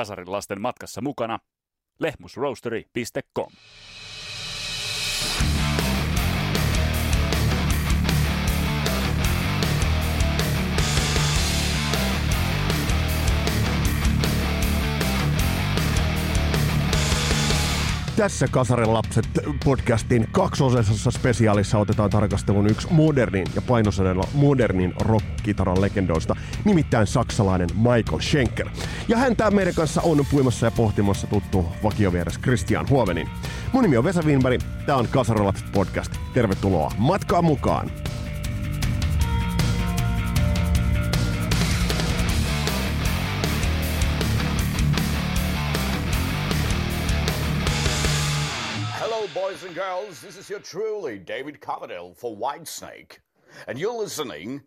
Kasarin 0.00 0.32
lasten 0.32 0.60
matkassa 0.60 1.00
mukana 1.00 1.38
lehmusroastery.com. 1.98 3.52
Tässä 18.20 18.48
Kasaren 18.50 18.94
lapset 18.94 19.28
podcastin 19.64 20.28
kaksosaisessa 20.32 21.10
spesiaalissa 21.10 21.78
otetaan 21.78 22.10
tarkastelun 22.10 22.70
yksi 22.70 22.88
modernin 22.90 23.46
ja 23.54 23.62
painosanella 23.62 24.28
modernin 24.34 24.94
rockkitaran 25.00 25.80
legendoista, 25.80 26.36
nimittäin 26.64 27.06
saksalainen 27.06 27.68
Michael 27.74 28.20
Schenker. 28.20 28.68
Ja 29.08 29.16
hän 29.16 29.36
meidän 29.50 29.74
kanssa 29.74 30.02
on 30.02 30.26
puimassa 30.30 30.66
ja 30.66 30.70
pohtimassa 30.70 31.26
tuttu 31.26 31.66
vakiovieras 31.82 32.38
Christian 32.38 32.88
Huovenin. 32.90 33.28
Mun 33.72 33.82
nimi 33.82 33.96
on 33.96 34.04
Vesa 34.04 34.22
Wienberg, 34.22 34.60
tää 34.86 34.96
on 34.96 35.08
Kasaren 35.08 35.46
lapset 35.46 35.72
podcast. 35.72 36.12
Tervetuloa 36.34 36.92
matkaan 36.98 37.44
mukaan! 37.44 37.90
This 50.20 50.36
is 50.36 50.50
your 50.50 50.60
truly 50.60 51.18
David 51.18 51.60
Coverdale 51.60 52.12
for 52.14 52.36
Whitesnake. 52.36 53.20
And 53.66 53.78
you're 53.78 54.02
listening 54.02 54.60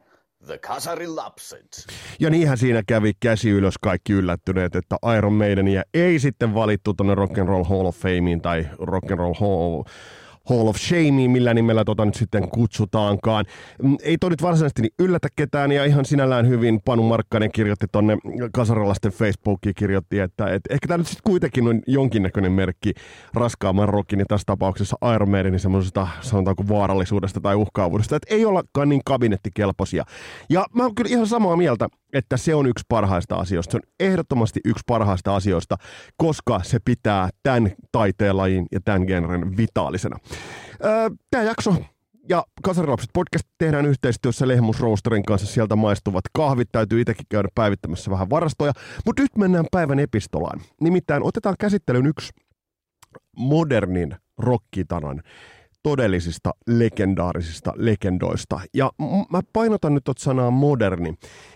The 0.47 0.57
Kasari 0.57 1.07
Lapset. 1.07 1.85
Ja 2.19 2.29
niinhän 2.29 2.57
siinä 2.57 2.83
kävi 2.87 3.13
käsi 3.19 3.49
ylös 3.49 3.73
kaikki 3.81 4.13
yllättyneet, 4.13 4.75
että 4.75 4.95
Iron 5.17 5.33
Maidenia 5.33 5.83
ei 5.93 6.19
sitten 6.19 6.53
valittu 6.53 6.93
tuonne 6.93 7.15
Rock'n'Roll 7.15 7.63
Hall 7.69 7.85
of 7.85 7.97
Fameen 7.97 8.41
tai 8.41 8.69
Rock'n'Roll 8.79 9.39
Hall 9.39 9.83
Hall 10.49 10.67
of 10.67 10.77
Shamea, 10.77 11.29
millä 11.29 11.53
nimellä 11.53 11.83
tota 11.83 12.05
nyt 12.05 12.15
sitten 12.15 12.49
kutsutaankaan. 12.49 13.45
Mm, 13.83 13.97
ei 14.03 14.17
toi 14.17 14.29
nyt 14.29 14.41
varsinaisesti 14.41 14.81
niin 14.81 14.93
yllätä 14.99 15.27
ketään 15.35 15.71
ja 15.71 15.85
ihan 15.85 16.05
sinällään 16.05 16.47
hyvin 16.47 16.81
Panu 16.85 17.03
Markkanen 17.03 17.51
kirjoitti 17.51 17.85
tonne 17.91 18.17
kasaralaisten 18.53 19.11
Facebookiin 19.11 19.75
kirjoitti, 19.75 20.19
että 20.19 20.53
et 20.53 20.61
ehkä 20.69 20.87
tämä 20.87 20.97
nyt 20.97 21.07
sitten 21.07 21.31
kuitenkin 21.31 21.67
on 21.67 21.81
jonkinnäköinen 21.87 22.51
merkki 22.51 22.93
raskaamman 23.33 23.89
rockin 23.89 24.19
ja 24.19 24.25
tässä 24.27 24.45
tapauksessa 24.45 24.97
Iron 25.15 25.29
Maidenin 25.29 25.59
semmoisesta 25.59 26.07
sanotaanko 26.21 26.67
vaarallisuudesta 26.67 27.41
tai 27.41 27.55
uhkaavuudesta, 27.55 28.15
että 28.15 28.35
ei 28.35 28.45
ollakaan 28.45 28.89
niin 28.89 29.01
kabinettikelpoisia. 29.05 30.03
Ja 30.49 30.65
mä 30.75 30.83
oon 30.83 30.95
kyllä 30.95 31.09
ihan 31.09 31.27
samaa 31.27 31.55
mieltä, 31.55 31.87
että 32.13 32.37
se 32.37 32.55
on 32.55 32.65
yksi 32.65 32.85
parhaista 32.89 33.35
asioista. 33.35 33.71
Se 33.71 33.77
on 33.77 33.81
ehdottomasti 33.99 34.59
yksi 34.65 34.83
parhaista 34.87 35.35
asioista, 35.35 35.77
koska 36.17 36.59
se 36.63 36.79
pitää 36.85 37.29
tämän 37.43 37.71
taiteenlajin 37.91 38.65
ja 38.71 38.79
tämän 38.85 39.03
genren 39.07 39.57
vitaalisena. 39.57 40.17
Tämä 41.31 41.43
jakso 41.43 41.75
ja 42.29 42.43
Kasarilapset 42.63 43.09
podcast 43.13 43.47
tehdään 43.57 43.85
yhteistyössä 43.85 44.47
Lehmus 44.47 44.79
Roasterin 44.79 45.23
kanssa. 45.23 45.47
Sieltä 45.47 45.75
maistuvat 45.75 46.23
kahvit. 46.33 46.69
Täytyy 46.71 47.01
itsekin 47.01 47.25
käydä 47.29 47.49
päivittämässä 47.55 48.11
vähän 48.11 48.29
varastoja. 48.29 48.73
Mutta 49.05 49.21
nyt 49.21 49.37
mennään 49.37 49.65
päivän 49.71 49.99
epistolaan. 49.99 50.61
Nimittäin 50.81 51.23
otetaan 51.23 51.55
käsittelyyn 51.59 52.05
yksi 52.05 52.29
modernin 53.37 54.15
rockitaran 54.37 55.21
todellisista 55.83 56.51
legendaarisista 56.67 57.73
legendoista. 57.75 58.59
Ja 58.73 58.91
mä 59.29 59.41
painotan 59.53 59.93
nyt 59.93 60.03
tuota 60.03 60.23
sanaa 60.23 60.51
moderni. 60.51 61.13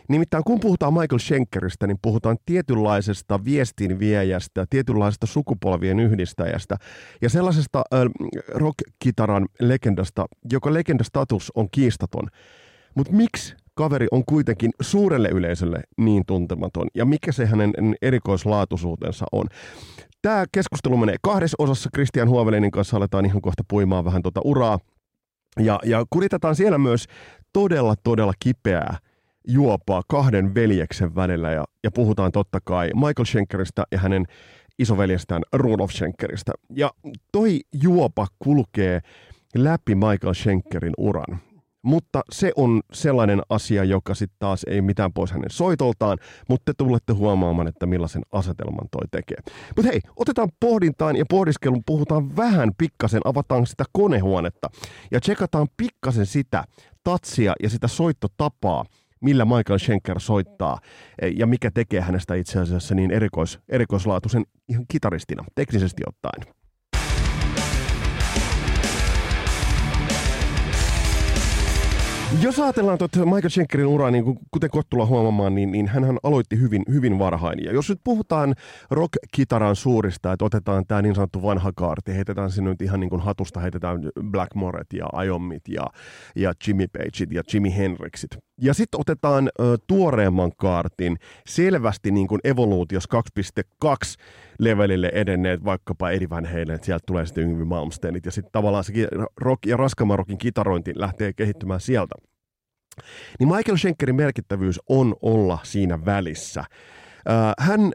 Nimittäin 0.10 0.44
kun 0.44 0.60
puhutaan 0.60 0.94
Michael 0.94 1.20
Schenkeristä, 1.20 1.88
niin 1.88 1.98
puhutaan 2.02 2.38
tietynlaisesta 2.46 3.46
viestinviejästä, 3.46 4.66
tietynlaisesta 4.70 5.28
sukupolvien 5.28 6.00
yhdistäjästä 6.00 6.78
ja 7.22 7.30
sellaisesta 7.30 7.84
äh, 7.94 8.00
rock-kitaran 8.50 9.48
legendasta, 9.60 10.26
joka 10.52 10.74
legendastatus 10.74 11.52
on 11.56 11.68
kiistaton. 11.72 12.28
Mutta 12.96 13.14
miksi 13.14 13.56
kaveri 13.74 14.08
on 14.12 14.26
kuitenkin 14.26 14.72
suurelle 14.82 15.30
yleisölle 15.30 15.80
niin 15.98 16.24
tuntematon 16.26 16.88
ja 16.96 17.06
mikä 17.06 17.32
se 17.32 17.46
hänen 17.46 17.74
erikoislaatuisuutensa 18.02 19.26
on? 19.32 19.48
Tämä 20.22 20.46
keskustelu 20.52 20.98
menee 20.98 21.16
kahdessa 21.22 21.56
osassa. 21.60 21.90
Christian 21.96 22.30
Huovelinin 22.30 22.72
kanssa 22.72 22.98
aletaan 22.98 23.26
ihan 23.26 23.42
kohta 23.42 23.64
puimaan 23.68 24.06
vähän 24.06 24.22
tuota 24.22 24.42
uraa. 24.44 24.80
Ja, 25.60 25.80
ja 25.86 26.06
kuritetaan 26.10 26.56
siellä 26.56 26.78
myös 26.78 27.06
todella, 27.54 27.96
todella 28.04 28.34
kipeää 28.40 28.98
juopaa 29.48 30.02
kahden 30.08 30.56
veljeksen 30.56 31.16
välillä. 31.16 31.52
Ja, 31.52 31.66
ja 31.84 31.92
puhutaan 31.92 32.32
totta 32.32 32.60
kai 32.64 32.90
Michael 32.94 33.26
Schenkeristä 33.26 33.84
ja 33.92 34.00
hänen 34.00 34.26
isoveljestään 34.80 35.42
Rudolf 35.54 35.92
Schenkeristä. 35.92 36.52
Ja 36.76 36.92
toi 37.32 37.60
juopa 37.84 38.28
kulkee 38.40 39.02
läpi 39.56 39.96
Michael 39.96 40.34
Schenkerin 40.34 40.94
uran. 40.98 41.40
Mutta 41.88 42.22
se 42.32 42.52
on 42.56 42.82
sellainen 42.94 43.42
asia, 43.50 43.84
joka 43.84 44.16
sitten 44.16 44.36
taas 44.40 44.64
ei 44.68 44.82
mitään 44.82 45.14
pois 45.14 45.32
hänen 45.32 45.50
soitoltaan, 45.50 46.18
mutta 46.50 46.74
te 46.74 46.84
tulette 46.84 47.14
huomaamaan, 47.14 47.68
että 47.68 47.86
millaisen 47.86 48.22
asetelman 48.32 48.88
toi 48.92 49.08
tekee. 49.12 49.38
Mutta 49.76 49.92
hei, 49.92 50.00
otetaan 50.16 50.50
pohdintaan 50.60 51.16
ja 51.16 51.26
pohdiskelun, 51.30 51.84
puhutaan 51.86 52.36
vähän 52.36 52.72
pikkasen, 52.78 53.22
avataan 53.26 53.68
sitä 53.68 53.84
konehuonetta 53.92 54.70
ja 55.12 55.20
tsekataan 55.20 55.68
pikkasen 55.78 56.26
sitä 56.26 56.64
tatsia 57.04 57.54
ja 57.64 57.70
sitä 57.70 57.88
soittotapaa, 57.88 58.86
millä 59.22 59.46
Michael 59.46 59.80
Schenker 59.80 60.20
soittaa 60.20 60.80
ja 61.36 61.48
mikä 61.48 61.72
tekee 61.72 62.02
hänestä 62.02 62.36
itse 62.36 62.60
asiassa 62.60 62.96
niin 62.96 63.12
erikois, 63.12 63.60
erikoislaatuisen 63.70 64.44
ihan 64.70 64.86
kitaristina, 64.88 65.44
teknisesti 65.56 66.04
ottaen. 66.08 66.57
Jos 72.42 72.60
ajatellaan 72.60 72.98
tuota 72.98 73.26
Michael 73.26 73.50
Schenkerin 73.50 73.88
uraa, 73.88 74.12
niin 74.12 74.24
kuten 74.52 74.70
Kottula 74.70 75.06
huomaamaan, 75.06 75.56
niin, 75.56 75.72
niin 75.72 75.88
hän 75.88 76.18
aloitti 76.24 76.60
hyvin, 76.60 76.84
hyvin 76.92 77.20
varhain. 77.20 77.64
Ja 77.64 77.74
jos 77.74 77.90
nyt 77.90 78.00
puhutaan 78.04 78.56
rock-kitaran 78.92 79.76
suurista, 79.76 80.32
että 80.32 80.46
otetaan 80.46 80.86
tämä 80.88 81.02
niin 81.02 81.16
sanottu 81.16 81.44
vanha 81.44 81.72
kaarti, 81.76 82.16
heitetään 82.16 82.52
sinne 82.52 82.70
nyt 82.70 82.82
ihan 82.82 83.00
niin 83.00 83.10
kuin 83.10 83.22
hatusta, 83.22 83.60
heitetään 83.60 84.00
Blackmoret 84.32 84.94
ja 84.94 85.24
Iommit 85.24 85.68
ja, 85.68 85.88
ja 86.36 86.54
Jimmy 86.68 86.88
Pageit 86.88 87.32
ja 87.32 87.42
Jimmy 87.54 87.70
Hendrixit. 87.78 88.38
Ja 88.62 88.74
sitten 88.74 89.00
otetaan 89.00 89.50
ö, 89.60 89.78
tuoreemman 89.88 90.52
kaartin, 90.58 91.18
selvästi 91.48 92.12
niin 92.12 92.28
kuin 92.28 92.42
Evoluutios 92.44 93.08
2.2 93.84 93.92
levelille 94.60 95.12
edenneet 95.14 95.66
vaikkapa 95.66 96.10
Eddie 96.10 96.30
Van 96.30 96.46
Halen, 96.46 96.72
että 96.72 96.86
sieltä 96.86 97.04
tulee 97.08 97.26
sitten 97.26 97.44
Yngvi 97.44 97.66
Malmsteenit 97.66 98.26
ja 98.26 98.32
sitten 98.32 98.52
tavallaan 98.52 98.84
se 98.84 98.94
rock 99.42 99.66
ja 99.66 99.78
raskamman 99.78 100.18
rockin 100.18 100.38
kitarointi 100.38 100.92
lähtee 100.96 101.34
kehittymään 101.34 101.80
sieltä. 101.80 102.16
Niin 103.40 103.50
Michael 103.56 103.78
Schenkerin 103.78 104.16
merkittävyys 104.16 104.80
on 104.90 105.16
olla 105.22 105.60
siinä 105.64 106.06
välissä. 106.06 106.64
Hän 107.60 107.92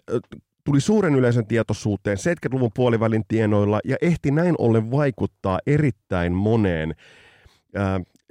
tuli 0.65 0.81
suuren 0.81 1.15
yleisön 1.15 1.47
tietoisuuteen 1.47 2.17
70-luvun 2.17 2.71
puolivälin 2.75 3.25
tienoilla 3.29 3.81
ja 3.85 3.97
ehti 4.03 4.31
näin 4.31 4.55
ollen 4.59 4.91
vaikuttaa 4.91 5.59
erittäin 5.67 6.33
moneen 6.33 6.95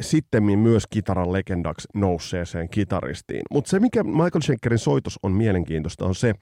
sittemmin 0.02 0.60
myös 0.60 0.88
kitaran 0.90 1.34
legendaksi 1.34 1.88
nousseeseen 1.94 2.70
kitaristiin. 2.70 3.42
Mutta 3.52 3.70
se, 3.70 3.80
mikä 3.80 4.04
Michael 4.04 4.42
Schenkerin 4.42 4.80
soitos 4.80 5.20
on 5.24 5.32
mielenkiintoista, 5.32 6.06
on 6.06 6.16
se, 6.16 6.34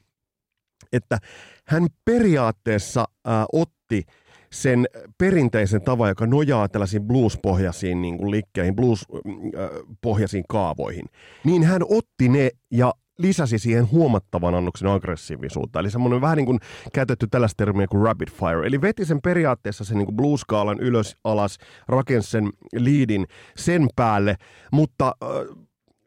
että 0.93 1.17
hän 1.65 1.87
periaatteessa 2.05 3.05
äh, 3.27 3.45
otti 3.53 4.03
sen 4.51 4.85
perinteisen 5.17 5.81
tavan, 5.81 6.09
joka 6.09 6.25
nojaa 6.25 6.69
tällaisiin 6.69 7.03
blues-pohjaisiin 7.03 8.01
niin 8.01 8.17
kuin 8.17 8.31
liikkeihin, 8.31 8.75
blues-pohjaisiin 8.75 10.43
kaavoihin, 10.49 11.05
niin 11.43 11.63
hän 11.63 11.81
otti 11.89 12.29
ne 12.29 12.51
ja 12.71 12.93
lisäsi 13.19 13.59
siihen 13.59 13.91
huomattavan 13.91 14.55
annoksen 14.55 14.89
aggressiivisuutta. 14.89 15.79
Eli 15.79 15.91
semmoinen 15.91 16.21
vähän 16.21 16.37
niin 16.37 16.45
kuin 16.45 16.59
käytetty 16.93 17.27
tällaista 17.27 17.65
termiä 17.65 17.87
kuin 17.87 18.03
rapid 18.03 18.27
fire. 18.29 18.67
Eli 18.67 18.81
veti 18.81 19.05
sen 19.05 19.21
periaatteessa 19.21 19.83
sen 19.83 19.97
niin 19.97 20.05
kuin 20.05 20.15
blueskaalan 20.15 20.79
ylös 20.79 21.15
alas, 21.23 21.57
rakensi 21.87 22.29
sen 22.29 22.49
liidin 22.73 23.27
sen 23.55 23.87
päälle, 23.95 24.35
mutta 24.71 25.15
äh, 25.23 25.29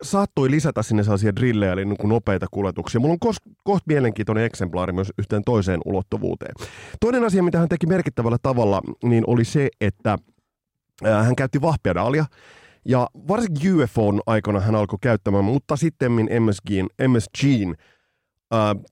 saattoi 0.03 0.51
lisätä 0.51 0.83
sinne 0.83 1.03
sellaisia 1.03 1.37
drillejä, 1.37 1.73
eli 1.73 1.85
niin 1.85 1.99
nopeita 2.09 2.47
kuljetuksia. 2.51 3.01
Mulla 3.01 3.13
on 3.13 3.35
kohta 3.65 3.85
mielenkiintoinen 3.87 4.45
eksemplaari 4.45 4.93
myös 4.93 5.13
yhteen 5.19 5.45
toiseen 5.45 5.81
ulottuvuuteen. 5.85 6.55
Toinen 7.01 7.25
asia, 7.25 7.43
mitä 7.43 7.59
hän 7.59 7.69
teki 7.69 7.87
merkittävällä 7.87 8.39
tavalla, 8.43 8.81
niin 9.03 9.25
oli 9.27 9.45
se, 9.45 9.69
että 9.81 10.19
hän 11.23 11.37
käytti 11.37 11.61
vahpedaalia, 11.61 12.25
ja 12.85 13.09
varsinkin 13.29 13.83
UFOn 13.83 14.21
aikana 14.27 14.61
hän 14.61 14.75
alkoi 14.75 14.99
käyttämään, 15.03 15.45
mutta 15.45 15.77
sitten 15.77 16.13
MSGin, 16.13 16.87
MSGin 17.09 17.75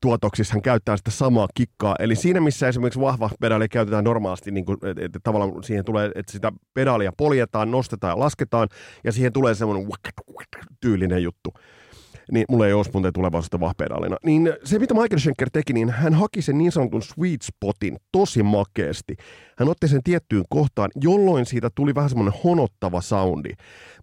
tuotoksissa 0.00 0.54
hän 0.54 0.62
käyttää 0.62 0.96
sitä 0.96 1.10
samaa 1.10 1.48
kikkaa. 1.54 1.96
Eli 1.98 2.16
siinä, 2.16 2.40
missä 2.40 2.68
esimerkiksi 2.68 3.00
vahva 3.00 3.30
pedaali 3.40 3.68
käytetään 3.68 4.04
normaalisti, 4.04 4.50
niin 4.50 4.64
kuin, 4.64 4.78
että, 5.00 5.18
tavallaan 5.22 5.64
siihen 5.64 5.84
tulee, 5.84 6.10
että 6.14 6.32
sitä 6.32 6.52
pedaalia 6.74 7.12
poljetaan, 7.16 7.70
nostetaan 7.70 8.10
ja 8.10 8.18
lasketaan, 8.18 8.68
ja 9.04 9.12
siihen 9.12 9.32
tulee 9.32 9.54
semmoinen 9.54 9.88
tyylinen 10.80 11.22
juttu 11.22 11.52
niin 12.32 12.44
mulla 12.48 12.66
ei 12.66 12.72
muuten 12.92 13.12
tulevaisuutta 13.12 13.60
vahpedaalina. 13.60 14.16
Niin 14.24 14.52
se, 14.64 14.78
mitä 14.78 14.94
Michael 14.94 15.18
Schenker 15.18 15.50
teki, 15.52 15.72
niin 15.72 15.90
hän 15.90 16.14
haki 16.14 16.42
sen 16.42 16.58
niin 16.58 16.72
sanotun 16.72 17.02
sweet 17.02 17.42
spotin 17.42 17.96
tosi 18.12 18.42
makeasti. 18.42 19.16
Hän 19.58 19.68
otti 19.68 19.88
sen 19.88 20.02
tiettyyn 20.02 20.44
kohtaan, 20.48 20.90
jolloin 21.00 21.46
siitä 21.46 21.70
tuli 21.74 21.94
vähän 21.94 22.10
semmoinen 22.10 22.40
honottava 22.44 23.00
soundi. 23.00 23.50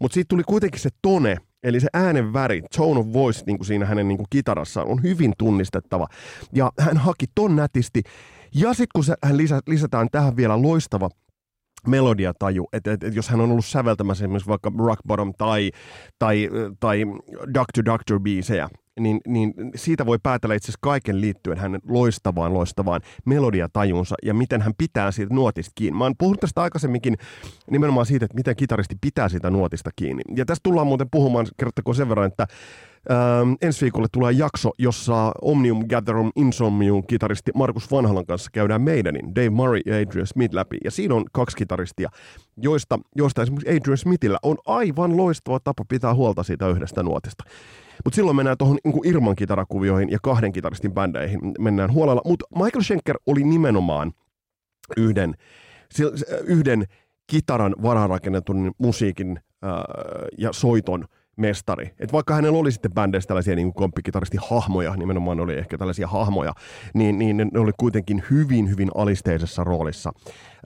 Mutta 0.01 0.13
siitä 0.13 0.27
tuli 0.30 0.44
kuitenkin 0.44 0.80
se 0.80 0.89
tone, 1.01 1.38
Eli 1.68 1.80
se 1.80 1.88
äänen 1.94 2.34
väri, 2.34 2.62
tone 2.78 3.00
of 3.00 3.14
voice, 3.14 3.44
niin 3.46 3.58
kuin 3.58 3.68
siinä 3.68 3.86
hänen 3.86 4.08
niin 4.08 4.18
kuin 4.18 4.28
kitarassaan, 4.30 4.88
on 4.88 5.04
hyvin 5.04 5.34
tunnistettava. 5.38 6.08
Ja 6.54 6.72
hän 6.80 6.98
haki 6.98 7.25
ton 7.36 7.56
nätisti. 7.56 8.04
Ja 8.56 8.69
sitten 8.69 8.88
kun 8.96 9.04
se, 9.04 9.16
hän 9.24 9.38
lisä, 9.38 9.60
lisätään 9.68 10.08
tähän 10.12 10.36
vielä 10.36 10.62
loistava 10.62 11.10
melodiataju, 11.88 12.68
että 12.74 12.92
et, 12.92 13.04
et 13.04 13.16
jos 13.16 13.30
hän 13.30 13.42
on 13.42 13.51
ollut 13.51 13.66
säveltämässä 13.66 14.24
esimerkiksi 14.25 14.50
vaikka 14.50 14.72
Rock 14.78 15.01
Bottom 15.07 15.34
tai, 15.38 15.72
tai, 16.19 16.50
tai 16.80 17.04
Doctor 17.54 17.86
Doctor 17.86 18.19
biisejä, 18.19 18.69
niin, 19.00 19.22
niin 19.28 19.54
siitä 19.75 20.06
voi 20.06 20.18
päätellä 20.24 20.56
itse 20.56 20.66
asiassa 20.66 20.80
kaiken 20.81 21.22
liittyen 21.22 21.57
hänen 21.57 21.81
loistavaan, 21.88 22.54
loistavaan 22.54 23.01
melodiatajunsa 23.25 24.16
ja 24.24 24.34
miten 24.34 24.62
hän 24.62 24.74
pitää 24.78 25.12
siitä 25.12 25.34
nuotista 25.34 25.72
kiinni. 25.75 25.98
Mä 25.98 26.04
oon 26.04 26.13
puhunut 26.18 26.39
tästä 26.39 26.62
aikaisemminkin 26.62 27.18
nimenomaan 27.72 28.06
siitä, 28.06 28.25
että 28.25 28.36
miten 28.36 28.56
kitaristi 28.56 28.95
pitää 29.01 29.30
siitä 29.30 29.50
nuotista 29.50 29.90
kiinni. 29.95 30.22
Ja 30.36 30.45
tästä 30.45 30.63
tullaan 30.63 30.88
muuten 30.88 31.07
puhumaan, 31.12 31.48
kerrottakoon 31.57 31.95
sen 31.95 32.10
verran, 32.10 32.28
että 32.28 32.48
Ähm, 33.12 33.54
ensi 33.62 33.82
viikolle 33.82 34.08
tulee 34.12 34.32
jakso, 34.32 34.72
jossa 34.78 35.32
Omnium 35.42 35.88
Gatherum 35.90 36.32
Insomnium 36.36 37.04
kitaristi 37.08 37.52
Markus 37.56 37.92
Vanhalan 37.92 38.26
kanssa 38.26 38.50
käydään 38.54 38.82
meidänin 38.82 39.36
Dave 39.36 39.50
Murray 39.50 39.82
ja 39.86 39.96
Adrian 39.96 40.28
Smith 40.28 40.56
läpi. 40.56 40.78
Ja 40.84 40.92
siinä 40.92 41.16
on 41.16 41.26
kaksi 41.32 41.58
kitaristia, 41.58 42.10
joista, 42.58 43.00
joista 43.16 43.42
esimerkiksi 43.42 43.76
Adrian 43.78 43.98
Smithillä 43.98 44.38
on 44.44 44.58
aivan 44.66 45.18
loistava 45.18 45.60
tapa 45.60 45.86
pitää 45.90 46.14
huolta 46.14 46.44
siitä 46.44 46.68
yhdestä 46.68 47.04
nuotista. 47.04 47.44
Mutta 48.04 48.16
silloin 48.16 48.36
mennään 48.36 48.58
tuohon 48.58 48.78
niin 48.84 49.08
Irman 49.08 49.36
kitarakuvioihin 49.36 50.12
ja 50.12 50.18
kahden 50.24 50.52
kitaristin 50.52 50.94
bändeihin 50.94 51.40
mennään 51.60 51.94
huolella. 51.94 52.22
Mutta 52.26 52.46
Michael 52.56 52.84
Schenker 52.84 53.18
oli 53.26 53.44
nimenomaan 53.44 54.12
yhden, 54.98 55.34
yhden 56.44 56.86
kitaran 57.28 57.76
vararakennetun 57.84 58.72
musiikin 58.78 59.40
ää, 59.62 59.84
ja 60.38 60.54
soiton 60.54 61.06
mestari. 61.38 61.94
Et 62.00 62.13
vaikka 62.13 62.34
hänellä 62.34 62.60
oli 62.60 62.72
sitten 62.72 62.94
bändeissä 62.94 63.28
tällaisia 63.28 63.56
niin 63.56 63.74
komppikitaristi 63.74 64.38
hahmoja, 64.50 64.95
nimenomaan 64.95 65.39
oli 65.39 65.54
ehkä 65.54 65.78
tällaisia 65.78 66.07
hahmoja, 66.07 66.54
niin, 66.94 67.18
niin 67.18 67.38
ne 67.38 67.60
oli 67.60 67.72
kuitenkin 67.78 68.24
hyvin, 68.30 68.69
hyvin 68.69 68.89
alisteisessa 68.95 69.63
roolissa 69.63 70.12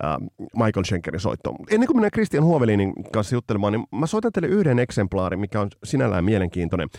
äh, 0.04 0.18
Michael 0.66 0.84
Schenkerin 0.84 1.20
soittoon. 1.20 1.56
Ennen 1.72 1.88
kuin 1.88 1.98
mennään 1.98 2.12
Christian 2.12 2.44
Huovelinin 2.44 2.94
kanssa 3.14 3.36
juttelemaan, 3.36 3.74
niin 3.74 3.88
mä 3.92 4.08
soitan 4.08 4.32
teille 4.32 4.48
yhden 4.48 4.80
eksemplaarin, 4.80 5.40
mikä 5.40 5.62
on 5.62 5.70
sinällään 5.84 6.26
mielenkiintoinen. 6.26 6.90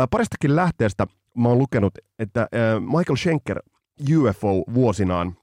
Äh, 0.00 0.06
paristakin 0.10 0.56
lähteestä 0.56 1.06
mä 1.36 1.48
oon 1.48 1.58
lukenut, 1.58 1.98
että 2.18 2.40
äh, 2.40 2.80
Michael 2.80 3.16
Schenker 3.16 3.62
UFO 4.16 4.64
vuosinaan 4.74 5.36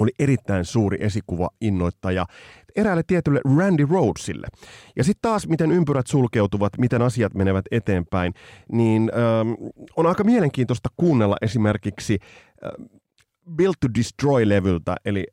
oli 0.00 0.10
erittäin 0.18 0.64
suuri 0.64 0.98
esikuva 1.00 1.48
innoittaja 1.60 2.26
eräälle 2.76 3.02
tietylle 3.06 3.40
Randy 3.58 3.86
Rhodesille. 3.86 4.46
Ja 4.96 5.04
sitten 5.04 5.30
taas, 5.30 5.48
miten 5.48 5.72
ympyrät 5.72 6.06
sulkeutuvat, 6.06 6.78
miten 6.78 7.02
asiat 7.02 7.34
menevät 7.34 7.64
eteenpäin, 7.70 8.34
niin 8.72 9.10
ähm, 9.14 9.52
on 9.96 10.06
aika 10.06 10.24
mielenkiintoista 10.24 10.88
kuunnella 10.96 11.36
esimerkiksi 11.42 12.18
äh, 12.64 12.86
Built 13.56 13.76
to 13.80 13.88
Destroy-levyltä, 13.98 14.96
eli 15.04 15.26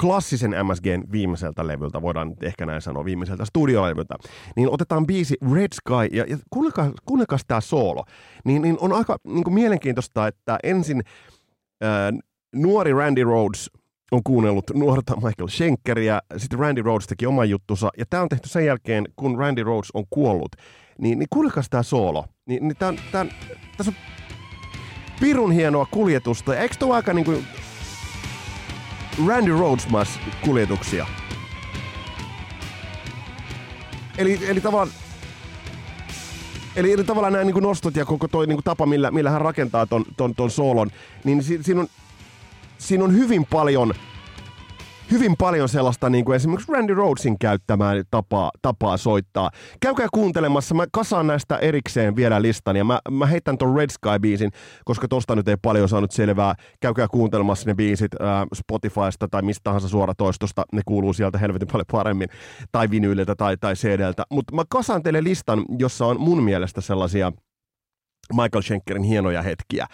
klassisen 0.00 0.50
MSGn 0.50 1.12
viimeiseltä 1.12 1.66
levyltä, 1.66 2.02
voidaan 2.02 2.34
ehkä 2.42 2.66
näin 2.66 2.82
sanoa, 2.82 3.04
viimeiseltä 3.04 3.44
studiolevyltä, 3.44 4.14
niin 4.56 4.70
otetaan 4.70 5.06
biisi 5.06 5.36
Red 5.54 5.68
Sky, 5.74 6.16
ja, 6.16 6.24
ja 6.28 6.38
kuunnelkaa, 6.50 6.92
kuunnelkaa 7.04 7.38
tämä 7.46 7.60
soolo, 7.60 8.04
niin, 8.44 8.62
niin 8.62 8.76
on 8.80 8.92
aika 8.92 9.16
niin 9.24 9.44
kuin 9.44 9.54
mielenkiintoista, 9.54 10.26
että 10.26 10.58
ensin 10.62 11.02
ää, 11.80 12.12
nuori 12.54 12.92
Randy 12.92 13.24
Rhodes 13.24 13.70
on 14.10 14.22
kuunnellut 14.24 14.70
nuorta 14.74 15.16
Michael 15.16 15.48
Schenkeria, 15.48 16.22
sitten 16.36 16.58
Randy 16.58 16.82
Rhodes 16.82 17.06
teki 17.06 17.26
oman 17.26 17.50
juttunsa, 17.50 17.90
ja 17.98 18.04
tämä 18.10 18.22
on 18.22 18.28
tehty 18.28 18.48
sen 18.48 18.66
jälkeen, 18.66 19.08
kun 19.16 19.38
Randy 19.38 19.62
Rhodes 19.62 19.90
on 19.94 20.04
kuollut. 20.10 20.56
Niin, 20.98 21.18
niin 21.18 21.26
kuulekas 21.30 21.70
tämä 21.70 21.82
soolo. 21.82 22.24
Niin, 22.46 22.68
niin 22.68 22.76
tää, 22.76 22.94
tää, 23.12 23.26
tässä 23.76 23.92
on 23.92 23.96
pirun 25.20 25.52
hienoa 25.52 25.86
kuljetusta, 25.90 26.54
ja 26.54 26.60
eikö 26.60 26.74
tuo 26.78 26.94
aika 26.94 27.12
niinku 27.12 27.34
Randy 29.26 29.52
Rhodes 29.52 29.88
kuljetuksia? 30.44 31.06
Eli, 34.18 34.40
eli 34.48 34.60
tavallaan 34.60 34.90
Eli, 36.76 36.92
eli 36.92 37.04
tavallaan 37.04 37.32
nämä 37.32 37.44
niin 37.44 37.62
nostot 37.62 37.96
ja 37.96 38.04
koko 38.04 38.28
toi 38.28 38.46
niin 38.46 38.60
tapa, 38.64 38.86
millä, 38.86 39.10
millä 39.10 39.30
hän 39.30 39.40
rakentaa 39.40 39.86
ton, 39.86 40.04
ton, 40.16 40.34
ton 40.34 40.50
soolon, 40.50 40.90
niin 41.24 41.42
si, 41.42 41.62
siinä 41.62 41.80
on 41.80 41.88
siinä 42.80 43.04
on 43.04 43.14
hyvin 43.14 43.46
paljon 43.46 43.94
hyvin 45.10 45.36
paljon 45.38 45.68
sellaista 45.68 46.10
niin 46.10 46.24
kuin 46.24 46.36
esimerkiksi 46.36 46.72
Randy 46.72 46.94
Rhodesin 46.94 47.38
käyttämää 47.38 47.94
tapaa, 48.10 48.50
tapaa 48.62 48.96
soittaa. 48.96 49.50
Käykää 49.80 50.06
kuuntelemassa, 50.12 50.74
mä 50.74 50.86
kasaan 50.92 51.26
näistä 51.26 51.56
erikseen 51.56 52.16
vielä 52.16 52.42
listan 52.42 52.76
ja 52.76 52.84
mä, 52.84 52.98
mä 53.10 53.26
heitän 53.26 53.58
ton 53.58 53.76
Red 53.76 53.90
Sky-biisin, 53.90 54.50
koska 54.84 55.08
tosta 55.08 55.36
nyt 55.36 55.48
ei 55.48 55.56
paljon 55.62 55.88
saanut 55.88 56.10
selvää. 56.10 56.54
Käykää 56.80 57.08
kuuntelemassa 57.08 57.70
ne 57.70 57.74
biisit 57.74 58.12
äh, 58.22 58.46
Spotifysta 58.54 59.28
tai 59.30 59.42
mistä 59.42 59.60
tahansa 59.64 59.88
suoratoistosta, 59.88 60.64
ne 60.72 60.82
kuuluu 60.86 61.12
sieltä 61.12 61.38
helvetin 61.38 61.68
paljon 61.68 61.86
paremmin, 61.92 62.28
tai 62.72 62.90
vinyyliltä 62.90 63.34
tai, 63.34 63.56
tai 63.56 63.74
CDltä. 63.74 64.22
Mutta 64.30 64.54
mä 64.54 64.62
kasaan 64.68 65.02
teille 65.02 65.24
listan, 65.24 65.64
jossa 65.78 66.06
on 66.06 66.20
mun 66.20 66.42
mielestä 66.42 66.80
sellaisia 66.80 67.32
Michael 68.32 68.62
Schenkerin 68.62 69.02
hienoja 69.02 69.42
hetkiä. 69.42 69.86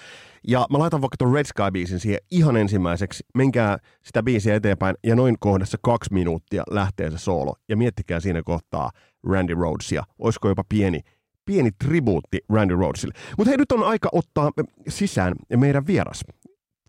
Ja 0.49 0.67
mä 0.71 0.79
laitan 0.79 1.01
vaikka 1.01 1.17
tuon 1.19 1.35
Red 1.35 1.45
Sky-biisin 1.47 2.01
siihen 2.01 2.21
ihan 2.31 2.57
ensimmäiseksi. 2.57 3.25
Menkää 3.35 3.79
sitä 4.05 4.23
biisiä 4.23 4.55
eteenpäin 4.55 4.97
ja 5.05 5.17
noin 5.17 5.37
kohdassa 5.41 5.79
kaksi 5.83 6.13
minuuttia 6.13 6.63
lähtee 6.71 7.11
se 7.11 7.19
soolo. 7.19 7.55
Ja 7.69 7.77
miettikää 7.77 8.21
siinä 8.21 8.43
kohtaa 8.43 8.91
Randy 9.29 9.55
Rhodesia. 9.55 10.03
Olisiko 10.19 10.49
jopa 10.49 10.65
pieni, 10.69 11.01
pieni 11.45 11.71
tribuutti 11.85 12.39
Randy 12.49 12.75
Rhodesille. 12.75 13.15
Mutta 13.39 13.51
hei, 13.51 13.57
nyt 13.57 13.73
on 13.73 13.83
aika 13.83 14.09
ottaa 14.13 14.51
sisään 14.89 15.35
meidän 15.57 15.87
vieras. 15.87 16.25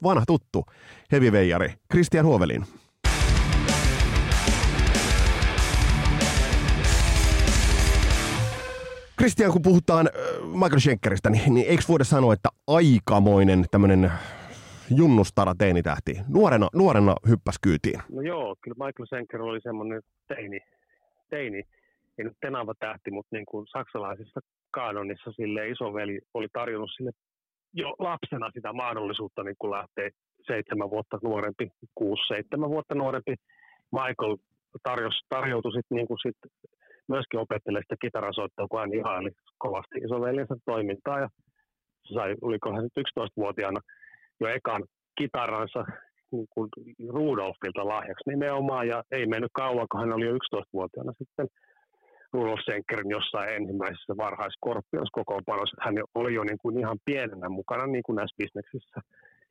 Vanha 0.04 0.24
tuttu 0.28 0.66
heavy 1.12 1.32
veijari, 1.32 1.74
Christian 1.92 2.26
Huovelin. 2.26 2.66
Christian, 9.20 9.52
kun 9.52 9.62
puhutaan 9.62 10.10
Michael 10.54 10.80
Schenkeristä, 10.80 11.30
niin, 11.30 11.54
niin 11.54 11.68
eikö 11.70 11.84
voida 11.90 12.04
sanoa, 12.04 12.34
että 12.34 12.50
aikamoinen 12.68 13.66
tämmöinen 13.72 14.12
junnustara 14.96 15.54
teinitähti. 15.58 16.20
Nuorena, 16.28 16.68
nuorena 16.76 17.16
hyppäs 17.30 17.56
kyytiin. 17.62 18.00
No 18.10 18.22
joo, 18.22 18.56
kyllä 18.62 18.86
Michael 18.86 19.06
Schenker 19.06 19.42
oli 19.42 19.62
semmoinen 19.62 20.02
teini, 20.28 20.60
teini 21.30 21.64
ei 22.18 22.26
nyt 22.26 22.38
tenava 22.42 22.74
tähti, 22.80 23.12
mutta 23.12 23.36
niin 23.36 23.46
kuin 23.46 23.68
saksalaisessa 23.68 24.40
kaanonissa 24.72 25.32
sille 25.32 25.70
isoveli 25.70 26.20
oli 26.34 26.48
tarjonnut 26.54 26.92
sille 26.98 27.12
jo 27.74 27.90
lapsena 28.00 28.52
sitä 28.54 28.74
mahdollisuutta 28.74 29.44
niin 29.44 29.56
kuin 29.60 29.72
lähteä 29.72 30.10
seitsemän 30.48 30.90
vuotta 30.90 31.20
nuorempi, 31.24 31.72
kuusi, 31.96 32.28
seitsemän 32.28 32.70
vuotta 32.70 32.96
nuorempi. 32.96 33.36
Michael 33.92 34.38
tarjos, 34.84 35.22
tarjoutui 35.30 35.72
sitten 35.72 35.96
niin 35.96 36.08
kuin 36.08 36.20
sit 36.26 36.38
myöskin 37.08 37.40
opettelee 37.40 37.82
sitä 37.82 37.96
kitarasoittoa, 38.02 38.68
kun 38.68 38.80
hän 38.80 38.94
ihaili 38.94 39.32
kovasti 39.58 39.98
isoveljensä 40.06 40.56
toimintaa. 40.66 41.20
Ja 41.20 41.30
se 42.08 42.14
sai, 42.14 42.36
oliko 42.42 42.74
hän 42.74 42.90
11-vuotiaana 43.00 43.80
jo 44.40 44.48
ekan 44.48 44.84
kitaransa 45.18 45.86
niin 46.32 46.48
kuin 46.50 46.70
Rudolfilta 47.10 47.88
lahjaksi 47.88 48.30
nimenomaan. 48.30 48.88
Ja 48.88 49.04
ei 49.12 49.26
mennyt 49.26 49.52
kauan, 49.54 49.88
kun 49.92 50.00
hän 50.00 50.14
oli 50.14 50.26
jo 50.26 50.34
11-vuotiaana 50.34 51.14
sitten 51.18 51.48
Rudolf 52.34 52.60
Schenkerin 52.60 53.10
jossain 53.10 53.54
ensimmäisessä 53.54 54.18
varhaiskorpionskokoonpanossa. 54.18 55.78
Hän 55.86 55.96
oli 56.16 56.34
jo 56.34 56.44
niin 56.44 56.58
kuin 56.62 56.80
ihan 56.80 56.98
pienenä 57.06 57.50
mukana 57.50 57.88
niin 57.88 58.04
kuin 58.04 58.16
näissä 58.16 58.36
bisneksissä 58.38 59.00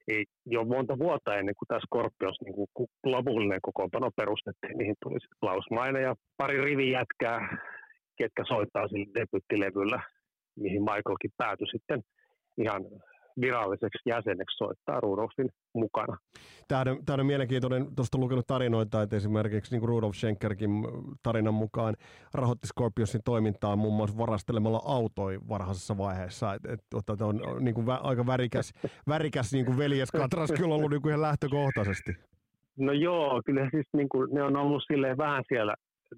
ei 0.09 0.25
jo 0.47 0.65
monta 0.65 0.99
vuotta 0.99 1.37
ennen 1.37 1.55
kuin 1.59 1.69
tämä 1.69 1.81
Scorpions 1.81 2.41
niin 2.45 2.55
kuin 2.55 2.89
lopullinen 3.05 3.61
kokoonpano 3.63 4.11
perustettiin, 4.17 4.79
niihin 4.79 4.97
tuli 5.03 5.19
Klaus 5.41 5.65
Maine 5.71 6.01
ja 6.01 6.15
pari 6.37 6.61
rivi 6.61 6.91
jätkää, 6.91 7.57
ketkä 8.19 8.45
soittaa 8.49 8.89
sillä 8.89 9.15
debyttilevyllä, 9.15 10.03
mihin 10.57 10.83
Michaelkin 10.83 11.31
päätyi 11.37 11.67
sitten 11.67 12.03
ihan 12.59 12.83
viralliseksi 13.41 14.03
jäseneksi 14.07 14.57
soittaa 14.57 15.01
Rudolfin 15.01 15.49
mukana. 15.73 16.17
Tämä 16.69 16.81
on, 16.81 17.05
tämä 17.05 17.21
on 17.21 17.27
mielenkiintoinen, 17.27 17.95
tuosta 17.97 18.19
lukenut 18.19 18.47
tarinoita, 18.47 19.03
että 19.03 19.17
esimerkiksi 19.17 19.73
niin 19.73 19.81
kuin 19.81 19.89
Rudolf 19.89 20.15
Schenkerkin 20.15 20.71
tarinan 21.23 21.55
mukaan 21.55 21.95
rahoitti 22.35 22.67
Scorpionsin 22.67 23.21
toimintaa 23.25 23.77
muun 23.77 23.95
muassa 23.95 24.19
varastelemalla 24.19 24.83
autoi 24.85 25.39
varhaisessa 25.49 25.99
vaiheessa. 25.99 26.55
Et, 26.55 26.65
et, 26.65 26.81
et, 27.13 27.21
on 27.21 27.41
niin 27.61 27.75
kuin 27.75 27.87
vä, 27.87 27.95
aika 27.95 28.27
värikäs, 28.27 28.73
värikäs 29.09 29.53
niin 29.53 29.67
kuin 29.67 29.79
veljeskatras 29.79 30.53
kyllä 30.53 30.75
ollut 30.75 30.91
niin 30.91 31.03
kuin 31.03 31.11
ihan 31.11 31.23
lähtökohtaisesti. 31.23 32.13
No 32.77 32.93
joo, 32.93 33.43
kyllä 33.47 33.69
siis 33.71 33.87
niin 33.93 34.09
kuin, 34.09 34.35
ne 34.35 34.43
on 34.43 34.57
ollut 34.57 34.83
silleen 34.87 35.17
vähän 35.17 35.45
siellä 35.49 35.75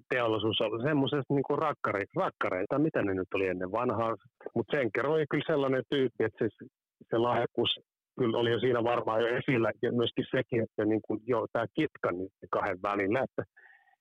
teollisuus 0.09 0.61
oli 0.61 0.83
semmoisesta 0.83 1.33
niin 1.33 1.43
kuin 1.43 1.59
rakkari, 1.59 2.05
rakkareita, 2.15 2.79
mitä 2.79 3.01
ne 3.01 3.13
nyt 3.13 3.27
oli 3.33 3.47
ennen 3.47 3.71
vanhaa. 3.71 4.15
Mutta 4.55 4.77
Senker 4.77 5.07
oli 5.07 5.25
kyllä 5.29 5.43
sellainen 5.47 5.83
tyyppi, 5.89 6.23
että 6.23 6.37
se, 6.39 6.65
se 7.09 7.17
lahjakkuus 7.17 7.79
kyllä 8.19 8.37
oli 8.37 8.51
jo 8.51 8.59
siinä 8.59 8.83
varmaan 8.83 9.21
jo 9.21 9.27
esillä, 9.27 9.71
ja 9.81 9.91
myöskin 9.91 10.25
sekin, 10.31 10.63
että 10.63 10.85
niin 10.85 11.01
kuin, 11.07 11.19
joo, 11.25 11.47
tämä 11.53 11.65
kitka 11.73 12.11
niin 12.11 12.29
kahden 12.51 12.81
välillä, 12.81 13.19
että 13.23 13.43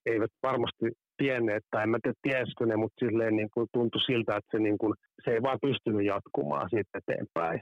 eivät 0.07 0.31
varmasti 0.43 0.87
tienneet, 1.17 1.65
tai 1.71 1.83
en 1.83 1.91
mä 1.91 1.99
tiedä 2.03 2.19
tiesikö 2.23 2.67
ne, 2.67 2.77
mutta 2.77 3.07
silleen 3.07 3.37
niin 3.37 3.51
kuin 3.55 3.67
tuntui 3.73 4.01
siltä, 4.01 4.37
että 4.37 4.51
se, 4.51 4.59
niin 4.59 4.79
kuin, 4.79 4.95
se 5.25 5.31
ei 5.31 5.43
vaan 5.43 5.59
pystynyt 5.63 6.07
jatkumaan 6.07 6.71
siitä 6.71 6.99
eteenpäin. 6.99 7.61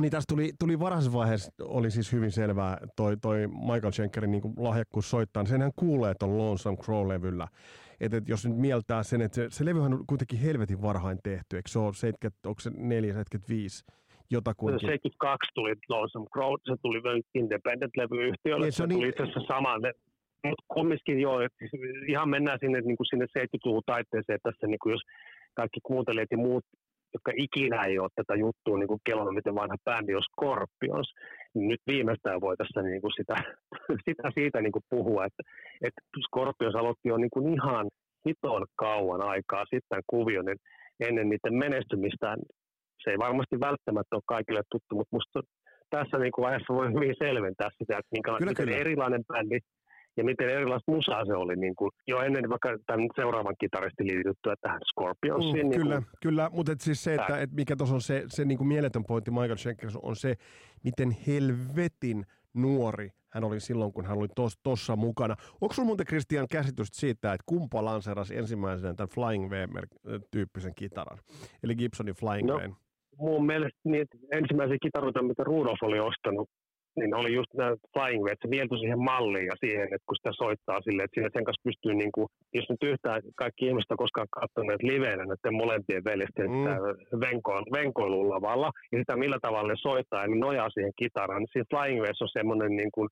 Niin 0.00 0.10
tässä 0.10 0.26
tuli, 0.28 0.52
tuli 0.58 0.78
varhaisessa 0.78 1.18
vaiheessa, 1.18 1.52
oli 1.62 1.90
siis 1.90 2.12
hyvin 2.12 2.30
selvää 2.30 2.78
toi, 2.96 3.16
toi 3.16 3.46
Michael 3.46 3.92
Schenkerin 3.92 4.30
niin 4.30 4.42
lahjakkuus 4.56 5.10
soittaa, 5.10 5.42
niin 5.42 5.50
senhän 5.50 5.72
kuulee 5.76 6.14
tuon 6.18 6.38
Lonesome 6.38 6.76
Crow-levyllä. 6.76 7.48
Että 8.00 8.16
et 8.16 8.28
jos 8.28 8.46
nyt 8.46 8.56
mieltää 8.56 9.02
sen, 9.02 9.20
että 9.20 9.34
se, 9.34 9.46
se 9.50 9.64
levyhän 9.64 9.94
on 9.94 10.06
kuitenkin 10.06 10.38
helvetin 10.38 10.82
varhain 10.82 11.18
tehty, 11.22 11.56
eikö 11.56 11.68
se 11.68 11.78
ole 11.78 11.94
70, 11.94 12.48
onko 12.48 12.60
se 12.60 12.70
4, 12.70 13.12
75? 13.12 13.84
Jotakuinkin. 14.30 14.80
72 14.80 15.50
tuli 15.54 15.74
Lonesome 15.88 16.26
Crow, 16.34 16.54
se 16.64 16.74
tuli 16.82 17.00
Independent-levyyhtiölle, 17.34 18.66
niin, 18.66 18.72
se, 18.72 18.76
se 18.76 18.82
tuli 18.82 18.94
niin... 18.94 19.08
itse 19.08 19.22
asiassa 19.22 19.54
saman, 19.54 19.80
mutta 20.44 20.64
kumminkin 20.68 21.20
joo, 21.20 21.40
että 21.40 21.58
siis 21.58 21.72
ihan 22.08 22.28
mennään 22.28 22.58
sinne, 22.60 22.80
niin 22.80 22.96
kuin 22.96 23.06
sinne 23.06 23.26
70-luvun 23.38 23.82
taitteeseen, 23.86 24.36
että 24.36 24.50
tässä 24.50 24.66
niin 24.66 24.78
kuin 24.82 24.92
jos 24.92 25.02
kaikki 25.54 25.80
kuuntelijat 25.82 26.30
ja 26.30 26.38
muut 26.38 26.64
jotka 27.14 27.32
ikinä 27.36 27.84
ei 27.84 27.98
ole 27.98 28.08
tätä 28.14 28.34
juttua 28.34 28.78
niin 28.78 28.88
kuin 28.88 29.00
kelannut, 29.04 29.34
miten 29.34 29.54
vanha 29.54 29.76
bändi 29.84 30.14
on 30.14 30.22
Scorpions, 30.22 31.08
niin 31.54 31.68
nyt 31.68 31.80
viimeistään 31.86 32.40
voitaisiin 32.40 32.84
niin 32.84 33.00
kuin 33.00 33.12
sitä, 33.16 33.34
sitä 34.06 34.30
siitä 34.34 34.60
niin 34.60 34.72
kuin 34.72 34.84
puhua, 34.90 35.24
että, 35.24 35.42
että 35.82 36.00
Scorpions 36.26 36.74
aloitti 36.74 37.08
jo 37.08 37.16
niin 37.16 37.30
kuin 37.30 37.54
ihan 37.54 37.88
hiton 38.28 38.66
kauan 38.76 39.22
aikaa 39.22 39.64
sitten 39.70 40.02
kuvion, 40.06 40.44
niin 40.44 40.58
ennen 41.00 41.28
niiden 41.28 41.54
menestymistä 41.54 42.36
se 43.04 43.10
ei 43.10 43.18
varmasti 43.18 43.60
välttämättä 43.60 44.16
ole 44.16 44.22
kaikille 44.26 44.62
tuttu, 44.70 44.94
mutta 44.94 45.16
musta 45.16 45.40
tässä 45.90 46.18
niin 46.18 46.32
kuin 46.32 46.44
vaiheessa 46.44 46.74
voi 46.74 46.92
hyvin 46.96 47.14
selventää 47.18 47.68
sitä, 47.78 47.98
että 47.98 48.12
minkä, 48.12 48.30
kyllä, 48.38 48.50
miten 48.50 48.66
kyllä. 48.66 48.78
erilainen 48.78 49.24
bändi 49.24 49.58
ja 50.16 50.24
miten 50.24 50.48
erilaista 50.48 50.92
musaa 50.92 51.24
se 51.24 51.34
oli 51.34 51.56
niin 51.56 51.74
kuin 51.74 51.90
jo 52.06 52.20
ennen 52.20 52.50
vaikka 52.50 52.78
tämän 52.86 53.08
seuraavan 53.16 53.54
kitaristin 53.60 54.06
liityttyä 54.06 54.54
tähän 54.60 54.80
Scorpionsiin. 54.92 55.66
Mm, 55.66 55.70
niin 55.70 55.80
kyllä, 55.80 55.94
kuin, 55.94 56.06
kyllä, 56.22 56.50
mutta 56.52 56.72
et 56.72 56.80
siis 56.80 57.04
se, 57.04 57.14
että 57.14 57.38
et 57.38 57.52
mikä 57.52 57.76
tuossa 57.76 57.94
on 57.94 58.00
se, 58.00 58.24
se 58.26 58.44
niin 58.44 58.58
kuin 58.58 58.68
mieletön 58.68 59.04
pointti 59.04 59.30
Michael 59.30 59.56
Schenker 59.56 59.90
on 60.02 60.16
se, 60.16 60.34
miten 60.84 61.16
helvetin 61.26 62.26
nuori 62.54 63.10
hän 63.30 63.44
oli 63.44 63.60
silloin, 63.60 63.92
kun 63.92 64.06
hän 64.06 64.18
oli 64.18 64.28
tuossa 64.62 64.96
mukana. 64.96 65.36
Onko 65.60 65.74
sinulla 65.74 65.86
muuten 65.86 66.06
Christian 66.06 66.48
käsitystä 66.50 67.00
siitä, 67.00 67.32
että 67.32 67.44
kumpa 67.46 67.84
lanserasi 67.84 68.36
ensimmäisenä 68.36 68.94
tämän 68.94 69.08
Flying 69.08 69.50
V-tyyppisen 69.50 70.74
kitaran, 70.74 71.18
eli 71.62 71.74
Gibsonin 71.74 72.14
Flying 72.14 72.48
no, 72.48 72.56
V? 72.56 72.70
Mun 73.18 73.46
mielestä 73.46 73.80
niitä 73.84 74.16
ensimmäisiä 74.32 74.76
kitaroita, 74.82 75.22
mitä 75.22 75.44
Rudolf 75.44 75.82
oli 75.82 76.00
ostanut, 76.00 76.48
niin 76.96 77.14
oli 77.14 77.34
just 77.34 77.54
nämä 77.54 77.74
Flying 77.92 78.28
että 78.28 78.44
se 78.46 78.50
mieltyi 78.50 78.78
siihen 78.78 79.04
malliin 79.10 79.46
ja 79.46 79.56
siihen, 79.64 79.84
että 79.94 80.06
kun 80.06 80.16
sitä 80.16 80.32
soittaa 80.32 80.80
silleen, 80.80 81.04
että 81.04 81.14
siinä 81.14 81.30
sen 81.32 81.44
kanssa 81.44 81.68
pystyy, 81.68 81.94
niin 81.94 82.12
kuin, 82.14 82.26
jos 82.54 82.68
nyt 82.68 82.82
yhtään 82.82 83.20
kaikki 83.42 83.66
ihmiset 83.66 83.90
on 83.90 84.02
koskaan 84.04 84.34
katsoneet 84.40 84.82
liveenä 84.82 85.24
näiden 85.24 85.60
molempien 85.62 86.04
veljesten 86.04 86.50
mm. 86.50 86.64
venkoil, 87.26 87.64
venkoilun 87.72 88.30
lavalla, 88.34 88.70
ja 88.92 88.98
sitä 88.98 89.16
millä 89.16 89.38
tavalla 89.42 89.72
ne 89.72 89.78
soittaa 89.88 90.22
ja 90.22 90.28
ne 90.28 90.36
nojaa 90.36 90.70
siihen 90.70 90.92
kitaraan, 90.96 91.40
niin 91.42 91.52
siinä 91.52 91.70
Flying 91.70 92.00
on 92.02 92.28
semmoinen 92.38 92.72
niin 92.80 92.92
kuin, 92.94 93.08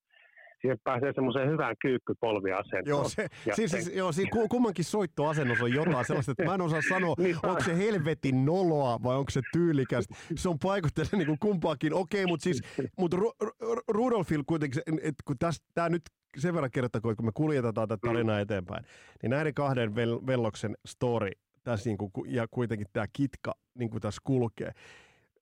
siihen 0.61 0.77
pääsee 0.83 1.13
semmoiseen 1.13 1.49
hyvään 1.49 1.75
kyykkypolviasentoon. 1.81 2.85
Joo, 2.85 3.09
se, 3.09 3.27
ja 3.45 3.55
siis, 3.55 3.71
siis, 3.71 3.91
joo, 3.95 4.11
siinä 4.11 4.31
kummankin 4.49 4.85
soittoasennossa 4.85 5.63
on 5.63 5.73
jotain 5.73 6.05
sellaista, 6.05 6.31
että 6.31 6.45
mä 6.45 6.53
en 6.53 6.61
osaa 6.61 6.81
sanoa, 6.89 7.15
niin, 7.23 7.35
onko 7.43 7.63
se 7.63 7.77
helvetin 7.77 8.45
noloa 8.45 8.99
vai 9.03 9.17
onko 9.17 9.31
se 9.31 9.41
tyylikästä. 9.53 10.15
Se 10.35 10.49
on 10.49 10.59
paikotteella 10.59 11.17
niin 11.17 11.27
kuin 11.27 11.39
kumpaakin. 11.39 11.93
Okei, 11.93 12.25
mutta 12.25 12.43
siis, 12.43 12.61
mutta 12.97 13.17
Ru- 13.17 13.47
Ru- 13.63 13.83
Rudolfil 13.87 14.43
kuitenkin, 14.47 14.81
että 15.01 15.23
kun 15.25 15.35
tämä 15.73 15.89
nyt 15.89 16.01
sen 16.37 16.53
verran 16.53 16.71
kerrottakoon, 16.71 17.15
kun 17.15 17.25
me 17.25 17.31
kuljetetaan 17.33 17.87
tätä 17.87 18.07
tarinaa 18.07 18.35
mm. 18.35 18.41
eteenpäin, 18.41 18.85
niin 19.21 19.29
näiden 19.29 19.53
kahden 19.53 19.91
vel- 19.91 20.27
velloksen 20.27 20.75
story 20.85 21.31
tässä 21.63 21.89
niin 21.89 21.97
kuin, 21.97 22.11
ja 22.25 22.47
kuitenkin 22.51 22.87
tämä 22.93 23.05
kitka 23.13 23.53
niin 23.73 23.89
kuin 23.89 24.01
tässä 24.01 24.21
kulkee, 24.23 24.71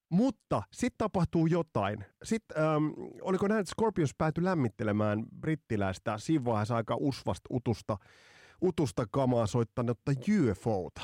mutta 0.09 0.61
sitten 0.71 0.97
tapahtuu 0.97 1.47
jotain. 1.47 2.05
Sitten, 2.23 2.63
ähm, 2.63 2.85
oliko 3.21 3.47
näin, 3.47 3.59
että 3.59 3.71
Scorpions 3.71 4.15
päätyi 4.17 4.43
lämmittelemään 4.43 5.23
brittiläistä 5.39 6.17
siinä 6.17 6.45
vaiheessa 6.45 6.75
aika 6.75 6.95
usvasta 6.99 7.47
utusta, 7.53 7.97
utusta 8.61 9.05
kamaa 9.11 9.47
soittanutta 9.47 10.11
UFOta? 10.11 11.01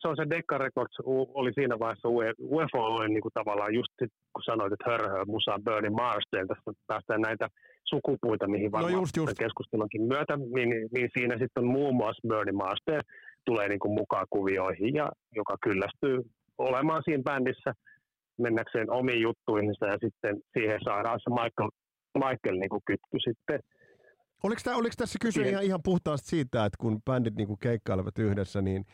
Se 0.00 0.08
on 0.08 0.16
se 0.16 0.30
Decca 0.30 0.58
Records, 0.58 0.96
oli 1.34 1.52
siinä 1.52 1.78
vaiheessa 1.78 2.08
UFO 2.40 2.78
oli 2.78 3.08
niin 3.08 3.22
kuin 3.22 3.32
tavallaan 3.34 3.74
just 3.74 3.92
sit, 4.02 4.12
kun 4.32 4.42
sanoit, 4.42 4.72
että 4.72 4.90
hörhö, 4.90 5.24
musa 5.24 5.58
Bernie 5.64 5.90
Marsden, 5.90 6.48
tästä 6.48 6.72
päästään 6.86 7.20
näitä 7.20 7.48
sukupuita, 7.84 8.48
mihin 8.48 8.66
no 8.66 8.72
varmaan 8.72 8.92
no 8.92 8.98
just, 9.00 9.16
just. 9.16 9.38
keskustelunkin 9.38 10.02
myötä, 10.02 10.36
niin, 10.36 10.88
niin 10.94 11.10
siinä 11.18 11.38
sitten 11.38 11.64
muun 11.64 11.94
muassa 11.94 12.28
Bernie 12.28 12.52
Marsden 12.52 13.00
tulee 13.44 13.68
niin 13.68 13.78
kuin 13.78 13.94
mukaan 13.94 14.26
kuvioihin, 14.30 14.94
ja 14.94 15.08
joka 15.36 15.56
kyllästyy 15.62 16.22
olemaan 16.58 17.02
siinä 17.04 17.22
bändissä– 17.22 17.74
mennäkseen 18.38 18.90
omiin 18.90 19.22
juttuihinsa 19.22 19.86
ja 19.86 19.98
sitten 20.00 20.40
siihen 20.52 20.80
saadaan 20.84 21.20
se 21.22 21.30
Michael, 21.30 21.70
Michael 22.14 22.58
niin 22.58 22.70
kuin 22.70 22.82
kytky 22.86 23.18
sitten. 23.24 23.60
Oliko, 24.42 24.60
tämä, 24.64 24.76
oliko 24.76 24.94
tässä 24.98 25.18
kyse 25.20 25.48
ihan, 25.48 25.64
ihan 25.64 25.80
puhtaasti 25.84 26.28
siitä, 26.28 26.64
että 26.64 26.76
kun 26.80 27.02
bändit 27.02 27.34
niin 27.34 27.46
kuin 27.46 27.58
keikkailevat 27.58 28.18
yhdessä, 28.18 28.62
niin 28.62 28.84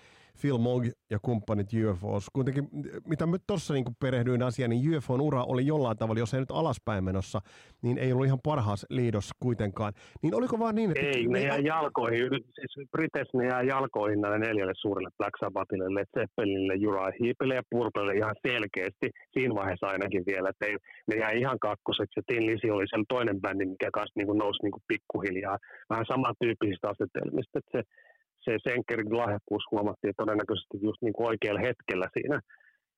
Phil 0.41 0.59
Mogg 0.59 0.87
ja 1.11 1.19
kumppanit 1.23 1.69
UFOs. 1.91 2.27
Kuitenkin, 2.33 2.69
mitä 3.07 3.27
nyt 3.27 3.43
tuossa 3.47 3.75
niin 3.75 3.85
perehdyin 4.01 4.43
asiaan, 4.43 4.71
niin 4.71 4.97
UFOn 4.97 5.21
ura 5.21 5.45
oli 5.45 5.67
jollain 5.67 5.97
tavalla, 5.99 6.21
jos 6.21 6.35
ei 6.35 6.41
nyt 6.41 6.51
alaspäin 6.51 7.05
menossa, 7.05 7.41
niin 7.83 7.99
ei 7.99 8.13
ollut 8.13 8.27
ihan 8.27 8.41
parhaassa 8.45 8.87
liidossa 8.91 9.35
kuitenkaan. 9.41 9.93
Niin 10.23 10.35
oliko 10.35 10.59
vaan 10.59 10.75
niin, 10.75 10.91
että... 10.91 11.07
Ei, 11.07 11.27
ne, 11.27 11.39
ne 11.39 11.45
jää 11.45 11.59
jalkoihin. 11.59 12.29
Siis 12.31 12.89
Briteissä 12.91 13.39
ne 13.39 13.47
jää 13.47 13.63
jalkoihin 13.63 14.21
näille 14.21 14.39
neljälle 14.39 14.73
suurelle 14.77 15.11
Black 15.19 15.35
Sabbathille, 15.41 15.95
Led 15.95 16.07
Zeppelinille, 16.19 16.75
Uriah 16.89 17.15
Heepille 17.21 17.55
ja 17.55 17.63
Purplelle 17.71 18.15
ihan 18.15 18.35
selkeästi. 18.47 19.11
Siinä 19.33 19.55
vaiheessa 19.55 19.87
ainakin 19.87 20.25
vielä, 20.27 20.49
että 20.49 20.67
ei, 20.67 20.77
ne 21.09 21.17
jää 21.17 21.31
ihan 21.31 21.59
kakkoseksi. 21.59 22.19
Ja 22.21 22.23
Tin 22.27 22.47
Lisi 22.47 22.71
oli 22.71 22.89
siellä 22.89 23.05
toinen 23.09 23.41
bändi, 23.41 23.67
mikä 23.67 23.91
kanssa 23.93 24.17
niin 24.17 24.39
nousi 24.39 24.63
niin 24.63 24.87
pikkuhiljaa. 24.89 25.59
Vähän 25.91 26.07
samantyyppisistä 26.13 26.89
asetelmista. 26.89 27.59
Että 27.59 27.71
se, 27.75 27.83
se 28.49 28.57
Senkerin 28.69 29.19
lahjakkuus 29.23 29.65
huomattiin 29.71 30.15
todennäköisesti 30.17 30.77
just 30.89 31.03
niin 31.03 31.13
kuin 31.17 31.29
oikealla 31.31 31.67
hetkellä 31.69 32.07
siinä. 32.17 32.41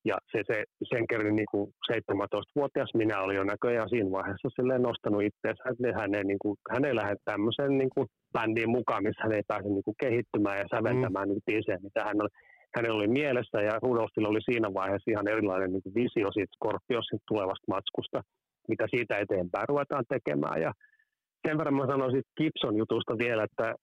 Ja 0.05 0.17
se, 0.33 0.39
se 0.51 0.57
Senkerin 0.93 1.37
niin 1.37 1.51
kuin 1.53 1.67
17-vuotias 1.93 2.91
minä 2.95 3.21
olin 3.21 3.37
jo 3.37 3.45
näköjään 3.45 3.89
siinä 3.89 4.11
vaiheessa 4.11 4.49
silleen 4.57 4.83
nostanut 4.83 5.23
itseensä, 5.23 5.63
että 5.71 6.01
hän 6.01 6.15
ei, 6.15 6.25
niin 6.25 6.43
kuin, 6.43 6.57
hän 6.73 6.85
ei 6.85 6.95
lähde 7.01 7.17
tämmöiseen 7.25 7.79
niin 7.79 7.93
kuin 7.95 8.07
bändiin 8.35 8.71
mukaan, 8.79 9.03
missä 9.03 9.23
hän 9.23 9.37
ei 9.39 9.51
pääse 9.51 9.69
niin 9.69 9.87
kuin 9.87 10.01
kehittymään 10.05 10.59
ja 10.59 10.73
säventämään 10.75 11.27
mm. 11.29 11.31
niitä 11.31 11.49
biisejä, 11.51 11.79
mitä 11.83 12.01
hän 12.09 12.23
oli, 12.23 12.33
hänellä 12.77 12.99
oli 13.01 13.09
mielessä. 13.21 13.59
Ja 13.69 13.75
Rudolfilla 13.83 14.29
oli 14.33 14.43
siinä 14.51 14.69
vaiheessa 14.81 15.11
ihan 15.11 15.29
erilainen 15.29 15.73
niin 15.73 15.83
kuin 15.83 15.95
visio 16.01 16.29
siitä 16.33 16.55
Scorpiosin 16.57 17.21
tulevasta 17.29 17.73
matskusta, 17.75 18.19
mitä 18.69 18.85
siitä 18.95 19.15
eteenpäin 19.19 19.69
ruvetaan 19.69 20.05
tekemään. 20.15 20.61
Ja 20.67 20.73
sen 21.47 21.59
verran 21.59 21.75
mä 21.75 21.87
sanoisin 21.87 22.23
Gibson 22.39 22.77
jutusta 22.77 23.15
vielä, 23.25 23.43
että 23.49 23.75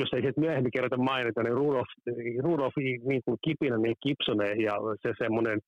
jos 0.00 0.12
ei 0.12 0.22
sitten 0.22 0.44
myöhemmin 0.44 0.72
kerrota 0.72 0.96
mainita, 0.96 1.42
niin 1.42 1.54
Rudolf, 1.54 1.88
Rudolf 2.42 2.74
niin 2.76 3.22
kuin 3.24 3.38
kipinä 3.44 3.78
niin 3.78 3.96
Gibsoneihin 4.02 4.64
ja 4.64 4.76
se 5.02 5.12
semmoinen 5.18 5.60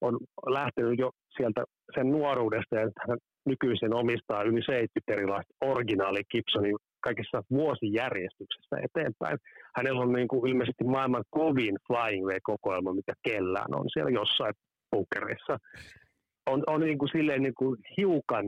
on 0.00 0.18
lähtenyt 0.46 0.98
jo 0.98 1.10
sieltä 1.36 1.64
sen 1.94 2.10
nuoruudesta 2.10 2.76
ja 2.76 2.90
hän 3.08 3.18
nykyisin 3.46 3.94
omistaa 3.94 4.42
yli 4.42 4.62
70 4.62 5.12
erilaista 5.12 5.54
originaali 5.60 6.22
Gibsonin 6.30 6.76
kaikissa 7.00 7.42
vuosijärjestyksessä 7.50 8.76
eteenpäin. 8.84 9.38
Hänellä 9.76 10.00
on 10.00 10.12
niin 10.12 10.28
kuin 10.28 10.48
ilmeisesti 10.48 10.84
maailman 10.84 11.24
kovin 11.30 11.76
Flying 11.86 12.26
V-kokoelma, 12.26 12.94
mitä 12.94 13.12
kellään 13.28 13.74
on 13.74 13.86
siellä 13.92 14.10
jossain 14.10 14.54
bunkerissa. 14.90 15.58
On, 16.46 16.62
on 16.66 16.80
niin 16.80 16.98
kuin 16.98 17.08
silleen 17.12 17.42
niin 17.42 17.58
kuin 17.58 17.76
hiukan, 17.96 18.44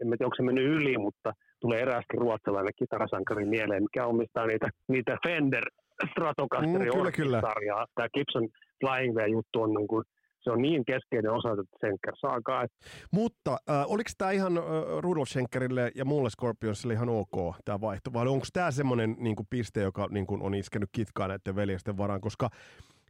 en 0.00 0.08
tiedä 0.08 0.24
onko 0.24 0.36
se 0.36 0.42
mennyt 0.42 0.64
yli, 0.64 0.98
mutta 0.98 1.32
tulee 1.62 1.80
erääskin 1.80 2.20
ruotsalainen 2.20 2.72
kitarasankari 2.78 3.44
mieleen, 3.44 3.82
mikä 3.82 4.06
omistaa 4.06 4.46
niitä, 4.46 4.68
niitä 4.88 5.16
Fender 5.26 5.64
Stratocaster 6.10 6.80
mm, 6.80 7.12
kyllä, 7.16 7.40
sarjaa. 7.40 7.86
Tämä 7.94 8.08
Gibson 8.08 8.48
Flying 8.80 9.14
V-juttu 9.16 9.62
on 9.62 9.74
niin 9.74 9.88
kuin, 9.88 10.04
se 10.40 10.50
on 10.50 10.62
niin 10.62 10.84
keskeinen 10.84 11.32
osa 11.32 11.48
tätä 11.48 11.76
Schenker 11.76 12.14
saakaa. 12.16 12.66
Mutta 13.10 13.56
äh, 13.70 13.84
oliko 13.88 14.10
tämä 14.18 14.30
ihan 14.30 14.58
äh, 14.58 14.64
Rudolf 15.00 15.28
Schenkerille 15.28 15.90
ja 15.94 16.04
muulle 16.04 16.30
Scorpionsille 16.30 16.94
ihan 16.94 17.08
ok 17.08 17.56
tämä 17.64 17.80
vaihto, 17.80 18.12
vai 18.12 18.28
onko 18.28 18.46
tämä 18.52 18.70
semmoinen 18.70 19.16
niin 19.18 19.36
piste, 19.50 19.80
joka 19.80 20.08
niin 20.10 20.26
kuin, 20.26 20.42
on 20.42 20.54
iskenyt 20.54 20.88
kitkaa 20.92 21.28
näiden 21.28 21.56
veljesten 21.56 21.96
varaan, 21.96 22.20
koska 22.20 22.48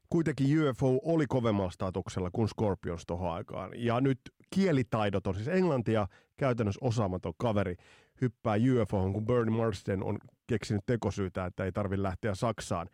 kuitenkin 0.08 0.46
UFO 0.60 1.00
oli 1.04 1.26
kovemmalla 1.26 1.70
statuksella 1.70 2.30
kuin 2.32 2.48
Scorpions 2.48 3.02
tuohon 3.06 3.32
aikaan. 3.32 3.70
Ja 3.74 4.00
nyt 4.00 4.18
kielitaidot 4.54 5.26
on 5.26 5.34
siis 5.34 5.48
englantia 5.48 6.06
käytännössä 6.36 6.86
osaamaton 6.86 7.32
kaveri 7.38 7.76
hyppää 8.22 8.56
UFO, 8.56 9.12
kun 9.12 9.26
Bernie 9.26 9.56
Marsden 9.56 10.02
on 10.02 10.18
keksinyt 10.46 10.82
tekosyytä, 10.86 11.46
että 11.46 11.64
ei 11.64 11.72
tarvitse 11.72 12.02
lähteä 12.02 12.34
Saksaan, 12.34 12.88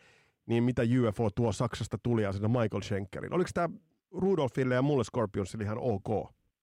niin 0.47 0.65
mitä 0.65 0.83
UFO 0.83 1.31
tuo 1.35 1.53
Saksasta 1.53 1.99
tuli 2.03 2.23
sinne 2.33 2.49
Michael 2.49 2.83
Schenkerin? 2.83 3.35
Oliko 3.35 3.51
tämä 3.55 3.69
Rudolfille 4.13 4.75
ja 4.75 4.83
mulle 4.83 5.05
Scorpionsille 5.05 5.65
ihan 5.65 5.79
ok? 5.81 6.09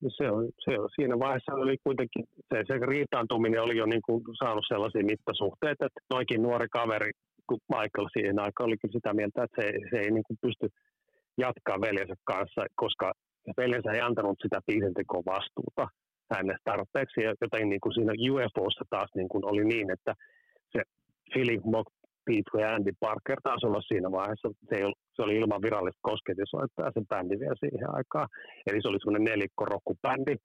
No 0.02 0.10
se 0.18 0.32
on, 0.32 0.50
se 0.60 0.80
on, 0.80 0.90
siinä 0.96 1.20
vaiheessa 1.20 1.54
oli 1.54 1.78
kuitenkin, 1.84 2.26
se, 2.54 2.64
se 2.68 2.86
riitaantuminen 2.86 3.62
oli 3.62 3.78
jo 3.78 3.86
niin 3.86 4.02
kuin 4.06 4.24
saanut 4.44 4.66
sellaisia 4.68 5.06
mittasuhteita, 5.06 5.86
että 5.86 6.00
noikin 6.14 6.42
nuori 6.44 6.68
kaveri, 6.68 7.12
kun 7.48 7.60
Michael 7.70 8.10
siihen 8.14 8.40
aikaan 8.40 8.68
olikin 8.68 8.92
sitä 8.92 9.14
mieltä, 9.14 9.44
että 9.44 9.62
se, 9.62 9.68
se 9.90 9.98
ei 9.98 10.12
niin 10.12 10.24
kuin 10.28 10.38
pysty 10.42 10.68
jatkaa 11.38 11.82
veljensä 11.82 12.16
kanssa, 12.24 12.66
koska 12.76 13.14
veljensä 13.58 13.92
ei 13.92 14.02
antanut 14.02 14.38
sitä 14.42 14.60
biisentekoa 14.68 15.24
vastuuta 15.26 15.88
hänestä 16.34 16.72
tarpeeksi, 16.72 17.22
ja 17.22 17.34
jotain 17.42 17.70
niin 17.70 17.82
kuin 17.82 17.94
siinä 17.94 18.14
UFOssa 18.32 18.86
taas 18.90 19.10
niin 19.16 19.30
kuin 19.30 19.46
oli 19.46 19.66
niin, 19.66 19.92
että 19.92 20.14
se 20.72 20.82
Philip 21.34 21.64
Mock 21.64 21.88
Pete 22.26 22.62
ja 22.62 22.76
Andy 22.76 22.92
Parker 23.00 23.40
taas 23.44 23.64
olla 23.64 23.82
siinä 23.82 24.12
vaiheessa. 24.12 24.50
Se, 24.70 24.76
ei 24.76 24.94
se 25.16 25.22
oli 25.22 25.36
ilman 25.36 25.62
virallista 25.62 26.08
kosketusoittaa 26.10 26.92
se 26.94 27.02
bändi 27.10 27.40
vielä 27.40 27.56
siihen 27.60 27.96
aikaan. 27.98 28.28
Eli 28.68 28.82
se 28.82 28.88
oli 28.88 29.00
semmoinen 29.00 29.28
nelikko-rokkubändi. 29.30 30.36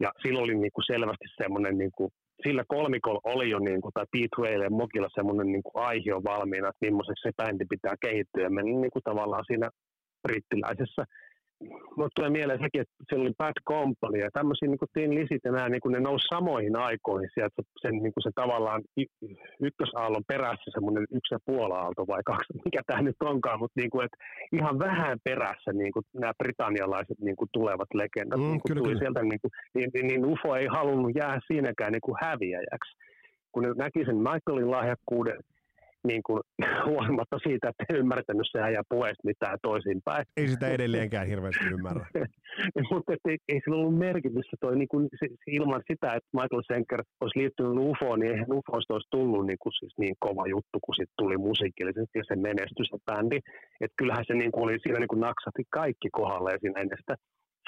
Ja 0.00 0.10
silloin 0.22 0.44
oli 0.44 0.54
niin 0.54 0.74
kuin 0.74 0.84
selvästi 0.92 1.28
semmoinen, 1.42 1.78
niin 1.78 1.94
kuin, 1.96 2.10
sillä 2.46 2.64
kolmikolla 2.68 3.20
oli 3.24 3.50
jo, 3.50 3.58
niin 3.58 3.80
kuin, 3.80 3.92
tai 3.94 4.06
Pete 4.12 4.36
Whale 4.38 4.64
ja 4.64 4.70
Mokilla 4.70 5.08
semmoinen 5.14 5.48
niin 5.52 5.62
kuin 5.62 5.84
aihio 5.84 6.20
valmiina, 6.24 6.68
että 6.68 6.84
millaiseksi 6.86 7.22
se 7.22 7.30
bändi 7.36 7.64
pitää 7.70 7.94
kehittyä 8.04 8.42
ja 8.42 8.50
mennä 8.50 8.80
niin 8.80 8.94
kuin 8.94 9.02
tavallaan 9.10 9.44
siinä 9.46 9.68
brittiläisessä 10.22 11.02
mulle 11.96 12.10
tulee 12.14 12.30
mieleen 12.30 12.62
sekin, 12.64 12.80
että 12.80 12.94
siellä 13.08 13.22
oli 13.22 13.34
Bad 13.38 13.58
Company 13.68 14.18
ja 14.18 14.30
tämmöisiä 14.32 14.68
niin 14.68 14.92
Tin 14.94 15.14
Lisit 15.14 15.44
ja 15.44 15.52
nämä, 15.52 15.68
niin 15.68 15.80
ne 15.88 16.00
nousi 16.00 16.26
samoihin 16.34 16.76
aikoihin 16.76 17.30
sieltä 17.34 17.62
sen, 17.82 17.94
niin 18.02 18.12
se 18.22 18.30
tavallaan 18.34 18.82
ykkösaallon 19.60 20.24
perässä 20.28 20.68
semmoinen 20.74 21.02
yksi 21.02 21.34
ja 21.34 21.38
puoli 21.46 21.74
aalto 21.74 22.06
vai 22.06 22.22
kaksi, 22.24 22.52
mikä 22.64 22.80
tämä 22.86 23.02
nyt 23.02 23.16
onkaan, 23.22 23.58
mutta 23.58 23.80
niin 23.80 23.90
kuin, 23.90 24.04
että 24.04 24.18
ihan 24.52 24.78
vähän 24.78 25.18
perässä 25.24 25.72
niin 25.72 25.92
kuin 25.92 26.04
nämä 26.12 26.32
britannialaiset 26.42 27.18
niin 27.20 27.36
kuin 27.36 27.48
tulevat 27.52 27.90
legendat 27.94 28.40
mm, 28.40 28.44
niin 28.44 28.60
kuin 28.60 28.68
kyllä, 28.68 28.80
tuli 28.80 28.88
kyllä. 28.88 29.02
sieltä, 29.02 29.22
niin, 29.22 29.40
kuin, 29.42 29.50
niin, 29.74 29.90
niin, 29.94 30.06
niin, 30.06 30.26
UFO 30.26 30.56
ei 30.56 30.66
halunnut 30.66 31.12
jää 31.14 31.38
siinäkään 31.46 31.92
niin 31.92 32.06
kuin 32.06 32.16
häviäjäksi. 32.22 32.92
Kun 33.52 33.62
ne 33.62 33.68
näki 33.76 34.04
sen 34.04 34.16
Michaelin 34.16 34.70
lahjakkuuden, 34.70 35.38
niin 36.06 36.22
kuin, 36.26 36.40
huolimatta 36.88 37.38
siitä, 37.46 37.68
että 37.68 37.84
en 37.88 37.96
ymmärtänyt 37.96 38.46
se 38.52 38.58
äijä 38.60 38.82
puheesta 38.88 39.28
mitään 39.30 39.58
toisinpäin. 39.62 40.24
Ei 40.36 40.48
sitä 40.48 40.68
edelleenkään 40.68 41.26
hirveästi 41.26 41.64
ymmärrä. 41.64 42.06
Mutta 42.92 43.12
ei, 43.12 43.38
ei 43.48 43.60
sillä 43.64 43.76
ollut 43.76 43.98
merkitystä 43.98 44.56
toi, 44.60 44.76
niin 44.76 44.88
kuin, 44.88 45.08
se, 45.18 45.26
ilman 45.46 45.82
sitä, 45.90 46.08
että 46.14 46.28
Michael 46.32 46.62
Senker 46.72 47.02
olisi 47.20 47.38
liittynyt 47.38 47.84
UFOon, 47.88 48.20
niin 48.20 48.32
eihän 48.32 48.52
UFOista 48.52 48.94
olisi 48.94 49.08
tullut 49.10 49.46
niin, 49.46 49.58
kuin, 49.62 49.72
siis 49.72 49.94
niin 49.98 50.14
kova 50.18 50.46
juttu, 50.46 50.78
kun 50.84 50.94
sitten 50.94 51.18
tuli 51.18 51.36
musiikillisesti 51.36 52.18
ja 52.18 52.24
se 52.28 52.36
menestys 52.36 52.88
se 52.90 52.98
bändi. 53.06 53.38
Että 53.80 53.98
kyllähän 53.98 54.24
se 54.26 54.34
niin 54.34 54.52
kuin, 54.52 54.64
oli 54.64 54.78
siinä 54.82 54.98
niin 54.98 55.12
kuin 55.12 55.24
naksahti 55.28 55.62
kaikki 55.70 56.08
kohdalle 56.12 56.58
siinä 56.60 56.80
ennen 56.80 56.98
sitä 57.00 57.14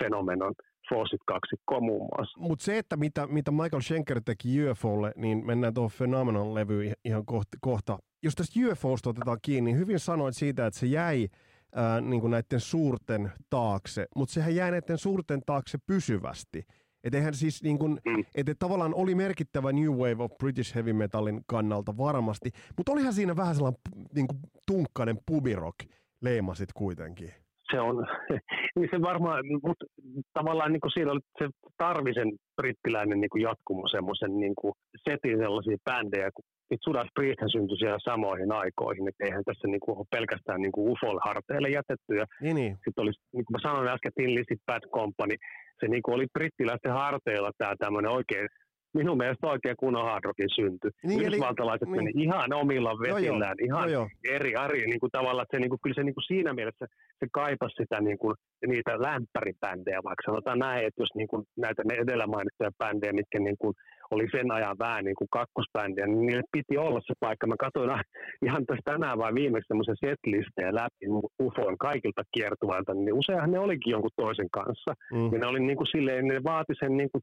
fenomenon 0.02 0.54
Fawcett 0.88 1.22
2 1.26 1.56
muun 1.80 2.08
muassa. 2.16 2.40
Mutta 2.40 2.64
se, 2.64 2.78
että 2.78 2.96
mitä, 2.96 3.26
mitä 3.26 3.50
Michael 3.50 3.80
Schenker 3.82 4.20
teki 4.24 4.70
UFOlle, 4.70 5.12
niin 5.16 5.46
mennään 5.46 5.74
tuohon 5.74 5.90
Phenomenon-levyyn 5.90 6.92
ihan 7.04 7.26
kohta, 7.26 7.58
kohta 7.60 7.98
jos 8.22 8.34
tästä 8.34 8.60
UFOsta 8.66 9.10
otetaan 9.10 9.38
kiinni, 9.42 9.70
niin 9.70 9.78
hyvin 9.78 9.98
sanoit 9.98 10.36
siitä, 10.36 10.66
että 10.66 10.80
se 10.80 10.86
jäi 10.86 11.28
ää, 11.74 12.00
niin 12.00 12.20
kuin 12.20 12.30
näiden 12.30 12.60
suurten 12.60 13.32
taakse, 13.50 14.06
mutta 14.16 14.34
sehän 14.34 14.54
jäi 14.54 14.70
näiden 14.70 14.98
suurten 14.98 15.42
taakse 15.46 15.78
pysyvästi. 15.86 16.66
Että 17.04 17.18
eihän 17.18 17.34
siis 17.34 17.62
niin 17.62 17.78
kuin, 17.78 18.00
mm. 18.04 18.24
että 18.34 18.54
tavallaan 18.58 18.94
oli 18.94 19.14
merkittävä 19.14 19.72
New 19.72 19.90
Wave 19.90 20.24
of 20.24 20.32
British 20.38 20.74
Heavy 20.74 20.92
Metalin 20.92 21.40
kannalta 21.46 21.96
varmasti, 21.96 22.50
mutta 22.76 22.92
olihan 22.92 23.12
siinä 23.12 23.36
vähän 23.36 23.54
sellainen 23.54 23.80
niin 24.14 24.26
kuin 24.26 24.38
tunkkainen 24.66 25.18
pubirock 25.26 25.78
leimasit 26.20 26.72
kuitenkin. 26.72 27.32
Se 27.70 27.80
on, 27.80 27.96
niin 28.76 28.88
se 28.92 29.00
varmaan, 29.00 29.44
mutta 29.62 29.84
tavallaan 30.32 30.72
niin 30.72 30.80
kuin 30.80 30.92
siinä 30.94 31.12
oli, 31.12 31.20
se 31.38 31.48
tarvi 31.78 32.14
sen 32.14 32.32
brittiläinen 32.56 33.20
niin 33.20 33.30
kuin 33.30 33.42
jatkumo 33.42 33.88
semmoisen 33.88 34.40
niin 34.40 34.54
kuin 34.60 34.72
setin 35.08 35.38
sellaisia 35.38 35.76
bändejä, 35.84 36.30
nyt 36.70 36.80
Sudas 36.84 37.08
Priesthän 37.14 37.50
syntyi 37.50 37.78
siellä 37.78 37.98
samoihin 38.10 38.52
aikoihin, 38.52 39.08
että 39.08 39.24
eihän 39.24 39.44
tässä 39.44 39.68
niinku 39.68 39.98
ole 39.98 40.06
pelkästään 40.10 40.60
niinku 40.60 40.92
UFOlle 40.92 41.20
harteille 41.24 41.68
jätetty. 41.68 42.12
Ja 42.20 42.26
niin, 42.40 42.56
niin. 42.56 42.72
Sitten 42.84 43.02
oli, 43.02 43.12
niin 43.34 43.44
kuin 43.44 43.54
mä 43.56 43.68
sanoin 43.68 43.88
äsken, 43.88 44.12
Tin 44.14 44.58
Bad 44.66 44.84
Company, 44.96 45.34
se 45.80 45.88
niinku 45.88 46.12
oli 46.12 46.26
brittiläisten 46.32 46.92
harteilla 46.92 47.50
tämä 47.58 47.74
tämmöinen 47.78 48.10
oikein 48.10 48.48
minun 48.94 49.16
mielestä 49.16 49.46
oikein 49.46 49.76
kunnon 49.76 50.04
hard 50.04 50.24
rockin 50.24 50.48
synty. 50.54 50.90
Niin, 51.02 51.20
Yhdysvaltalaiset 51.20 51.88
niin. 51.88 51.96
meni 51.96 52.12
ihan 52.16 52.52
omilla 52.52 52.98
vesillään, 52.98 53.56
no 53.60 53.64
ihan 53.64 53.92
no 53.92 54.08
eri 54.24 54.56
ari, 54.56 54.86
niin 54.86 55.00
kuin 55.00 55.12
tavallaan, 55.12 55.42
että 55.42 55.56
se, 55.56 55.60
niin 55.60 55.70
kuin, 55.70 55.80
kyllä 55.82 55.94
se 55.94 56.04
niin 56.04 56.14
kuin 56.14 56.24
siinä 56.24 56.52
mielessä 56.52 56.86
se 57.18 57.26
kaipasi 57.32 57.74
sitä 57.82 58.00
niin 58.00 58.18
kuin, 58.18 58.34
niitä 58.66 59.02
lämpäripändejä, 59.02 60.00
vaikka 60.04 60.22
sanotaan 60.26 60.58
näin, 60.58 60.86
että 60.86 61.02
jos 61.02 61.14
niin 61.14 61.28
kuin, 61.28 61.42
näitä 61.56 61.82
ne 61.84 61.94
edellä 61.94 62.26
mainittuja 62.26 62.70
bändejä, 62.78 63.12
mitkä 63.12 63.38
niin 63.38 63.58
kuin, 63.58 63.74
oli 64.10 64.26
sen 64.30 64.50
ajan 64.52 64.78
vähän 64.78 65.04
niin 65.04 65.14
kuin 65.14 65.28
kakkosbändiä, 65.30 66.06
niin 66.06 66.26
niille 66.26 66.42
piti 66.52 66.78
olla 66.78 67.00
se 67.00 67.14
paikka. 67.20 67.46
Mä 67.46 67.54
katsoin 67.58 67.90
ihan 68.46 68.66
tässä 68.66 68.82
tänään 68.84 69.18
vai 69.18 69.34
viimeksi 69.34 69.68
semmoisen 69.68 69.96
setlistejä 70.04 70.74
läpi 70.74 71.06
UFOn 71.42 71.78
kaikilta 71.78 72.22
kiertuvalta, 72.34 72.94
niin 72.94 73.12
useinhan 73.12 73.50
ne 73.50 73.58
olikin 73.58 73.90
jonkun 73.90 74.10
toisen 74.16 74.50
kanssa. 74.50 74.90
Mm. 75.12 75.32
Ja 75.32 75.38
ne 75.38 75.46
oli 75.46 75.60
niin 75.60 75.76
kuin 75.76 75.92
silleen, 75.94 76.26
ne 76.28 76.44
vaati 76.44 76.74
sen 76.80 76.96
niin 76.96 77.10
kuin, 77.12 77.22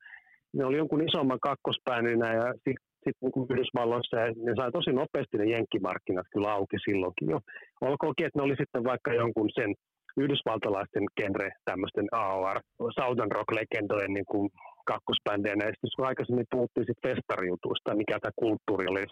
ne 0.53 0.65
oli 0.65 0.77
jonkun 0.77 1.07
isomman 1.07 1.39
kakkosbändinä 1.39 2.33
ja 2.33 2.53
sitten 2.53 2.93
sit 3.03 3.17
niin 3.21 3.47
Yhdysvalloissa 3.51 4.19
ja 4.19 4.25
ne 4.25 4.53
sai 4.55 4.71
tosi 4.71 4.91
nopeasti 4.91 5.37
ne 5.37 5.45
jenkkimarkkinat 5.45 6.27
kyllä 6.33 6.51
auki 6.51 6.77
silloinkin 6.85 7.29
jo. 7.29 7.39
Olkoonkin, 7.81 8.25
että 8.25 8.39
ne 8.39 8.43
oli 8.43 8.55
sitten 8.55 8.83
vaikka 8.83 9.13
jonkun 9.13 9.49
sen 9.53 9.73
yhdysvaltalaisten 10.17 11.03
genre, 11.21 11.49
tämmöisten 11.65 12.07
AOR, 12.11 12.59
Southern 12.97 13.31
Rock-legendojen 13.31 14.13
niin 14.13 14.29
kuin 14.31 14.49
kakkosbändejä 14.91 15.55
näistä, 15.55 15.87
kun 15.95 16.09
aikaisemmin 16.11 16.51
puhuttiin 16.53 16.85
sitten 16.87 17.07
festarijutuista, 17.09 17.99
mikä 18.01 18.15
tämä 18.19 18.39
kulttuuri 18.43 18.85
oli 18.91 19.03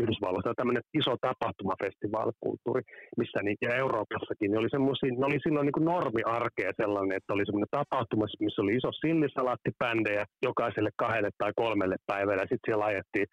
Yhdysvalloissa, 0.00 0.60
tämmöinen 0.60 0.84
iso 1.00 1.12
tapahtumafestivaalikulttuuri, 1.28 2.82
missä 3.20 3.38
niitä 3.42 3.66
ja 3.66 3.78
Euroopassakin, 3.84 4.48
niin 4.48 4.62
oli 4.62 4.74
semmoisia, 4.76 5.10
ne 5.18 5.26
oli 5.30 5.38
silloin 5.44 5.66
niin 5.66 5.78
kuin 5.78 5.90
normiarkea 5.94 6.78
sellainen, 6.82 7.16
että 7.16 7.34
oli 7.34 7.46
semmoinen 7.46 7.76
tapahtuma, 7.78 8.24
missä 8.46 8.62
oli 8.62 8.74
iso 8.80 8.90
sillisalattibändejä 8.92 10.24
jokaiselle 10.48 10.92
kahdelle 11.02 11.30
tai 11.38 11.52
kolmelle 11.62 11.96
päivälle, 12.10 12.42
ja 12.42 12.50
sitten 12.50 12.66
siellä 12.66 12.84
ajettiin 12.90 13.26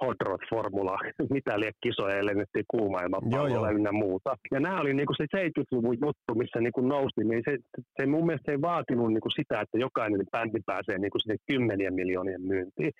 hot 0.00 0.16
rod 0.24 0.40
formula, 0.50 0.98
mitä 1.36 1.60
liian 1.60 1.72
kisoja 1.82 2.16
ja 2.16 2.26
lennettiin 2.26 2.64
kuumailmapallolla 2.68 3.70
ja 3.70 3.92
muuta. 3.92 4.36
Ja 4.50 4.60
nämä 4.60 4.80
oli 4.80 4.94
niinku 4.94 5.14
se 5.16 5.24
70-luvun 5.36 5.98
juttu, 6.06 6.34
missä 6.34 6.60
niinku 6.60 6.80
nousi, 6.80 7.24
niin 7.24 7.42
se, 7.48 7.58
se 8.00 8.06
mun 8.06 8.26
mielestä 8.26 8.52
ei 8.52 8.60
vaatinut 8.60 9.12
niinku 9.12 9.30
sitä, 9.30 9.60
että 9.60 9.78
jokainen 9.78 10.26
bändi 10.32 10.60
pääsee 10.66 10.98
niinku 10.98 11.18
sinne 11.18 11.36
kymmenien 11.50 11.94
miljoonien 11.94 12.42
myyntiin 12.42 12.92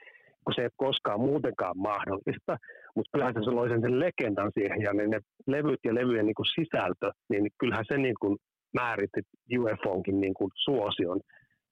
kun 0.44 0.54
se 0.54 0.60
ei 0.60 0.70
ole 0.70 0.86
koskaan 0.86 1.20
muutenkaan 1.20 1.78
mahdollista. 1.78 2.56
Mutta 2.96 3.10
kyllähän 3.12 3.34
se 3.34 3.50
loi 3.50 3.68
sen, 3.68 3.80
sen 3.80 4.00
legendan 4.00 4.50
siihen 4.54 4.82
ja 4.82 4.92
ne, 4.92 5.06
ne 5.06 5.20
levyt 5.46 5.80
ja 5.84 5.94
levyjen 5.94 6.26
niin 6.26 6.40
kuin 6.40 6.54
sisältö, 6.56 7.10
niin 7.30 7.50
kyllähän 7.58 7.84
se 7.88 7.96
niin 7.98 8.18
kuin 8.20 8.36
määritti 8.74 9.20
UFOnkin 9.58 10.20
niin 10.20 10.34
kuin 10.34 10.50
suosion. 10.54 11.20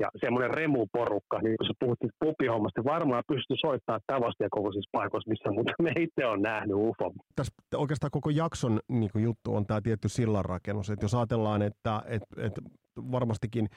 Ja 0.01 0.09
semmoinen 0.21 0.51
remuporukka, 0.51 1.39
niin 1.43 1.57
kun 1.57 1.67
sä 1.67 1.73
puhuttiin 1.81 2.13
pupihommasta, 2.25 2.85
varmaan 2.85 3.23
pystyy 3.29 3.57
soittamaan 3.61 4.01
ja 4.41 4.49
kokoisissa 4.51 4.91
paikoissa, 4.93 5.31
missä 5.31 5.51
mutta 5.51 5.73
me 5.83 5.93
itse 5.99 6.27
on 6.27 6.43
nähnyt 6.43 6.77
UFO. 6.77 7.13
Tässä 7.37 7.53
oikeastaan 7.75 8.11
koko 8.11 8.31
jakson 8.31 8.81
niin 8.89 9.11
juttu 9.15 9.57
on 9.57 9.67
tämä 9.67 9.81
tietty 9.81 10.09
sillanrakennus. 10.09 10.91
Että 10.91 11.05
jos 11.05 11.15
ajatellaan, 11.15 11.63
että, 11.63 12.03
että, 12.07 12.43
että 12.47 12.61
varmastikin 12.97 13.69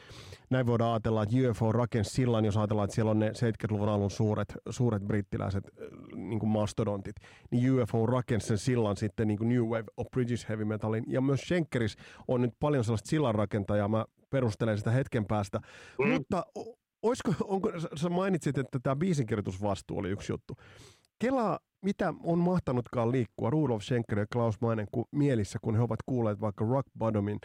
näin 0.49 0.67
voidaan 0.67 0.91
ajatella, 0.91 1.23
että 1.23 1.35
UFO 1.49 1.71
rakensi 1.71 2.11
sillan, 2.11 2.45
jos 2.45 2.57
ajatellaan, 2.57 2.85
että 2.85 2.95
siellä 2.95 3.11
on 3.11 3.19
ne 3.19 3.29
70-luvun 3.29 3.89
alun 3.89 4.11
suuret, 4.11 4.53
suuret 4.69 5.03
brittiläiset 5.03 5.63
niin 6.15 6.39
kuin 6.39 6.49
mastodontit, 6.49 7.15
niin 7.51 7.81
UFO 7.81 8.05
rakensi 8.05 8.47
sen 8.47 8.57
sillan 8.57 8.97
sitten 8.97 9.27
niin 9.27 9.37
kuin 9.37 9.49
New 9.49 9.63
Wave 9.63 9.85
of 9.97 10.07
British 10.11 10.49
Heavy 10.49 10.65
Metalin. 10.65 11.03
Ja 11.07 11.21
myös 11.21 11.41
Schenkeris 11.41 11.95
on 12.27 12.41
nyt 12.41 12.53
paljon 12.59 12.83
sellaista 12.83 13.09
sillanrakentajaa. 13.09 13.87
Mä 13.87 14.05
perustelen 14.33 14.77
sitä 14.77 14.91
hetken 14.91 15.25
päästä. 15.25 15.59
Mm. 15.99 16.09
Mutta 16.09 16.45
olisiko, 17.01 17.33
onko, 17.43 17.71
sä 17.95 18.09
mainitsit, 18.09 18.57
että 18.57 18.79
tämä 18.83 18.95
biisinkirjoitusvastuu 18.95 19.97
oli 19.97 20.09
yksi 20.09 20.31
juttu. 20.31 20.55
Kela, 21.19 21.59
mitä 21.85 22.13
on 22.23 22.39
mahtanutkaan 22.39 23.11
liikkua 23.11 23.49
Rudolf 23.49 23.83
Schenker 23.83 24.19
ja 24.19 24.25
Klaus 24.33 24.61
Mainen 24.61 24.87
kun, 24.91 25.05
mielissä, 25.11 25.59
kun 25.61 25.75
he 25.75 25.81
ovat 25.81 25.99
kuulleet 26.05 26.41
vaikka 26.41 26.65
Rock 26.65 26.87
Bottomin 26.97 27.39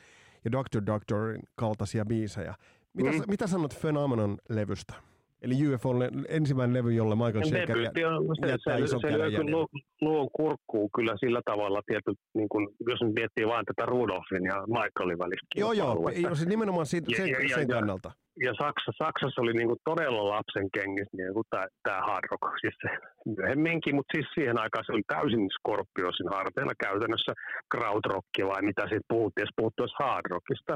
ja 0.45 0.53
Dr. 0.53 0.87
Doctorin 0.87 1.43
kaltaisia 1.57 2.05
biisejä. 2.05 2.55
Mitä, 2.95 3.11
mm. 3.11 3.23
mitä 3.29 3.47
sanot 3.47 3.75
Phenomenon 3.81 4.39
levystä? 4.49 4.95
Eli 5.43 5.55
UFO 5.69 5.91
on 5.91 6.25
ensimmäinen 6.29 6.77
levy, 6.79 6.93
jolle 6.93 7.15
Michael 7.15 7.45
Schenker 7.45 7.79
jättää 7.79 8.79
se, 8.79 8.85
ison 8.85 9.01
se, 9.01 9.11
se 9.37 9.43
lu, 9.43 9.67
luon 10.01 10.29
kurkkuu 10.33 10.91
kyllä 10.97 11.15
sillä 11.21 11.41
tavalla, 11.45 11.81
tietysti, 11.87 12.25
niin 12.35 12.49
kun, 12.49 12.69
jos 12.89 13.01
nyt 13.03 13.15
miettii 13.15 13.47
vain 13.47 13.65
tätä 13.67 13.87
Rudolfin 13.87 14.45
ja 14.45 14.57
Michaelin 14.77 15.19
välistä 15.19 15.47
Joo, 15.57 15.73
joo, 15.73 16.11
joo 16.23 16.35
se 16.35 16.49
nimenomaan 16.49 16.87
siitä, 16.87 17.07
ja, 17.11 17.17
sen, 17.17 17.29
ja, 17.29 17.57
sen 17.59 17.69
ja, 17.69 17.75
kannalta. 17.75 18.11
Ja 18.47 18.53
Saksa, 18.63 18.91
Saksassa 19.03 19.43
oli 19.43 19.53
niin 19.53 19.71
kuin 19.71 19.81
todella 19.91 20.29
lapsen 20.37 20.69
kengissä 20.77 21.17
niin 21.17 21.35
kuin 21.35 21.47
tämä 21.83 22.01
hard 22.09 22.25
rock, 22.31 22.55
siis 22.61 22.77
se 22.83 22.91
myöhemminkin, 23.37 23.95
mutta 23.95 24.13
siis 24.15 24.29
siihen 24.35 24.59
aikaan 24.63 24.85
se 24.85 24.93
oli 24.93 25.07
täysin 25.15 25.45
Scorpiosin 25.57 26.31
harteilla 26.37 26.83
käytännössä 26.87 27.33
krautrocki 27.73 28.43
vai 28.51 28.63
mitä 28.69 28.83
siitä 28.89 29.13
puhuttiin, 29.15 29.47
jos 29.47 29.57
puhuttiin 29.57 29.99
hard 30.03 30.27
rockista. 30.31 30.75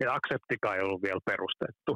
Ja 0.00 0.08
Acceptika 0.16 0.74
ei 0.74 0.82
ollut 0.82 1.02
vielä 1.06 1.28
perustettu 1.30 1.92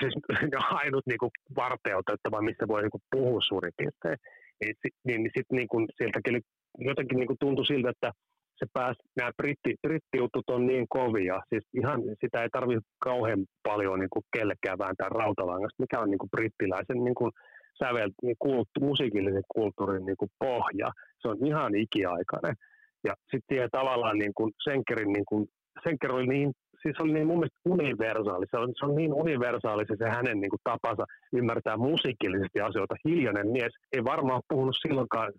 siis 0.00 0.14
ainut 0.80 1.06
niin 1.06 1.18
kuin 1.18 1.30
varteutettava, 1.56 2.42
mistä 2.42 2.68
voi 2.68 2.82
niin 2.82 2.90
kuin 2.90 3.02
puhua 3.10 3.40
suurin 3.48 3.72
piirtein. 3.76 4.18
Niin, 4.60 4.74
niin, 5.06 5.22
niin 5.22 5.32
sitten 5.36 5.56
niin 5.56 5.88
sieltäkin 5.96 6.40
jotenkin 6.78 7.18
niin 7.18 7.26
kuin 7.26 7.40
tuntui 7.40 7.66
siltä, 7.66 7.90
että 7.90 8.12
se 8.56 8.66
pääsi, 8.72 8.98
nämä 9.16 9.30
britti, 9.36 9.74
brittijutut 9.82 10.50
on 10.50 10.66
niin 10.66 10.86
kovia, 10.88 11.40
siis 11.48 11.64
ihan 11.74 12.00
sitä 12.20 12.42
ei 12.42 12.48
tarvitse 12.52 12.88
kauhean 12.98 13.44
paljon 13.62 13.98
niin 14.00 14.10
kuin 14.10 14.24
kellekään 14.36 14.78
vääntää 14.78 15.08
rautalangasta, 15.08 15.82
mikä 15.82 16.00
on 16.00 16.10
niin 16.10 16.18
kuin 16.18 16.30
brittiläisen 16.30 17.04
niin 17.04 17.14
kuin 17.14 17.32
sävel, 17.84 18.10
niin 18.22 18.36
kulttu, 18.38 18.80
musiikillisen 18.80 19.42
kulttuurin 19.54 20.06
niin 20.06 20.16
kuin 20.16 20.30
pohja. 20.38 20.88
Se 21.20 21.28
on 21.28 21.46
ihan 21.46 21.74
ikiaikainen. 21.74 22.54
Ja 23.04 23.14
sitten 23.30 23.68
tavallaan 23.70 24.18
niin 24.18 24.34
kuin 24.34 24.52
Senkerin, 24.64 25.12
niin 25.12 25.24
kuin, 25.28 25.48
Senker 25.84 26.12
oli 26.12 26.26
niin 26.26 26.52
siis 26.82 26.96
oli 27.00 27.12
niin 27.12 27.26
mun 27.26 27.38
mielestä 27.38 27.60
universaali. 27.64 28.46
Se 28.50 28.56
on, 28.62 28.68
se 28.78 28.86
on 28.86 28.94
niin 28.94 29.14
universaali 29.14 29.84
se, 29.86 29.94
se 29.98 30.08
hänen 30.16 30.40
niin 30.40 30.50
kuin, 30.50 30.66
tapansa 30.70 31.04
ymmärtää 31.32 31.76
musiikillisesti 31.76 32.60
asioita. 32.60 32.94
Hiljainen 33.04 33.48
mies 33.56 33.74
ei 33.92 34.04
varmaan 34.04 34.42
puhunut 34.48 34.76
silloinkaan 34.82 35.32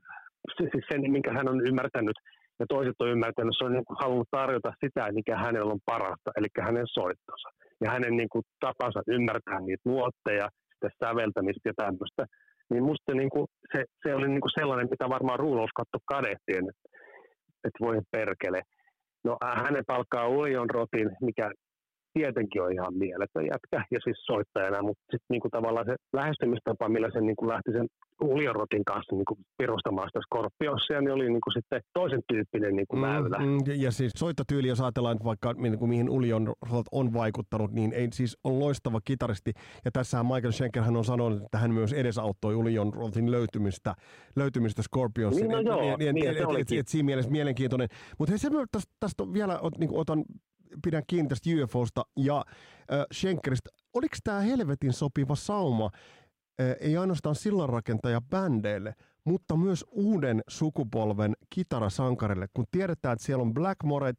siis 0.58 0.86
sen, 0.90 1.12
minkä 1.12 1.32
hän 1.34 1.50
on 1.50 1.68
ymmärtänyt 1.68 2.18
ja 2.60 2.66
toiset 2.70 2.98
on 3.00 3.14
ymmärtänyt, 3.16 3.56
se 3.58 3.66
on 3.66 3.74
niin 3.74 3.86
kuin, 3.86 3.98
halunnut 4.02 4.32
tarjota 4.32 4.72
sitä, 4.86 5.12
mikä 5.12 5.36
hänellä 5.46 5.72
on 5.74 5.88
parasta, 5.92 6.30
eli 6.38 6.48
hänen 6.68 6.88
soittonsa. 7.00 7.50
Ja 7.82 7.92
hänen 7.92 8.16
niin 8.18 8.30
kuin, 8.30 8.44
tapansa 8.60 9.02
ymmärtää 9.08 9.60
niitä 9.60 9.90
nuotteja, 9.92 10.48
sitä 10.74 10.90
säveltämistä 11.00 11.70
ja 11.70 11.74
tämmöistä. 11.84 12.24
Niin 12.70 12.84
musta 12.84 13.14
niin 13.14 13.30
kuin, 13.30 13.48
se, 13.72 13.80
se 14.04 14.16
oli 14.16 14.28
niin 14.28 14.42
kuin 14.42 14.58
sellainen, 14.60 14.88
mitä 14.90 15.10
varmaan 15.10 15.40
Rudolf 15.40 15.74
katsoi 15.80 16.10
kadehtiin, 16.14 16.64
että, 16.72 16.86
että 17.66 17.80
voi 17.86 17.98
perkele 18.12 18.62
No 19.24 19.38
hänen 19.56 19.84
palkkaa 19.88 20.28
Ulion 20.28 20.70
Rotin, 20.70 21.10
mikä 21.22 21.52
tietenkin 22.14 22.62
on 22.62 22.74
ihan 22.74 22.94
mieletön 22.94 23.46
jätkä 23.46 23.86
ja 23.92 24.00
siis 24.04 24.18
soittajana, 24.26 24.82
mutta 24.82 25.04
sitten 25.12 25.30
niinku 25.30 25.50
tavallaan 25.50 25.86
se 25.86 25.96
lähestymistapa, 26.14 26.90
millä 26.90 27.10
se 27.14 27.22
niinku 27.22 27.48
lähti 27.48 27.72
sen 27.72 27.88
Uliorotin 28.22 28.86
kanssa 28.86 29.16
niinku 29.16 29.38
perustamaan 29.58 30.10
sitä 30.10 30.20
Scorpiosia, 30.28 31.02
niin 31.02 31.12
oli 31.12 31.30
niinku 31.30 31.52
sitten 31.52 31.82
toisen 31.94 32.22
tyyppinen 32.28 32.76
niinku 32.76 32.96
mm, 32.96 33.02
väylä. 33.02 33.38
Mm, 33.40 33.58
ja, 33.66 33.76
ja 33.76 33.92
siis 33.92 34.12
soittotyyli, 34.18 34.68
jos 34.68 34.82
ajatellaan 34.82 35.16
että 35.16 35.26
vaikka 35.26 35.54
niinku, 35.54 35.88
mihin 35.88 36.10
Ulion 36.10 36.54
on 36.92 37.14
vaikuttanut, 37.14 37.72
niin 37.72 37.94
ei 37.94 38.08
siis 38.14 38.38
on 38.44 38.60
loistava 38.60 39.00
kitaristi. 39.06 39.52
Ja 39.86 39.92
tässä 39.92 40.24
Michael 40.24 40.52
Schenker 40.52 40.84
on 40.98 41.06
sanonut, 41.06 41.42
että 41.44 41.58
hän 41.58 41.72
myös 41.72 41.94
edesauttoi 41.94 42.56
Ulion 42.56 42.94
Rotin 42.94 43.32
löytymistä, 43.32 43.94
löytymistä 44.36 44.82
Scorpionsin. 44.82 45.48
Niin, 45.48 45.66
no 45.66 45.82
joo, 45.82 45.98
niin, 45.98 46.16
niin, 46.16 46.30
et, 46.30 46.38
et, 46.38 46.80
et, 46.80 46.88
siinä 46.88 47.06
mielessä 47.06 47.32
mielenkiintoinen. 47.32 47.88
Mutta 48.20 48.38
se 48.38 48.50
tästä, 48.72 48.92
tästä 49.00 49.24
vielä 49.34 49.60
niin 49.80 49.90
otan 49.94 50.24
pidän 50.84 51.04
kiinni 51.08 51.30
tästä 51.30 51.50
UFOsta 51.64 52.04
ja 52.18 52.38
äh, 52.38 53.06
Schenkeristä. 53.14 53.70
Oliko 53.94 54.16
tämä 54.24 54.40
helvetin 54.40 54.94
sopiva 54.94 55.36
sauma, 55.36 55.90
äh, 56.62 56.76
ei 56.80 56.98
ainoastaan 56.98 57.36
sillanrakentaja 57.36 58.22
bändeille, 58.22 58.94
mutta 59.24 59.58
myös 59.58 59.86
uuden 59.92 60.42
sukupolven 60.48 61.34
kitarasankarille, 61.50 62.48
kun 62.54 62.66
tiedetään, 62.72 63.14
että 63.14 63.26
siellä 63.26 63.42
on 63.42 63.54
Blackmoret, 63.54 64.16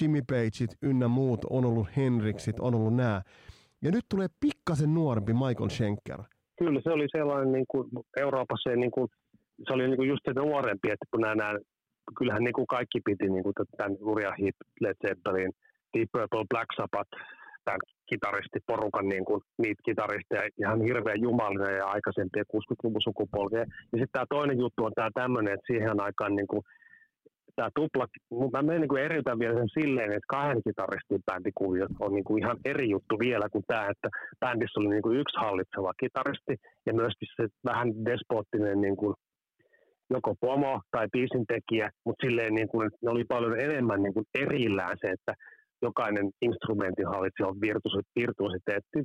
Jimmy 0.00 0.22
Pageit 0.22 0.76
ynnä 0.82 1.08
muut, 1.08 1.44
on 1.50 1.64
ollut 1.64 1.88
Henriksit, 1.96 2.60
on 2.60 2.74
ollut 2.74 2.94
nämä. 2.94 3.22
Ja 3.82 3.90
nyt 3.90 4.04
tulee 4.10 4.28
pikkasen 4.40 4.94
nuorempi 4.94 5.32
Michael 5.32 5.68
Schenker. 5.68 6.22
Kyllä 6.58 6.80
se 6.84 6.90
oli 6.90 7.06
sellainen, 7.12 7.52
niin 7.52 7.64
kuin 7.68 7.88
Euroopassa 8.16 8.70
niin 8.70 8.90
kuin, 8.90 9.08
se 9.66 9.72
oli 9.72 9.86
niin 9.86 9.96
kuin 9.96 10.08
just 10.08 10.22
se 10.24 10.32
nuorempi, 10.32 10.90
että 10.90 11.06
kun 11.10 11.20
nämä, 11.20 11.34
nämä 11.34 11.58
kyllähän 12.18 12.44
niin 12.44 12.52
kuin 12.52 12.66
kaikki 12.66 13.00
piti 13.04 13.28
niin 13.28 13.42
kuin 13.42 13.54
tämän 13.76 13.96
Uriah 14.00 14.34
Heep, 14.40 14.56
Led 14.80 14.96
Zeppelin, 15.06 15.52
Deep 15.94 16.10
Purple, 16.12 16.44
Black 16.50 16.68
Sabbath, 16.76 17.10
tämän 17.64 17.80
kitaristiporukan 18.10 19.08
niin 19.08 19.24
kuin, 19.24 19.40
niitä 19.58 19.82
kitaristeja 19.84 20.48
ihan 20.60 20.80
hirveän 20.80 21.20
jumalinen 21.20 21.76
ja 21.76 21.86
aikaisempia 21.86 22.42
60-luvun 22.42 23.02
sukupolvia. 23.02 23.60
Ja 23.60 23.96
sitten 24.00 24.12
tämä 24.12 24.26
toinen 24.28 24.58
juttu 24.58 24.84
on 24.84 24.92
tämä 24.94 25.10
tämmöinen, 25.14 25.54
että 25.54 25.66
siihen 25.66 26.00
aikaan 26.00 26.36
niin 26.36 26.46
kuin, 26.46 26.62
tämä 27.56 27.68
tupla, 27.74 28.06
mä 28.52 28.62
menen 28.62 28.80
niin 28.80 28.88
kuin 28.88 29.02
eriytän 29.02 29.38
vielä 29.38 29.58
sen 29.58 29.68
silleen, 29.80 30.12
että 30.12 30.34
kahden 30.36 30.62
kitaristin 30.66 31.22
bändikuviot 31.26 31.90
on 32.00 32.12
niin 32.14 32.24
kuin 32.24 32.42
ihan 32.42 32.56
eri 32.64 32.90
juttu 32.90 33.18
vielä 33.18 33.48
kuin 33.52 33.64
tämä, 33.66 33.86
että 33.90 34.08
bändissä 34.40 34.80
oli 34.80 34.88
niin 34.88 35.02
kuin 35.02 35.18
yksi 35.18 35.36
hallitseva 35.38 35.92
kitaristi 36.00 36.56
ja 36.86 36.94
myöskin 36.94 37.28
se 37.36 37.48
vähän 37.64 37.88
despottinen 38.04 38.80
niin 38.80 38.96
kuin 38.96 39.14
joko 40.10 40.34
pomo 40.40 40.80
tai 40.90 41.06
biisintekijä, 41.12 41.90
mutta 42.04 42.26
silleen 42.26 42.54
niin 42.54 42.68
kuin, 42.68 42.90
ne 43.02 43.10
oli 43.10 43.24
paljon 43.24 43.60
enemmän 43.60 44.02
niin 44.02 44.14
kuin 44.14 44.26
erillään 44.34 44.96
se, 45.00 45.06
että 45.10 45.34
jokainen 45.88 46.26
instrumentin 46.48 47.08
hallitsija 47.14 47.48
on 47.50 47.60
virtuositeetti. 48.20 49.00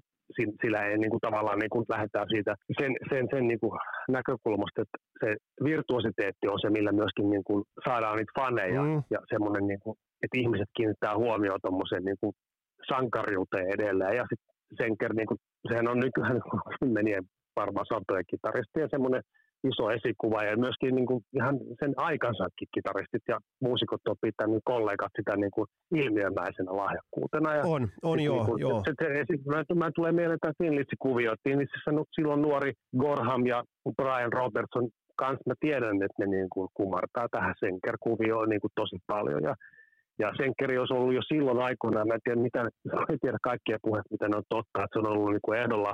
Sillä 0.62 0.80
ei 0.86 0.98
niin 0.98 1.14
kuin, 1.14 1.26
tavallaan 1.28 1.60
niin 1.60 1.74
kuin, 1.74 1.86
lähdetään 1.96 2.28
siitä 2.34 2.54
sen, 2.80 2.92
sen, 3.10 3.26
sen 3.34 3.44
niin 3.48 3.62
kuin, 3.64 3.74
näkökulmasta, 4.18 4.82
että 4.82 4.98
se 5.22 5.30
virtuositeetti 5.70 6.46
on 6.48 6.60
se, 6.62 6.70
millä 6.70 6.92
myöskin 7.02 7.30
niin 7.34 7.46
kuin, 7.48 7.62
saadaan 7.88 8.18
niitä 8.18 8.38
faneja 8.40 8.82
mm. 8.84 9.02
ja 9.16 9.20
semmoinen, 9.34 9.66
niin 9.68 9.82
kuin, 9.84 9.96
että 10.24 10.40
ihmiset 10.42 10.70
kiinnittää 10.78 11.16
huomioon 11.24 11.64
tuommoiseen 11.64 12.04
niin 12.10 12.20
kuin, 12.22 12.34
sankariuteen 12.92 13.68
edelleen. 13.76 14.16
Ja 14.20 14.26
sitten 14.30 14.50
Senker, 14.80 15.14
niin 15.14 15.30
kuin, 15.30 15.40
sehän 15.70 15.92
on 15.92 16.00
nykyään 16.06 16.42
kymmenien 16.80 17.24
varmaan 17.56 17.86
satoja 17.94 18.24
kitaristia 18.32 18.88
semmoinen 18.96 19.24
iso 19.64 19.92
esikuva 19.92 20.44
ja 20.44 20.58
myöskin 20.58 20.96
niin 20.96 21.06
kuin 21.06 21.22
ihan 21.34 21.60
sen 21.80 21.94
aikansakin 21.98 22.68
kitaristit 22.74 23.24
ja 23.28 23.38
muusikot 23.62 24.02
on 24.08 24.16
pitänyt 24.22 24.62
kollegat 24.64 25.12
sitä 25.16 25.36
niin 25.36 25.52
kuin 25.52 25.68
ilmiömäisenä 25.96 26.72
lahjakkuutena. 26.72 27.56
Ja 27.56 27.62
on, 27.66 27.88
on 28.04 28.20
joo, 28.20 28.36
niin 28.36 28.46
kuin, 28.46 28.62
joo. 28.62 28.84
Se, 28.86 28.94
se, 29.02 29.24
se, 29.28 29.34
mä, 29.46 29.86
mä 29.86 29.92
tulee 29.96 30.12
mieleen 30.12 30.40
tämä 30.40 30.60
Finlitsi-kuvio, 30.64 31.32
että 31.32 31.50
Finlitsissä 31.50 31.92
silloin 32.16 32.42
nuori 32.42 32.74
Gorham 32.98 33.46
ja 33.46 33.64
Brian 33.96 34.34
Robertson 34.34 34.90
kanssa 35.16 35.44
mä 35.48 35.54
tiedän, 35.60 36.04
että 36.04 36.20
ne 36.20 36.26
niin 36.26 36.50
kuin 36.50 36.70
kumartaa 36.74 37.28
tähän 37.32 37.56
Senker-kuvioon 37.60 38.50
niin 38.50 38.62
kuin 38.62 38.72
tosi 38.76 38.98
paljon 39.08 39.44
ja 39.44 39.56
ja 40.20 40.32
Senkeri 40.38 40.78
olisi 40.78 40.94
ollut 40.94 41.14
jo 41.14 41.22
silloin 41.22 41.60
aikoinaan, 41.60 42.08
mä 42.08 42.14
en 42.14 42.20
tiedä, 42.24 42.42
mitä, 42.42 42.62
en 43.10 43.20
tiedä 43.22 43.38
kaikkia 43.42 43.78
puheita, 43.82 44.12
mitä 44.12 44.28
ne 44.28 44.38
on 44.38 44.44
totta, 44.50 44.84
että 44.84 44.94
se 44.94 45.00
on 45.00 45.12
ollut 45.12 45.32
niin 45.32 45.46
kuin 45.46 45.60
ehdolla 45.60 45.94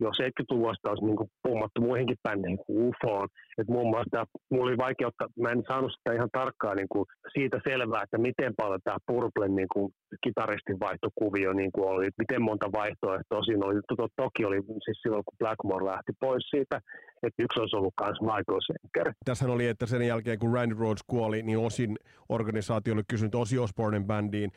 jo 0.00 0.10
70-luvusta 0.10 0.90
olisi 0.90 1.04
niin 1.04 1.30
pummattu 1.42 1.80
muihinkin 1.80 2.16
bändeihin 2.22 2.58
kuin 2.58 2.88
UFOon. 2.88 3.28
Et 3.58 3.68
muun 3.68 3.90
muassa 3.90 4.26
mulla 4.50 4.64
oli 4.64 4.76
vaikeutta, 4.76 5.28
mä 5.40 5.50
en 5.50 5.62
saanut 5.68 5.92
sitä 5.92 6.12
ihan 6.12 6.28
tarkkaan 6.32 6.76
niin 6.76 6.88
kuin 6.88 7.06
siitä 7.32 7.58
selvää, 7.68 8.02
että 8.02 8.18
miten 8.18 8.52
paljon 8.56 8.80
tämä 8.84 8.96
Purplen 9.06 9.54
niin 9.54 9.68
kuin 9.72 9.92
kitaristin 10.24 10.80
vaihtokuvio 10.80 11.52
niin 11.52 11.72
kuin 11.72 11.88
oli, 11.88 12.06
että 12.06 12.22
miten 12.22 12.42
monta 12.42 12.72
vaihtoehtoa 12.72 13.42
siinä 13.42 13.66
oli. 13.66 13.80
To, 13.88 14.08
toki 14.16 14.44
oli 14.44 14.60
siis 14.84 14.98
silloin, 15.02 15.24
kun 15.24 15.38
Blackmore 15.38 15.84
lähti 15.84 16.12
pois 16.20 16.44
siitä, 16.50 16.80
että 17.22 17.42
yksi 17.42 17.60
olisi 17.60 17.76
ollut 17.76 17.94
myös 18.04 18.20
Michael 18.20 18.60
Schenker. 18.60 19.12
Tässä 19.24 19.52
oli, 19.52 19.66
että 19.66 19.86
sen 19.86 20.02
jälkeen 20.02 20.38
kun 20.38 20.54
Randy 20.54 20.74
Rhodes 20.74 21.02
kuoli, 21.06 21.42
niin 21.42 21.58
osin 21.58 21.96
organisaatio 22.28 22.94
oli 22.94 23.02
kysynyt 23.08 23.34
Osi 23.34 23.58
Osbornen 23.58 24.04
bändiin, 24.04 24.50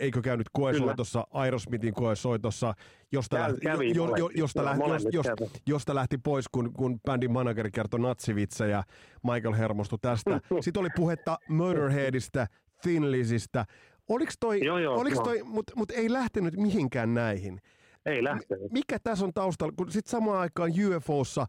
eikö 0.00 0.20
käynyt 0.22 0.46
koesoitossa, 0.52 1.26
Aerosmithin 1.32 1.94
koesoitossa, 1.94 2.74
josta, 3.12 3.36
Käy, 3.36 3.56
lähti, 3.64 3.94
jo, 3.94 4.16
jo, 4.16 4.30
josta, 4.34 4.64
lähti, 4.64 4.82
josta, 5.12 5.32
josta 5.66 5.94
lähti 5.94 6.18
pois, 6.18 6.48
kun, 6.48 6.72
kun 6.72 7.00
bändin 7.00 7.32
manageri 7.32 7.70
kertoi 7.70 8.00
natsivitsejä, 8.44 8.84
Michael 9.22 9.54
hermostui 9.54 9.98
tästä. 10.02 10.40
Sitten 10.60 10.80
oli 10.80 10.88
puhetta 10.96 11.38
Murderheadistä, 11.48 12.46
Thin 12.82 13.12
Lizistä, 13.12 13.64
Oliko 14.08 14.32
toi, 14.40 14.64
joo, 14.64 14.78
joo, 14.78 15.00
oliks 15.00 15.20
toi 15.20 15.42
mutta 15.42 15.72
mut 15.76 15.90
ei 15.90 16.12
lähtenyt 16.12 16.56
mihinkään 16.56 17.14
näihin? 17.14 17.60
Ei 18.06 18.24
lähtenyt. 18.24 18.72
Mikä 18.72 18.98
tässä 18.98 19.24
on 19.24 19.32
taustalla, 19.32 19.74
kun 19.76 19.90
sitten 19.90 20.10
samaan 20.10 20.38
aikaan 20.38 20.70
UFOssa 20.70 21.46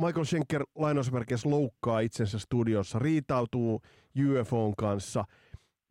Michael 0.00 0.24
Schenker 0.24 0.64
lainausmerkeissä 0.74 1.50
loukkaa 1.50 2.00
itsensä 2.00 2.38
studiossa, 2.38 2.98
riitautuu 2.98 3.82
UFOn 4.18 4.76
kanssa. 4.76 5.24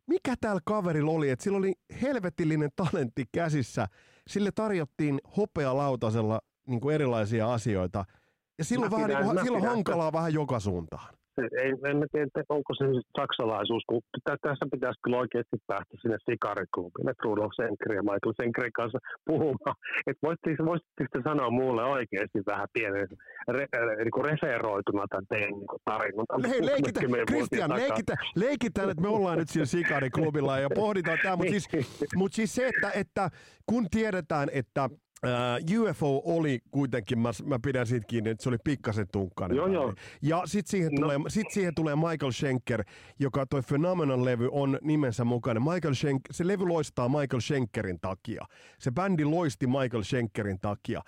Mikä 0.06 0.34
täällä 0.40 0.60
kaverilla 0.64 1.10
oli, 1.10 1.30
että 1.30 1.42
sillä 1.42 1.58
oli 1.58 1.72
helvetillinen 2.02 2.70
talentti 2.76 3.24
käsissä, 3.32 3.86
sille 4.28 4.50
tarjottiin 4.54 5.20
hopealautasella 5.36 6.40
niin 6.66 6.80
kuin 6.80 6.94
erilaisia 6.94 7.52
asioita, 7.52 8.04
ja 8.60 8.64
silloin, 8.64 8.90
vähän, 8.90 9.08
niin 9.08 9.24
kuin, 9.24 9.38
silloin 9.42 9.66
hankalaa 9.66 10.12
vähän 10.12 10.34
joka 10.34 10.60
suuntaan. 10.60 11.08
ei, 11.62 11.70
en 11.90 11.96
mä 11.96 12.06
tiedä, 12.12 12.44
onko 12.48 12.72
se 12.74 12.84
saksalaisuus, 13.20 13.82
kun 13.86 14.00
tässä 14.26 14.64
pitäisi 14.72 15.00
kyllä 15.04 15.18
oikeasti 15.18 15.56
päästä 15.66 15.94
sinne 16.02 16.16
että 17.10 17.24
Rudolf 17.24 17.52
Senker 17.56 17.92
ja 17.92 18.02
Michael 18.02 18.34
Senkerin 18.42 18.72
kanssa 18.72 18.98
puhumaan. 19.26 19.76
Että 20.06 20.22
voisitteko, 20.26 20.64
voisitteko 20.70 21.18
sanoa 21.28 21.50
mulle 21.50 21.84
oikeasti 21.84 22.38
vähän 22.46 22.68
pienen 22.72 23.08
re, 23.48 23.66
niin 24.04 24.24
referoituna 24.30 25.04
tämän 25.10 25.26
teidän 25.28 25.50
niin 25.50 25.80
tarinan? 25.84 26.26
Hei, 26.48 26.66
leikitä, 26.66 27.00
Christian, 27.30 27.70
leikitä, 27.70 28.14
leikitään, 28.36 28.90
että 28.90 29.02
me 29.02 29.08
ollaan 29.08 29.38
nyt 29.38 29.48
siellä 29.48 29.66
sikariklubilla 29.76 30.58
ja 30.58 30.68
pohditaan 30.74 31.18
tämä, 31.22 31.36
mutta 31.36 31.50
siis, 31.50 31.68
mut 32.20 32.32
siis 32.32 32.54
se, 32.54 32.68
että, 32.68 32.90
että 32.94 33.30
kun 33.66 33.86
tiedetään, 33.90 34.48
että 34.52 34.90
Uh, 35.26 35.80
UFO 35.80 36.22
oli 36.24 36.60
kuitenkin, 36.70 37.18
mä, 37.18 37.30
mä 37.44 37.58
pidän 37.62 37.86
siitä 37.86 38.06
kiinni, 38.06 38.30
että 38.30 38.42
se 38.42 38.48
oli 38.48 38.58
pikkasen 38.64 39.06
tunkkainen. 39.12 39.56
Joo, 39.56 39.66
joo. 39.66 39.94
Ja 40.22 40.42
sitten 40.44 40.70
siihen, 40.70 40.92
no. 40.92 41.00
tulee, 41.00 41.18
sit 41.28 41.50
siihen 41.50 41.74
tulee 41.74 41.96
Michael 41.96 42.32
Schenker, 42.32 42.84
joka 43.18 43.46
toi 43.46 43.60
Phenomenon-levy 43.60 44.48
on 44.52 44.78
nimensä 44.82 45.24
mukainen. 45.24 45.62
Michael 45.62 45.94
Schenk, 45.94 46.22
se 46.30 46.46
levy 46.46 46.68
loistaa 46.68 47.08
Michael 47.08 47.40
Schenkerin 47.40 48.00
takia. 48.00 48.44
Se 48.78 48.90
bändi 48.90 49.24
loisti 49.24 49.66
Michael 49.66 50.02
Schenkerin 50.02 50.58
takia. 50.60 51.00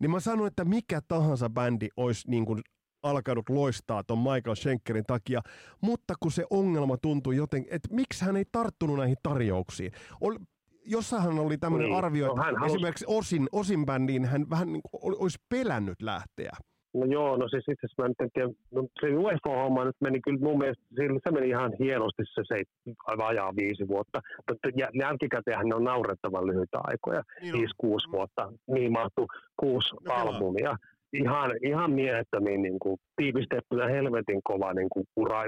Niin 0.00 0.10
mä 0.10 0.20
sanon, 0.20 0.46
että 0.46 0.64
mikä 0.64 1.00
tahansa 1.08 1.50
bändi 1.50 1.88
olisi 1.96 2.30
niin 2.30 2.44
kuin 2.44 2.62
alkanut 3.02 3.48
loistaa 3.48 4.04
ton 4.04 4.18
Michael 4.18 4.54
Schenkerin 4.54 5.06
takia, 5.06 5.40
mutta 5.80 6.14
kun 6.20 6.32
se 6.32 6.44
ongelma 6.50 6.96
tuntui 6.96 7.36
jotenkin, 7.36 7.74
että 7.74 7.88
miksi 7.94 8.24
hän 8.24 8.36
ei 8.36 8.44
tarttunut 8.52 8.96
näihin 8.96 9.16
tarjouksiin. 9.22 9.92
Ol, 10.20 10.36
jossahan 10.90 11.38
oli 11.38 11.58
tämmöinen 11.58 11.88
niin, 11.88 11.98
arvio, 11.98 12.26
no, 12.26 12.32
että 12.32 12.58
halus... 12.58 12.74
esimerkiksi 12.74 13.04
Osin, 13.08 13.48
Osin 13.52 13.86
bändiin 13.86 14.24
hän 14.24 14.50
vähän 14.50 14.72
niin 14.72 14.82
kuin 14.90 15.14
olisi 15.18 15.38
pelännyt 15.48 16.02
lähteä. 16.02 16.52
No 16.94 17.04
joo, 17.06 17.36
no 17.36 17.48
siis 17.48 17.64
itse 17.68 17.86
asiassa 17.86 18.02
mä 18.02 18.08
nyt 18.08 18.20
en 18.20 18.30
tiedä, 18.34 18.48
no 18.70 18.88
se 19.00 19.06
UFO-homma 19.16 19.84
nyt 19.84 19.96
meni 20.00 20.20
kyllä 20.20 20.38
mun 20.40 20.58
mielestä, 20.58 20.84
se 21.24 21.30
meni 21.30 21.48
ihan 21.48 21.72
hienosti 21.78 22.22
se, 22.34 22.42
se 22.44 22.62
vajaa 23.18 23.56
viisi 23.56 23.88
vuotta. 23.88 24.20
Jälkikäteen 24.94 25.68
ne 25.68 25.74
on 25.74 25.84
naurettavan 25.84 26.46
lyhyitä 26.46 26.78
aikoja, 26.82 27.22
niin 27.40 27.52
viisi, 27.52 27.74
kuusi 27.78 28.08
vuotta, 28.12 28.52
niin 28.66 28.92
mahtui 28.92 29.26
kuusi 29.60 29.94
no, 29.94 30.14
albumia. 30.14 30.76
Ihan, 31.12 31.50
ihan 31.62 31.90
mielettömiin 31.90 32.62
niin 32.62 32.78
kuin, 32.78 32.96
tiivistettynä 33.16 33.86
helvetin 33.86 34.40
kova 34.44 34.72
niin 34.72 34.88
kuin, 34.92 35.04
ura. 35.16 35.46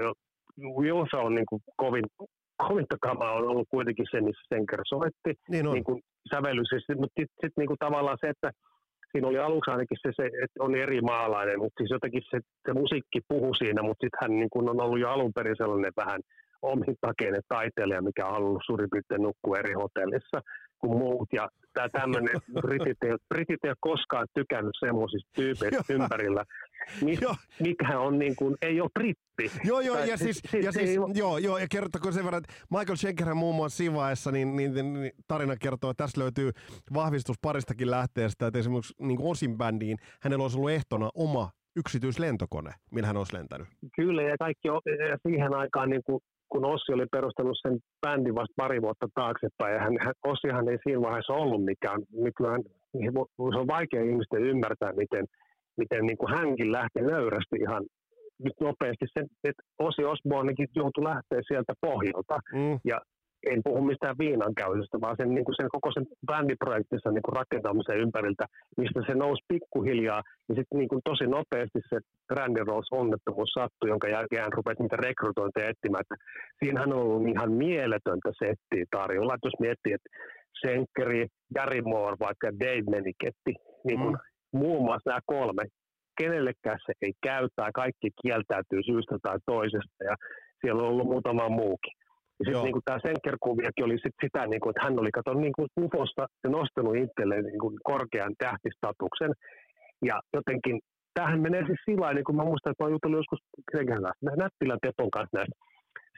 Jo, 0.87 1.05
se 1.11 1.17
on 1.17 1.35
niin 1.35 1.45
kuin, 1.49 1.61
kovin 1.77 2.05
kovinta 2.67 2.97
kamaa 3.01 3.33
on 3.33 3.47
ollut 3.47 3.67
kuitenkin 3.69 4.05
se, 4.11 4.21
missä 4.21 4.43
Senker 4.49 4.81
soitti 4.85 5.31
niin, 5.49 5.65
niin 5.65 5.83
kuin 5.83 6.01
sävellisesti, 6.33 6.95
mutta 6.95 7.17
sitten 7.19 7.37
sit, 7.41 7.53
niin 7.57 7.67
kuin 7.67 7.83
tavallaan 7.85 8.17
se, 8.21 8.29
että 8.29 8.51
siinä 9.11 9.27
oli 9.27 9.39
aluksi 9.39 9.71
ainakin 9.71 9.97
se, 10.01 10.09
se 10.15 10.25
että 10.25 10.63
on 10.65 10.75
eri 10.75 11.01
maalainen, 11.01 11.59
mutta 11.59 11.77
siis 11.77 11.91
jotenkin 11.91 12.23
se, 12.31 12.37
se 12.65 12.73
musiikki 12.73 13.19
puhu 13.27 13.53
siinä, 13.53 13.81
mutta 13.81 14.03
sitten 14.03 14.19
hän 14.21 14.39
niin 14.39 14.49
kuin 14.53 14.69
on 14.69 14.81
ollut 14.81 14.99
jo 14.99 15.09
alun 15.09 15.33
perin 15.35 15.55
sellainen 15.57 15.93
vähän 15.97 16.21
omin 16.61 16.95
takeinen 17.01 17.41
taiteilija, 17.47 18.01
mikä 18.01 18.25
on 18.25 18.33
halunnut 18.33 18.63
suurin 18.65 18.89
piirtein 18.91 19.23
nukkua 19.23 19.57
eri 19.59 19.73
hotellissa 19.73 20.37
kuin 20.83 20.97
muut. 20.97 21.29
Ja 21.33 21.49
tämä 21.73 21.89
tämmöinen, 21.89 22.41
britit, 22.61 22.97
ei, 23.03 23.11
britit 23.29 23.65
ei 23.65 23.69
ole 23.69 23.77
koskaan 23.79 24.27
tykännyt 24.33 24.73
semmoisista 24.79 25.29
tyypeistä 25.35 25.93
ympärillä, 25.93 26.43
mikä 27.59 27.99
on 27.99 28.19
niin 28.19 28.35
kuin, 28.35 28.55
ei 28.61 28.81
ole 28.81 28.89
britti. 28.99 29.59
Joo, 29.63 29.81
joo, 29.81 29.97
ja 30.03 30.17
siis, 30.17 30.41
ja 30.63 30.71
siis 30.71 30.99
joo, 31.13 31.37
joo, 31.37 31.57
ja 31.57 31.67
kertoko 31.71 32.11
sen 32.11 32.25
verran, 32.25 32.43
että 32.43 32.53
Michael 32.69 32.95
Schenkerhän 32.95 33.37
muun 33.37 33.55
muassa 33.55 33.77
Sivaessa, 33.77 34.31
niin, 34.31 34.55
niin, 34.55 34.73
niin, 34.73 34.93
niin, 34.93 35.11
tarina 35.27 35.55
kertoo, 35.55 35.89
että 35.89 36.03
tässä 36.03 36.21
löytyy 36.21 36.51
vahvistus 36.93 37.37
paristakin 37.41 37.91
lähteestä, 37.91 38.47
että 38.47 38.59
esimerkiksi 38.59 38.93
niin 38.99 39.19
Osin 39.21 39.57
bändiin 39.57 39.97
hänellä 40.21 40.43
olisi 40.43 40.57
ollut 40.57 40.71
ehtona 40.71 41.09
oma 41.15 41.49
yksityislentokone, 41.75 42.71
millä 42.91 43.07
hän 43.07 43.17
olisi 43.17 43.35
lentänyt. 43.35 43.67
Kyllä, 43.95 44.21
ja 44.21 44.35
kaikki 44.39 44.67
ja 44.67 45.17
siihen 45.27 45.53
aikaan 45.53 45.89
niin 45.89 46.03
kuin 46.05 46.19
kun 46.53 46.65
Ossi 46.73 46.93
oli 46.93 47.05
perustanut 47.11 47.57
sen 47.61 47.75
bändin 48.01 48.35
vasta 48.35 48.53
pari 48.61 48.81
vuotta 48.81 49.07
taaksepäin, 49.15 49.73
ja 49.75 49.79
hän, 49.85 49.93
Ossihan 50.31 50.69
ei 50.69 50.77
siinä 50.83 51.01
vaiheessa 51.07 51.33
ollut 51.33 51.65
mikään, 51.65 51.99
nykyään 52.25 52.61
se 53.53 53.59
on 53.63 53.73
vaikea 53.77 54.03
ihmisten 54.09 54.43
ymmärtää, 54.51 54.91
miten– 55.03 55.25
miten 55.77 56.05
niin 56.05 56.17
kuin 56.17 56.35
hänkin 56.37 56.71
lähti 56.71 57.01
nöyrästi 57.01 57.55
ihan 57.61 57.83
nyt 58.43 58.53
nopeasti. 58.61 59.05
Se, 59.13 59.25
että 59.43 59.63
Osi 59.79 60.03
Osbornekin 60.03 60.67
joutui 60.75 61.03
lähteä 61.03 61.39
sieltä 61.47 61.73
pohjalta. 61.81 62.39
Mm. 62.53 62.79
Ja 62.85 62.97
en 63.51 63.61
puhu 63.63 63.81
mistään 63.81 64.15
viinan 64.19 64.53
käytöstä, 64.55 65.01
vaan 65.01 65.15
sen, 65.19 65.29
niin 65.35 65.45
kuin 65.45 65.55
sen 65.59 65.69
koko 65.75 65.89
sen 65.91 66.05
bändiprojektinsa 66.27 67.11
niin 67.11 67.25
kuin 67.25 67.37
rakentamisen 67.39 67.97
ympäriltä, 68.05 68.45
mistä 68.77 68.99
se 69.07 69.13
nousi 69.15 69.43
pikkuhiljaa. 69.47 70.21
Ja 70.49 70.55
sitten 70.55 70.77
niin 70.79 70.91
kuin 70.91 71.01
tosi 71.09 71.25
nopeasti 71.27 71.79
se 71.89 71.97
Randy 72.29 72.63
Rose-onnettomuus 72.69 73.51
sattui, 73.53 73.89
jonka 73.89 74.07
jälkeen 74.15 74.53
rupesi 74.53 74.81
niitä 74.81 74.97
rekrytointeja 75.07 75.69
etsimään. 75.69 76.01
Että 76.05 76.15
siinähän 76.59 76.93
on 76.93 77.01
ollut 77.01 77.27
ihan 77.27 77.51
mieletöntä 77.51 78.29
settiä 78.39 78.85
tarjolla. 78.91 79.33
Että 79.35 79.47
jos 79.47 79.59
miettii, 79.59 79.93
että 79.93 80.09
Senkeri, 80.61 81.27
Gary 81.55 81.81
Moore, 81.81 82.17
vaikka 82.19 82.47
Dave 82.63 82.89
Meniketti, 82.89 83.53
niin 83.87 83.99
kuin 83.99 84.13
mm 84.13 84.33
muun 84.53 84.85
muassa 84.85 85.09
nämä 85.09 85.19
kolme, 85.25 85.63
kenellekään 86.17 86.79
se 86.85 86.93
ei 87.01 87.13
käy 87.23 87.47
tai 87.55 87.71
kaikki 87.73 88.09
kieltäytyy 88.21 88.83
syystä 88.83 89.15
tai 89.21 89.37
toisesta 89.45 90.03
ja 90.03 90.15
siellä 90.61 90.83
on 90.83 90.89
ollut 90.89 91.07
muutama 91.07 91.49
muukin. 91.49 91.93
Ja 92.39 92.43
sitten 92.45 92.63
niin 92.63 92.85
tämä 92.85 93.05
Senker-kuviakin 93.05 93.85
oli 93.85 93.97
sit 94.03 94.15
sitä, 94.23 94.41
niin 94.47 94.61
kuin, 94.61 94.71
että 94.71 94.83
hän 94.85 94.99
oli 95.01 95.11
katsonut 95.11 95.41
niin 95.41 95.57
kuin 95.57 95.67
Ufosta 95.83 96.23
ja 96.43 96.49
nostanut 96.49 96.95
itselleen 97.05 97.45
niin 97.45 97.61
kuin 97.63 97.75
korkean 97.91 98.33
tähtistatuksen. 98.43 99.31
Ja 100.09 100.15
jotenkin, 100.37 100.75
tähän 101.13 101.41
menee 101.41 101.63
siis 101.65 101.81
sillä 101.85 101.97
tavalla, 101.97 102.13
niin 102.17 102.27
kuin 102.27 102.35
mä 102.39 102.49
muistan, 102.51 102.71
että 102.71 102.83
mä 102.83 102.89
jutellut 102.95 103.21
joskus 103.21 103.41
Nättilän 104.43 104.83
Tepon 104.83 105.11
kanssa 105.15 105.37
näistä 105.37 105.55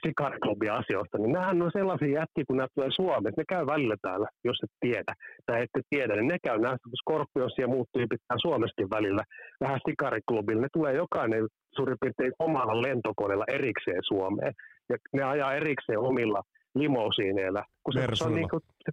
sikariklubin 0.06 0.72
asioista, 0.72 1.18
niin 1.18 1.32
nämähän 1.32 1.62
on 1.62 1.70
sellaisia 1.72 2.18
jätkiä, 2.20 2.44
kun 2.46 2.56
nämä 2.56 2.68
tulee 2.74 2.90
Suomeen, 2.90 3.34
ne 3.36 3.44
käy 3.48 3.66
välillä 3.66 3.96
täällä, 4.02 4.28
jos 4.44 4.58
et 4.62 4.70
tiedä, 4.80 5.12
tai 5.46 5.62
ette 5.62 5.80
tiedä, 5.90 6.14
niin 6.16 6.28
ne 6.28 6.38
käy 6.46 6.58
näistä 6.58 6.88
Scorpions 7.02 7.54
ja 7.58 7.68
muut 7.68 7.88
tyypit 7.92 8.20
Suomessakin 8.42 8.90
välillä 8.90 9.22
vähän 9.60 9.80
sikariklubilla, 9.88 10.62
ne 10.62 10.68
tulee 10.72 10.94
jokainen 10.94 11.46
suurin 11.76 11.96
piirtein 12.00 12.32
omalla 12.38 12.82
lentokoneella 12.82 13.44
erikseen 13.48 14.02
Suomeen, 14.08 14.52
ja 14.88 14.96
ne 15.12 15.22
ajaa 15.22 15.54
erikseen 15.54 15.98
omilla 15.98 16.42
limousiineilla, 16.74 17.62
kun 17.82 17.92
se, 17.92 18.06
se 18.14 18.24
on 18.24 18.34
niin 18.34 18.48
kuin, 18.48 18.62
se, 18.84 18.92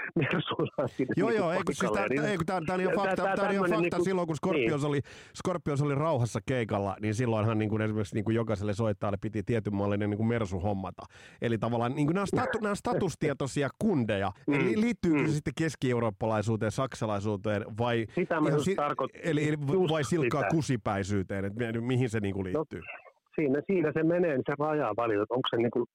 Mersulla 0.20 0.88
Joo, 1.16 1.30
joo, 1.30 1.52
eikö, 1.52 1.72
siis 1.72 1.92
tämä, 1.92 2.06
niin, 2.06 2.20
on 2.72 2.80
ihan 2.80 2.94
fakta, 2.94 3.16
tämä, 3.16 3.36
tämä 3.36 3.48
on 3.48 3.54
ihan 3.54 3.70
fakta 3.70 3.96
niin 3.96 4.04
silloin, 4.04 4.26
kun 4.26 4.36
Scorpions, 4.36 4.82
niin. 4.82 4.88
oli, 4.88 5.00
Scorpions 5.36 5.82
oli 5.82 5.94
rauhassa 5.94 6.40
keikalla, 6.46 6.96
niin 7.00 7.14
silloinhan 7.14 7.58
niin 7.58 7.70
kuin 7.70 7.82
esimerkiksi 7.82 8.14
niin 8.14 8.24
kuin 8.24 8.34
jokaiselle 8.34 8.72
soittajalle 8.72 9.18
piti 9.20 9.42
tietyn 9.42 9.74
mallinen 9.74 10.10
niin 10.10 10.18
kuin 10.18 10.28
Mersu 10.28 10.60
hommata. 10.60 11.02
Eli 11.42 11.58
tavallaan 11.58 11.94
niin 11.94 12.06
kuin 12.06 12.14
nämä, 12.14 12.26
statu, 12.26 12.58
nämä 12.62 12.74
statustietoisia 12.74 13.68
kundeja, 13.78 14.32
mm. 14.46 14.54
eli 14.54 14.80
liittyykö 14.80 15.20
mm. 15.20 15.26
se 15.26 15.32
sitten 15.32 15.52
keski-eurooppalaisuuteen, 15.58 16.72
saksalaisuuteen 16.72 17.64
vai, 17.78 18.06
Sitä 18.14 18.38
ihan, 18.48 18.60
si- 18.60 18.76
eli, 19.22 19.48
eli 19.48 19.56
vai 19.90 20.04
silkkaa 20.04 20.40
sitä. 20.40 20.54
kusipäisyyteen, 20.54 21.44
että 21.44 21.80
mihin 21.80 22.10
se 22.10 22.20
niin 22.20 22.34
kuin 22.34 22.44
liittyy? 22.44 22.80
No, 22.80 23.10
siinä, 23.34 23.62
siinä 23.66 23.92
se 23.92 24.02
menee, 24.02 24.30
niin 24.30 24.42
se 24.46 24.54
rajaa 24.58 24.94
paljon, 24.94 25.26
onko 25.30 25.48
se 25.50 25.56
niin 25.56 25.70
kuin, 25.70 25.86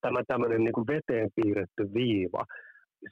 tämä 0.00 0.22
tämmöinen 0.26 0.64
niin 0.64 0.72
kuin 0.72 0.86
veteen 0.86 1.30
piirretty 1.34 1.94
viiva, 1.94 2.44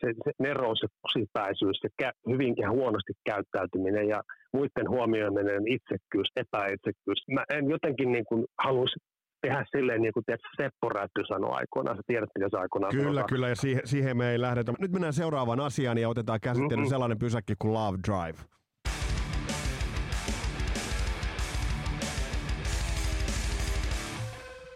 se, 0.00 0.06
se 0.24 0.30
nerous 0.38 0.78
ja 0.82 0.88
kusipäisyys, 1.02 1.78
se 1.80 1.88
kä, 2.00 2.12
hyvin 2.30 2.54
ja 2.56 2.70
huonosti 2.70 3.12
käyttäytyminen 3.30 4.08
ja 4.08 4.20
muiden 4.52 4.88
huomioiminen, 4.88 5.62
itsekkyys, 5.76 6.28
epäitsekkyys. 6.36 7.20
Mä 7.36 7.44
en 7.56 7.70
jotenkin 7.70 8.12
niin 8.12 8.24
kuin 8.28 8.44
halusi 8.64 8.96
tehdä 9.42 9.64
silleen, 9.76 10.02
niin 10.02 10.12
kuin 10.12 10.24
tiedät, 10.26 10.40
Seppo 10.56 10.88
Rätty 10.88 11.22
sanoi 11.28 11.50
aikoinaan. 11.52 11.96
Sä 11.96 12.02
tiedät, 12.06 12.30
mitä 12.38 12.48
se 12.50 12.56
aikoinaan 12.58 12.94
Kyllä, 12.94 13.20
sanoi. 13.20 13.28
kyllä, 13.28 13.48
ja 13.48 13.56
siihen, 13.56 13.82
siihen 13.84 14.16
me 14.16 14.30
ei 14.30 14.40
lähdetä. 14.40 14.72
Nyt 14.78 14.92
mennään 14.92 15.12
seuraavaan 15.12 15.60
asiaan 15.60 15.98
ja 15.98 16.08
otetaan 16.08 16.40
käsittelyyn 16.42 16.80
mm-hmm. 16.80 16.90
sellainen 16.90 17.18
pysäkki 17.18 17.54
kuin 17.58 17.74
Love 17.74 17.98
Drive. 18.08 18.38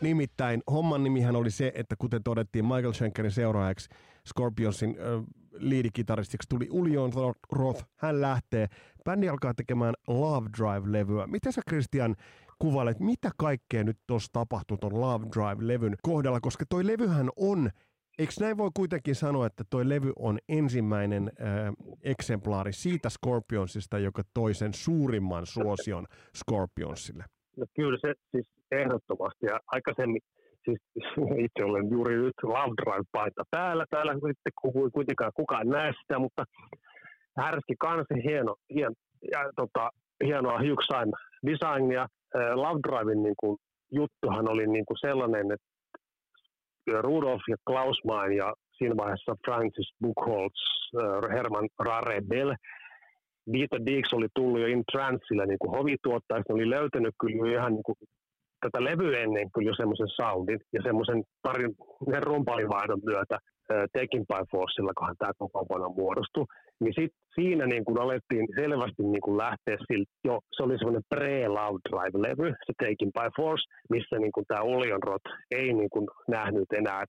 Nimittäin 0.00 0.62
homman 0.70 1.02
nimihän 1.02 1.36
oli 1.36 1.50
se, 1.50 1.72
että 1.74 1.96
kuten 1.98 2.22
todettiin 2.22 2.64
Michael 2.64 2.92
Schenkerin 2.92 3.30
seuraajaksi 3.30 3.88
Scorpionsin 4.28 4.96
äh, 5.00 5.24
liidikitaristiksi 5.52 6.48
tuli 6.48 6.68
Ulion 6.70 7.12
Roth. 7.52 7.84
Hän 7.96 8.20
lähtee. 8.20 8.66
Bändi 9.04 9.28
alkaa 9.28 9.54
tekemään 9.54 9.94
Love 10.08 10.48
Drive-levyä. 10.58 11.26
Miten 11.26 11.52
sä 11.52 11.62
Christian 11.68 12.16
kuvailet, 12.58 13.00
mitä 13.00 13.30
kaikkea 13.36 13.84
nyt 13.84 13.98
tuossa 14.06 14.32
tapahtuu 14.32 14.76
tuon 14.76 15.00
Love 15.00 15.26
Drive-levyn 15.26 15.96
kohdalla, 16.02 16.40
koska 16.40 16.64
toi 16.68 16.86
levyhän 16.86 17.30
on 17.36 17.70
Eikö 18.18 18.32
näin 18.40 18.56
voi 18.56 18.70
kuitenkin 18.74 19.14
sanoa, 19.14 19.46
että 19.46 19.64
toi 19.70 19.88
levy 19.88 20.12
on 20.18 20.38
ensimmäinen 20.48 21.32
äh, 21.40 21.72
eksemplaari 22.02 22.72
siitä 22.72 23.08
Scorpionsista, 23.10 23.98
joka 23.98 24.22
toi 24.34 24.54
sen 24.54 24.74
suurimman 24.74 25.46
suosion 25.46 26.06
Scorpionsille? 26.36 27.24
No 27.56 27.66
kyllä 27.76 27.98
se 28.00 28.14
siis 28.30 28.57
ehdottomasti. 28.72 29.46
Ja 29.46 29.58
aikaisemmin, 29.66 30.20
siis 30.64 30.80
itse 31.46 31.64
olen 31.64 31.90
juuri 31.90 32.16
nyt 32.16 32.34
Love 32.42 32.74
Drive-paita 32.82 33.42
päällä. 33.50 33.84
Täällä 33.90 34.12
sitten 34.12 34.52
kuitenkaan 34.92 35.32
kukaan 35.34 35.68
näe 35.68 35.92
sitä, 36.00 36.18
mutta 36.18 36.44
härski 37.36 37.74
kansi, 37.78 38.14
hieno, 38.24 38.54
hien, 38.74 38.92
ja, 39.32 39.40
tota, 39.56 39.90
hienoa 40.24 40.58
Hugh 40.58 40.84
designia. 41.46 42.06
Love 42.54 42.80
Drivein 42.88 43.22
niin 43.22 43.34
kuin, 43.40 43.58
juttuhan 43.92 44.50
oli 44.50 44.66
niin 44.66 44.86
kuin 44.86 44.98
sellainen, 45.00 45.52
että 45.52 45.68
Rudolf 47.02 47.42
ja 47.48 47.56
Klausmann 47.66 48.32
ja 48.32 48.54
siinä 48.78 48.96
vaiheessa 48.96 49.36
Francis 49.44 49.90
Buchholz, 50.02 50.60
äh, 51.02 51.30
Herman 51.36 51.68
Rarebel, 51.78 52.54
Dieter 53.52 53.80
Dix 53.86 54.12
oli 54.12 54.28
tullut 54.34 54.60
jo 54.60 54.66
in 54.66 54.84
transilla 54.92 55.46
niin 55.46 55.58
kuin 55.58 55.78
hovituottajista, 55.78 56.54
oli 56.54 56.70
löytänyt 56.70 57.14
kyllä 57.20 57.52
ihan 57.52 57.72
niin 57.72 57.82
kuin 57.82 57.96
tätä 58.60 58.84
levyä 58.84 59.18
ennen 59.18 59.50
kyllä 59.54 59.70
jo 59.70 59.74
semmoisen 59.74 60.08
soundin 60.08 60.60
ja 60.72 60.80
semmoisen 60.82 61.22
parin 61.42 61.74
rumpalivaihdon 62.20 63.00
myötä 63.04 63.38
Taking 63.68 64.24
by 64.30 64.42
Forcella, 64.52 64.92
kohan 64.94 65.16
tämä 65.18 65.32
kokoonpano 65.38 65.88
muodostui, 65.88 66.46
niin 66.80 66.94
sit 67.00 67.12
siinä 67.34 67.66
niin 67.66 67.84
kuin 67.84 67.98
alettiin 68.00 68.46
selvästi 68.60 69.02
niin 69.02 69.24
kuin 69.24 69.38
lähteä 69.38 69.76
siltä, 69.86 70.10
jo, 70.24 70.40
se 70.56 70.62
oli 70.62 70.78
semmoinen 70.78 71.08
pre-loud 71.14 71.80
drive-levy, 71.88 72.48
se 72.66 72.72
Taking 72.82 73.12
by 73.18 73.28
Force, 73.36 73.64
missä 73.90 74.18
niin 74.18 74.32
kuin 74.32 74.46
tämä 74.48 74.60
Olion 74.60 75.02
Roth 75.02 75.30
ei 75.50 75.72
niin 75.72 75.90
kuin 75.90 76.06
nähnyt 76.28 76.72
enää, 76.72 77.04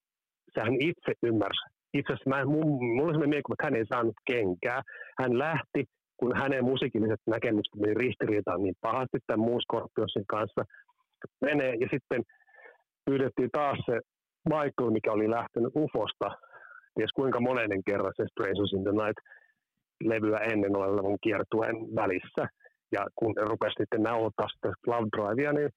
sehän 0.54 0.76
itse 0.80 1.12
ymmärsi. 1.24 1.64
Itse 1.94 2.14
asiassa 2.14 2.30
mä, 2.30 2.46
mulla 2.46 3.08
on 3.08 3.14
semmoinen 3.14 3.40
että 3.40 3.64
hän 3.64 3.76
ei 3.76 3.86
saanut 3.86 4.18
kenkää. 4.32 4.82
Hän 5.20 5.40
lähti, 5.40 5.86
kun 6.20 6.32
hänen 6.42 6.64
musiikilliset 6.64 7.22
näkemykset 7.28 7.76
meni 7.76 7.94
ristiriitaan 7.94 8.64
niin 8.64 8.76
pahasti 8.82 9.18
tämän 9.28 9.46
muun 9.46 9.62
Scorpionsin 9.62 10.28
kanssa, 10.28 10.62
menee 11.42 11.74
ja 11.74 11.88
sitten 11.94 12.24
pyydettiin 13.06 13.50
taas 13.52 13.80
se 13.86 14.00
Michael, 14.50 14.92
mikä 14.92 15.12
oli 15.12 15.30
lähtenyt 15.30 15.74
UFOsta, 15.76 16.30
ties 16.96 17.12
kuinka 17.16 17.40
monennen 17.40 17.84
kerran 17.88 18.14
se 18.16 18.24
Strangers 18.32 18.74
in 18.74 18.84
the 18.84 18.92
Night 18.92 19.20
levyä 20.04 20.40
ennen 20.40 20.76
olevan 20.78 21.18
kiertueen 21.24 21.76
välissä. 21.96 22.44
Ja 22.92 23.02
kun 23.16 23.34
rupesi 23.50 23.76
sitten 23.78 24.04
nauhoittaa 24.04 24.48
sitä 24.48 24.74
Love 24.88 25.08
Drivea, 25.16 25.54
niin 25.54 25.70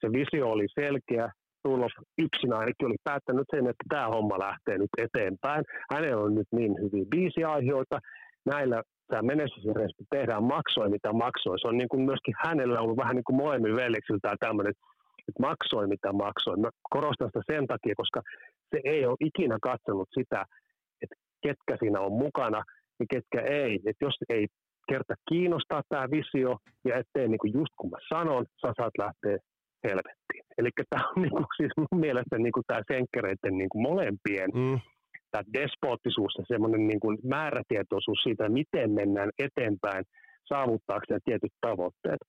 se 0.00 0.06
visio 0.12 0.48
oli 0.48 0.66
selkeä. 0.80 1.30
Tulos 1.62 1.92
yksin 2.18 2.52
ainakin 2.52 2.86
oli 2.86 2.96
päättänyt 3.04 3.46
sen, 3.50 3.66
että 3.66 3.84
tämä 3.88 4.06
homma 4.08 4.38
lähtee 4.38 4.78
nyt 4.78 4.94
eteenpäin. 4.98 5.64
Hänellä 5.92 6.22
on 6.22 6.34
nyt 6.34 6.46
niin 6.52 6.74
hyviä 6.82 7.04
biisiaiheita. 7.10 7.98
Näillä 8.46 8.82
tämä 9.08 9.22
menestysjärjestö 9.22 10.04
tehdään 10.10 10.44
maksoi 10.44 10.88
mitä 10.90 11.12
maksoi. 11.12 11.58
Se 11.58 11.68
on 11.68 11.78
niin 11.78 11.88
kuin 11.88 12.02
myöskin 12.02 12.34
hänellä 12.44 12.80
ollut 12.80 12.96
vähän 12.96 13.16
niin 13.16 13.28
kuin 13.28 13.36
molemmin 13.36 13.76
veljeksiltä 13.76 14.34
tämmöinen, 14.40 14.74
että 15.28 15.42
maksoi 15.48 15.86
mitä 15.86 16.12
maksoi. 16.12 16.56
Mä 16.56 16.70
korostan 16.90 17.28
sitä 17.28 17.52
sen 17.52 17.66
takia, 17.66 17.94
koska 17.96 18.20
se 18.70 18.80
ei 18.84 19.06
ole 19.06 19.16
ikinä 19.20 19.58
katsonut 19.62 20.08
sitä, 20.18 20.44
että 21.02 21.16
ketkä 21.42 21.76
siinä 21.80 22.00
on 22.00 22.12
mukana– 22.12 22.62
ja 23.00 23.06
ketkä 23.10 23.40
ei. 23.40 23.74
Että 23.86 24.04
jos 24.04 24.14
ei 24.28 24.46
kerta 24.88 25.14
kiinnostaa 25.28 25.82
tämä 25.88 26.10
visio 26.10 26.56
ja 26.84 26.96
ettei 26.96 27.28
niin 27.28 27.38
kuin 27.38 27.52
just 27.52 27.72
kun 27.76 27.90
mä 27.90 27.98
sanon, 28.08 28.46
sä 28.60 28.72
saat 28.76 28.94
lähteä 28.98 29.38
helvettiin. 29.84 30.44
Eli 30.58 30.70
tämä 30.90 31.08
on 31.08 31.22
niin 31.22 31.30
kuin, 31.30 31.46
siis 31.56 31.72
mun 31.76 32.00
mielestä 32.00 32.38
niin 32.38 32.52
kuin 32.52 32.64
tämä 32.66 32.82
senkkereiden 32.92 33.58
niin 33.58 33.68
kuin 33.68 33.82
molempien 33.82 34.50
mm. 34.54 34.80
Tämä 35.30 35.42
despoottisuus 35.52 36.34
ja 36.38 36.44
semmoinen 36.48 36.86
niin 36.86 37.00
kuin 37.00 37.18
määrätietoisuus 37.24 38.20
siitä, 38.22 38.48
miten 38.48 38.90
mennään 38.90 39.30
eteenpäin 39.38 40.04
saavuttaakseen 40.48 41.20
tietyt 41.24 41.52
tavoitteet. 41.60 42.20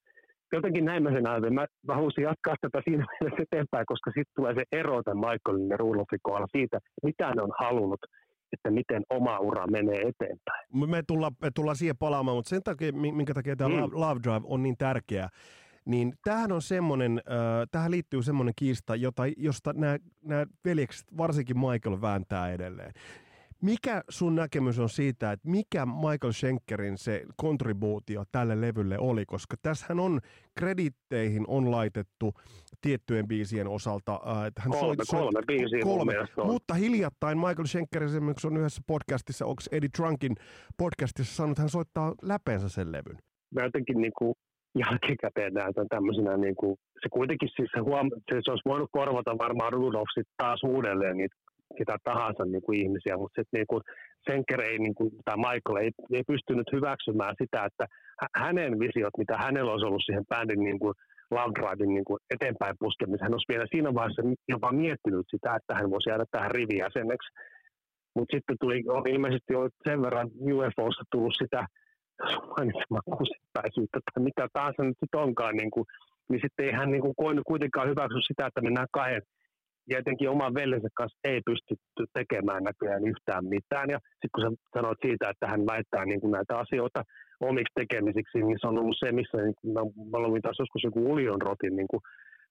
Jotenkin 0.51 0.85
näin 0.85 1.03
mä 1.03 1.12
sen 1.12 1.29
ajattelen. 1.29 1.53
Mä, 1.53 1.65
mä 1.88 1.93
haluaisin 1.95 2.23
jatkaa 2.23 2.55
tätä 2.62 2.81
siinä 2.83 3.05
mielessä 3.12 3.43
eteenpäin, 3.43 3.85
koska 3.85 4.09
sitten 4.12 4.35
tulee 4.35 4.53
se 4.55 4.63
ero 4.71 5.03
tämän 5.03 5.23
Michaelin 5.25 5.69
ja 5.69 5.77
Rudolfin 5.77 6.19
kohdalla 6.23 6.47
siitä, 6.57 6.79
mitä 7.03 7.31
ne 7.35 7.41
on 7.41 7.53
halunnut 7.59 7.99
että 8.53 8.71
miten 8.71 9.03
oma 9.09 9.39
ura 9.39 9.67
menee 9.67 10.01
eteenpäin. 10.01 10.65
Me 10.89 11.03
tullaan, 11.07 11.31
me 11.41 11.51
tullaan 11.55 11.75
siihen 11.75 11.97
palaamaan, 11.97 12.38
mutta 12.38 12.49
sen 12.49 12.63
takia, 12.63 12.93
minkä 12.93 13.33
takia 13.33 13.55
tämä 13.55 13.69
mm. 13.69 13.91
Love 13.91 14.19
Drive 14.23 14.41
on 14.43 14.63
niin 14.63 14.77
tärkeä, 14.77 15.27
niin 15.89 16.13
tähän 16.23 16.52
on 16.52 16.62
semmoinen, 16.62 17.21
äh, 17.32 17.67
tähän 17.71 17.91
liittyy 17.91 18.23
semmoinen 18.23 18.54
kiista, 18.56 18.95
jota, 18.95 19.23
josta 19.38 19.73
nämä, 19.73 19.97
veljekset, 20.65 21.17
varsinkin 21.17 21.58
Michael, 21.60 22.02
vääntää 22.02 22.52
edelleen. 22.52 22.91
Mikä 23.62 24.04
sun 24.10 24.36
näkemys 24.36 24.80
on 24.80 24.89
siitä, 24.89 25.32
että 25.32 25.49
mikä 25.49 25.86
Michael 25.86 26.32
Schenkerin 26.32 26.97
se 26.97 27.23
kontribuutio 27.38 28.23
tälle 28.32 28.62
levylle 28.62 28.99
oli, 28.99 29.25
koska 29.25 29.56
tässähän 29.62 29.99
on 29.99 30.19
kreditteihin 30.60 31.43
on 31.47 31.71
laitettu 31.71 32.34
tiettyjen 32.82 33.28
biisien 33.28 33.67
osalta. 33.67 34.19
Että 34.47 34.62
hän 34.62 34.71
kolme, 34.71 34.95
soit, 35.04 35.21
kolme 35.21 35.41
biisiä 35.47 35.80
kolme. 35.84 36.13
Mutta 36.43 36.73
hiljattain 36.73 37.38
Michael 37.38 37.65
Schenker 37.65 38.04
esimerkiksi 38.04 38.47
on 38.47 38.58
yhdessä 38.58 38.82
podcastissa, 38.88 39.45
onko 39.45 39.62
Eddie 39.71 39.89
Trunkin 39.97 40.36
podcastissa 40.78 41.36
sanonut, 41.36 41.52
että 41.54 41.62
hän 41.62 41.69
soittaa 41.69 42.15
läpeensä 42.21 42.69
sen 42.69 42.91
levyn. 42.91 43.17
Mä 43.56 43.63
jotenkin 43.63 44.02
niin 44.02 44.13
kuin 44.17 44.36
jälkikäteen 44.75 45.53
näytän 45.53 45.88
tämmöisenä, 45.89 46.38
niin 46.38 46.55
kuin, 46.55 46.75
se 47.01 47.10
kuitenkin 47.10 47.49
siis 47.55 47.69
se, 47.75 47.79
huom- 47.79 48.21
se, 48.29 48.39
se 48.43 48.51
olisi 48.51 48.69
voinut 48.69 48.89
korvata 48.91 49.38
varmaan 49.38 49.73
Rudolf 49.73 50.10
taas 50.38 50.62
uudelleen 50.63 51.17
niitä 51.17 51.36
ketä 51.77 51.97
tahansa 52.03 52.45
niin 52.45 52.62
kuin 52.62 52.79
ihmisiä, 52.84 53.17
mutta 53.17 53.41
sitten 53.41 53.58
niin 53.58 53.67
kuin 53.67 53.82
Senker 54.29 54.62
ei, 54.62 54.79
niin 54.79 54.95
kuin, 54.95 55.10
tai 55.25 55.38
Michael 55.38 55.77
ei, 55.82 55.91
ei 56.17 56.23
pystynyt 56.27 56.67
hyväksymään 56.71 57.36
sitä, 57.41 57.65
että 57.65 57.86
hänen 58.36 58.79
visiot, 58.79 59.15
mitä 59.17 59.38
hänellä 59.38 59.71
olisi 59.71 59.86
ollut 59.86 60.05
siihen 60.05 60.25
bändin 60.29 60.63
niin 60.63 60.79
kuin 60.79 60.93
Love 61.32 61.53
Drivein 61.60 61.93
niin 61.93 62.05
kuin 62.10 62.19
eteenpäin 62.36 62.75
puskemiseen, 62.79 63.25
hän 63.25 63.38
olisi 63.38 63.51
vielä 63.53 63.65
siinä 63.71 63.93
vaiheessa 63.93 64.21
jopa 64.53 64.71
miettinyt 64.71 65.25
sitä, 65.34 65.55
että 65.55 65.73
hän 65.75 65.91
voisi 65.91 66.10
jäädä 66.10 66.25
tähän 66.32 66.51
rivijäseneksi. 66.51 67.29
Mutta 68.15 68.36
sitten 68.36 68.55
tuli, 68.62 68.84
on 68.88 69.08
ilmeisesti 69.08 69.53
jo 69.53 69.69
sen 69.88 70.01
verran 70.01 70.29
UFOssa 70.51 71.03
tullut 71.12 71.36
sitä 71.38 71.65
kusipäisyyttä 73.17 73.99
tai 74.05 74.23
mitä 74.23 74.47
tahansa 74.53 74.84
nyt 74.84 74.97
sitten 74.99 75.19
onkaan, 75.19 75.55
niin, 75.55 75.71
kuin, 75.71 75.86
niin 76.29 76.41
sitten 76.43 76.65
ei 76.65 76.71
hän 76.71 76.91
niin 76.91 77.01
kuin, 77.01 77.15
kuitenkaan 77.47 77.89
hyväksy 77.89 78.21
sitä, 78.27 78.47
että 78.47 78.62
mennään 78.62 78.88
kahden 78.91 79.21
ja 79.89 79.99
etenkin 79.99 80.29
oman 80.29 80.53
veljensä 80.53 80.88
kanssa 80.93 81.19
ei 81.23 81.41
pystytty 81.45 82.03
tekemään 82.13 82.63
näköjään 82.63 83.08
yhtään 83.12 83.45
mitään. 83.45 83.89
Ja 83.93 83.99
sitten 84.12 84.34
kun 84.34 84.43
sä 84.43 84.49
sanoit 84.75 84.99
siitä, 85.05 85.29
että 85.29 85.47
hän 85.47 85.65
väittää 85.71 86.05
niin 86.05 86.21
kuin 86.21 86.32
näitä 86.32 86.53
asioita 86.63 87.03
omiksi 87.39 87.73
tekemisiksi, 87.79 88.38
niin 88.43 88.58
se 88.62 88.67
on 88.67 88.79
ollut 88.79 88.99
se, 88.99 89.12
missä 89.12 89.38
niin 89.38 89.58
kuin, 89.60 89.73
mä 90.12 90.17
luin 90.19 90.41
taas 90.41 90.60
joskus 90.60 90.84
joku 90.84 91.12
Ulion 91.12 91.41
Rotin 91.41 91.75
niin 91.75 91.89
kuin, 91.91 92.01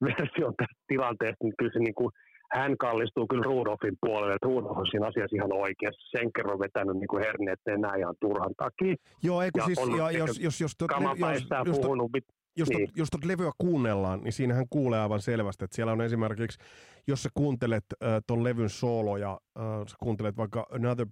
versio 0.09 0.49
tästä 0.59 0.83
tilanteesta, 0.93 1.45
niin 1.45 1.59
kyllä 1.59 1.73
se 1.75 1.79
niin 1.79 1.99
kuin, 2.01 2.11
hän 2.53 2.77
kallistuu 2.77 3.27
kyllä 3.27 3.43
Rudolfin 3.43 3.97
puolelle, 4.01 4.35
että 4.35 4.47
Rudolf 4.47 4.79
on 4.79 4.87
siinä 4.91 5.07
asiassa 5.07 5.37
ihan 5.37 5.53
oikeassa. 5.53 6.19
Senker 6.19 6.51
on 6.53 6.59
vetänyt 6.59 6.97
niin 6.97 7.09
kuin 7.09 7.25
herneet 7.25 7.61
enää 7.67 7.97
ihan 7.97 8.15
turhan 8.21 8.55
takia. 8.57 8.95
Joo, 9.23 9.43
eikö 9.43 9.61
siis, 9.65 9.79
ja, 9.99 10.11
jos, 10.11 10.41
jos, 10.41 10.61
jos, 10.61 10.73
tot, 10.79 10.91
jos, 10.91 11.47
jos, 11.67 11.79
puhunut, 11.81 12.11
jos, 12.57 12.69
niin. 12.69 12.89
jos 12.97 13.09
tot 13.11 13.25
levyä 13.25 13.51
kuunnellaan, 13.59 14.21
niin 14.21 14.33
siinähän 14.33 14.67
kuulee 14.71 15.01
aivan 15.01 15.21
selvästi, 15.21 15.65
että 15.65 15.75
siellä 15.75 15.93
on 15.93 16.01
esimerkiksi, 16.01 16.59
jos 17.07 17.23
sä 17.23 17.29
kuuntelet 17.35 17.85
äh, 18.03 18.09
ton 18.27 18.45
levyn 18.45 18.71
sooloja, 18.71 19.41
äh, 19.59 19.65
sä 19.87 19.97
kuuntelet 20.01 20.37
vaikka 20.37 20.67
Another, 20.71 21.07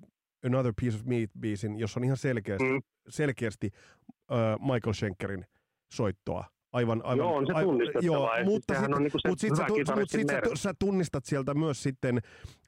Another 0.47 0.73
Piece 0.81 0.97
of 0.97 1.03
Meat-biisin, 1.03 1.79
jos 1.79 1.97
on 1.97 2.05
ihan 2.05 2.17
selkeästi, 2.17 2.73
mm. 2.73 2.83
selkeästi 3.09 3.71
äh, 4.33 4.39
Michael 4.61 4.93
Schenkerin 4.93 5.45
soittoa, 5.93 6.45
aivan, 6.77 7.01
aivan, 7.05 7.19
joo, 7.19 7.37
on 7.37 7.47
se 7.47 7.53
tunnistettava. 7.63 8.07
Joo, 8.07 8.31
mutta 8.45 8.75
sitten, 8.75 8.95
on 8.95 9.03
niin 9.03 9.13
mut 9.29 9.39
sit, 9.39 9.57
sä, 9.57 9.67
mut 9.97 10.11
sit 10.11 10.29
sä, 10.31 10.41
sä, 10.55 10.75
tunnistat 10.79 11.25
sieltä 11.25 11.55
myös 11.55 11.83
sitten 11.83 12.21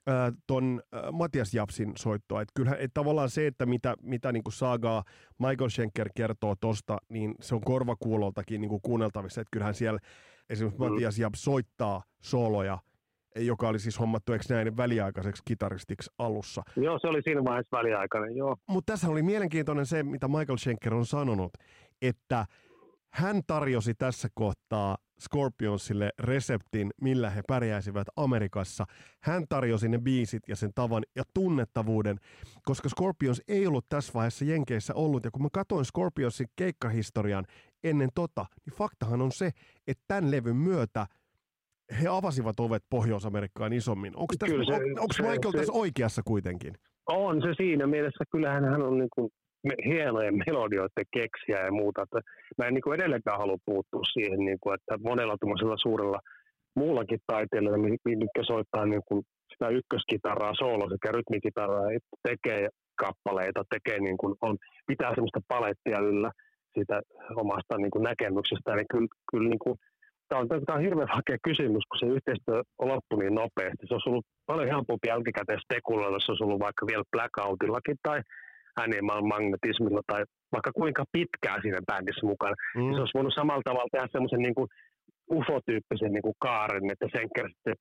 äh, 0.09 0.33
ton 0.47 0.81
äh, 0.95 1.01
Matias 1.11 1.53
Japsin 1.53 1.91
soittoa. 1.97 2.41
Et 2.41 2.49
kyllähän 2.55 2.79
et 2.79 2.91
tavallaan 2.93 3.29
se, 3.29 3.47
että 3.47 3.65
mitä, 3.65 3.95
mitä 4.01 4.31
niin 4.31 4.43
saagaa 4.49 5.03
Michael 5.39 5.69
Schenker 5.69 6.09
kertoo 6.15 6.55
tosta, 6.55 6.97
niin 7.09 7.35
se 7.41 7.55
on 7.55 7.61
korvakuuloltakin 7.61 8.61
niin 8.61 8.81
kuunneltavissa. 8.81 9.41
Että 9.41 9.51
kyllähän 9.51 9.75
siellä 9.75 9.99
esimerkiksi 10.49 10.79
mm. 10.81 10.89
Matias 10.89 11.19
Japs 11.19 11.43
soittaa 11.43 12.03
sooloja 12.21 12.77
joka 13.35 13.69
oli 13.69 13.79
siis 13.79 13.99
hommattu, 13.99 14.33
eikö 14.33 14.45
näin, 14.49 14.77
väliaikaiseksi 14.77 15.43
kitaristiksi 15.45 16.11
alussa. 16.17 16.63
Joo, 16.75 16.99
se 16.99 17.07
oli 17.07 17.21
siinä 17.21 17.43
vaiheessa 17.43 17.77
väliaikainen, 17.77 18.35
joo. 18.35 18.57
Mutta 18.67 18.93
tässä 18.93 19.07
oli 19.07 19.23
mielenkiintoinen 19.23 19.85
se, 19.85 20.03
mitä 20.03 20.27
Michael 20.27 20.57
Schenker 20.57 20.93
on 20.93 21.05
sanonut, 21.05 21.51
että 22.01 22.45
hän 23.13 23.41
tarjosi 23.47 23.93
tässä 23.93 24.27
kohtaa 24.33 24.97
Scorpionsille 25.21 26.11
reseptin, 26.19 26.91
millä 27.01 27.29
he 27.29 27.41
pärjäisivät 27.47 28.07
Amerikassa. 28.15 28.85
Hän 29.23 29.45
tarjosi 29.49 29.89
ne 29.89 29.97
biisit 29.97 30.43
ja 30.47 30.55
sen 30.55 30.71
tavan 30.75 31.03
ja 31.15 31.23
tunnettavuuden, 31.33 32.17
koska 32.65 32.89
Scorpions 32.89 33.41
ei 33.47 33.67
ollut 33.67 33.85
tässä 33.89 34.13
vaiheessa 34.13 34.45
Jenkeissä 34.45 34.93
ollut. 34.93 35.25
Ja 35.25 35.31
kun 35.31 35.41
mä 35.41 35.49
katsoin 35.53 35.85
Scorpionsin 35.85 36.47
keikkahistorian 36.55 37.45
ennen 37.83 38.09
tota, 38.15 38.45
niin 38.65 38.77
faktahan 38.77 39.21
on 39.21 39.31
se, 39.31 39.51
että 39.87 40.03
tämän 40.07 40.31
levyn 40.31 40.55
myötä 40.55 41.07
he 42.01 42.07
avasivat 42.07 42.59
ovet 42.59 42.83
Pohjois-Amerikkaan 42.89 43.73
isommin. 43.73 44.15
Onko, 44.15 44.33
Michael 44.41 45.51
se, 45.51 45.57
tässä 45.57 45.73
oikeassa 45.73 46.21
kuitenkin? 46.25 46.73
On 47.05 47.41
se 47.41 47.53
siinä 47.57 47.87
mielessä. 47.87 48.23
Kyllähän 48.31 48.65
hän 48.65 48.81
on 48.81 48.97
niin 48.97 49.09
kuin 49.15 49.29
hienojen 49.85 50.35
melodioiden 50.45 51.05
keksiä 51.13 51.65
ja 51.65 51.71
muuta. 51.71 52.01
Että 52.03 52.19
mä 52.57 52.65
en 52.65 52.73
niin 52.73 52.93
edelleenkään 52.93 53.37
halua 53.37 53.57
puuttua 53.65 54.03
siihen, 54.13 54.39
niin 54.39 54.57
kuin, 54.61 54.73
että 54.75 54.97
monella 55.09 55.37
tuollaisella 55.37 55.77
suurella 55.77 56.19
muullakin 56.75 57.19
taiteilijalla, 57.27 57.87
mitkä 58.05 58.43
soittaa 58.43 58.85
niin 58.85 59.01
kuin 59.07 59.23
sitä 59.51 59.67
ykköskitaraa, 59.69 60.53
soolo 60.59 60.89
sekä 60.89 61.11
rytmikitaraa, 61.11 61.85
tekee 62.27 62.67
kappaleita, 62.95 63.63
tekee 63.73 63.99
niin 63.99 64.17
kuin 64.17 64.35
on, 64.41 64.57
pitää 64.87 65.15
sellaista 65.15 65.41
palettia 65.47 65.99
yllä 65.99 66.31
siitä 66.73 67.01
omasta 67.35 67.77
niin 67.77 67.91
kuin 67.91 68.03
näkemyksestä, 68.03 68.75
niin 68.75 68.89
kyllä, 68.91 69.07
kyllä 69.31 69.49
niin 69.49 69.63
kuin 69.65 69.75
tämä 70.29 70.41
on, 70.41 70.47
tämä 70.47 70.77
on 70.77 70.85
hirveän 70.87 71.15
hakea 71.17 71.37
kysymys, 71.47 71.83
kun 71.89 71.99
se 71.99 72.05
yhteistyö 72.15 72.63
on 72.79 72.87
loppu 72.87 73.13
niin 73.15 73.35
nopeasti. 73.41 73.83
Se 73.87 73.93
olisi 73.93 74.09
ollut 74.09 74.25
paljon 74.45 74.67
helpompi 74.67 75.07
jälkikäteen 75.07 75.63
spekuloida, 75.65 76.19
se 76.19 76.31
olisi 76.31 76.43
ollut 76.43 76.65
vaikka 76.67 76.87
vielä 76.89 77.11
blackoutillakin 77.11 77.97
tai 78.03 78.19
animal 78.75 79.21
magnetismilla 79.21 80.01
tai 80.07 80.23
vaikka 80.51 80.71
kuinka 80.71 81.03
pitkään 81.11 81.61
siinä 81.61 81.81
bändissä 81.87 82.25
mukana. 82.25 82.55
Mm. 82.75 82.93
Se 82.93 82.99
olisi 82.99 83.17
voinut 83.17 83.33
samalla 83.35 83.61
tavalla 83.65 83.91
tehdä 83.91 84.07
semmoisen 84.11 84.41
niin 84.41 84.69
UFO-tyyppisen 85.37 86.11
niin 86.13 86.27
kuin 86.27 86.39
kaaren, 86.39 86.91
että 86.91 87.07
sen 87.13 87.29
sitten 87.53 87.75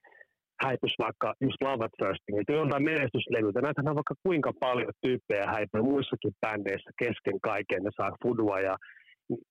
häipys 0.64 0.94
vaikka 0.98 1.34
just 1.40 1.62
Love 1.62 1.84
at 1.84 1.98
First 1.98 2.22
Sight, 2.24 2.48
jotain 2.48 2.84
menestyslevyitä. 2.84 3.60
Näitähän 3.60 3.88
on 3.88 4.00
vaikka 4.00 4.14
kuinka 4.26 4.52
paljon 4.60 4.92
tyyppejä 5.02 5.46
häipyy 5.46 5.82
muissakin 5.82 6.32
bändeissä 6.40 6.90
kesken 6.98 7.38
kaiken. 7.42 7.82
Ne 7.82 7.90
saa 7.96 8.16
fudua 8.22 8.60
ja 8.60 8.76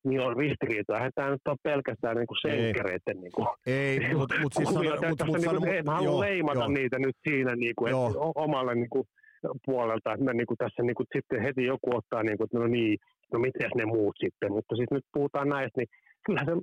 niin 0.04 0.22
on 0.22 0.38
ristiriitoja. 0.38 0.98
Eihän 0.98 1.12
tämä 1.16 1.30
nyt 1.30 1.48
ole 1.48 1.58
pelkästään 1.64 2.18
niinku 2.18 2.36
senkereiden. 2.42 3.18
Niinku, 3.22 3.48
ei, 3.66 4.16
mutta 4.16 4.36
mut 4.42 4.54
siis 4.54 4.70
sano, 4.74 4.90
mut, 4.90 5.24
mut, 5.26 5.38
niinku, 5.38 5.66
mut, 5.66 5.86
mä 5.86 5.96
haluan 5.96 6.20
leimata 6.20 6.60
joo. 6.60 6.68
niitä 6.68 7.00
nyt 7.00 7.16
siinä 7.30 7.56
niinku, 7.56 7.86
että 7.86 7.98
omalle 8.36 8.76
niinku, 8.76 9.06
puolelta, 9.66 10.14
että 10.14 10.26
me 10.26 10.34
niinku, 10.34 10.56
tässä 10.58 10.84
niinku, 10.84 11.04
sitten 11.16 11.42
heti 11.42 11.66
joku 11.66 11.96
ottaa, 11.96 12.24
niinku, 12.24 12.44
että 12.44 12.60
no 12.60 12.68
niin, 12.68 12.98
no 13.34 13.40
miten 13.40 13.72
ne 13.76 13.86
muut 13.86 14.16
sitten, 14.20 14.52
mutta 14.52 14.76
siis 14.76 14.92
nyt 14.92 15.06
puhutaan 15.14 15.50
näistä, 15.50 15.78
niin 15.78 15.88
kyllähän 16.26 16.48
se 16.48 16.54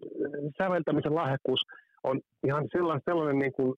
säveltämisen 0.59 1.14
lahjakkuus 1.14 1.62
on 2.05 2.20
ihan 2.47 2.64
sellainen, 2.72 3.03
sellainen 3.05 3.39
niin 3.39 3.53
kuin, 3.53 3.75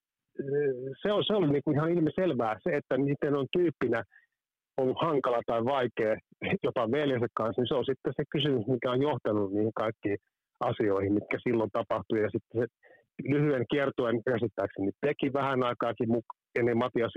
se, 1.03 1.13
on, 1.13 1.25
se 1.25 1.35
niin 1.53 1.63
kuin 1.65 1.77
ihan 1.77 1.91
ilmiselvää. 1.91 2.57
Se, 2.63 2.77
että 2.77 2.99
miten 2.99 3.35
on 3.37 3.47
tyyppinä 3.53 4.03
ollut 4.77 4.97
hankala 5.01 5.41
tai 5.47 5.65
vaikea 5.65 6.17
jopa 6.63 6.91
veljensä 6.91 7.27
kanssa, 7.35 7.63
niin 7.63 7.69
se 7.69 7.75
on 7.75 7.85
sitten 7.85 8.13
se 8.17 8.23
kysymys, 8.31 8.67
mikä 8.67 8.91
on 8.91 9.03
johtanut 9.03 9.53
niihin 9.53 9.73
kaikkiin 9.75 10.19
asioihin, 10.61 11.13
mitkä 11.13 11.39
silloin 11.43 11.71
tapahtui. 11.71 12.23
Ja 12.23 12.31
sitten 12.31 12.61
se 12.61 12.67
lyhyen 13.35 13.65
kiertuen 13.71 14.23
käsittääkseni 14.31 14.91
teki 15.01 15.33
vähän 15.33 15.63
aikaakin 15.63 16.09
ennen 16.59 16.79
Matias 16.79 17.13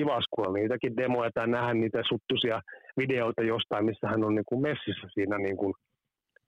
Kiva 0.00 0.20
kuulla 0.30 0.52
niitäkin 0.52 0.96
demoja 0.96 1.30
tai 1.34 1.48
nähdä 1.48 1.74
niitä 1.74 2.02
suttuisia 2.08 2.60
videoita 3.00 3.42
jostain, 3.42 3.84
missä 3.84 4.08
hän 4.08 4.24
on 4.24 4.34
niin 4.34 4.48
kuin 4.50 4.62
messissä 4.62 5.06
siinä 5.14 5.38
niin 5.38 5.56
kuin 5.56 5.74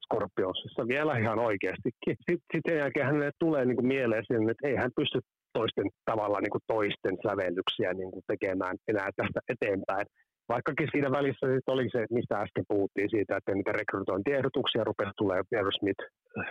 Scorpionsissa 0.05 0.89
vielä 0.89 1.19
ihan 1.19 1.39
oikeastikin. 1.39 2.17
Sitten, 2.27 2.39
sitten 2.53 2.61
sen 2.69 2.79
jälkeen 2.79 3.07
hänelle 3.07 3.31
tulee 3.39 3.65
niin 3.65 3.77
kuin 3.77 3.87
mieleen 3.87 4.25
sen, 4.29 4.51
että 4.51 4.69
ei 4.69 4.77
hän 4.77 4.97
pysty 4.97 5.19
toisten 5.59 5.89
tavalla 6.11 6.39
niin 6.41 6.55
kuin 6.55 6.67
toisten 6.75 7.17
sävellyksiä 7.27 7.91
niin 7.95 8.11
kuin 8.13 8.25
tekemään 8.33 8.77
enää 8.89 9.11
tästä 9.17 9.41
eteenpäin. 9.55 10.07
Vaikkakin 10.49 10.89
siinä 10.93 11.11
välissä 11.11 11.47
sitten 11.47 11.75
oli 11.75 11.89
se, 11.93 12.07
mistä 12.11 12.41
äsken 12.41 12.65
puhuttiin 12.69 13.11
siitä, 13.11 13.37
että 13.37 13.55
niitä 13.55 13.73
rekrytointiehdotuksia 13.73 14.85
rupesi 14.85 15.11
tulemaan 15.17 15.45
Aerosmith 15.57 16.05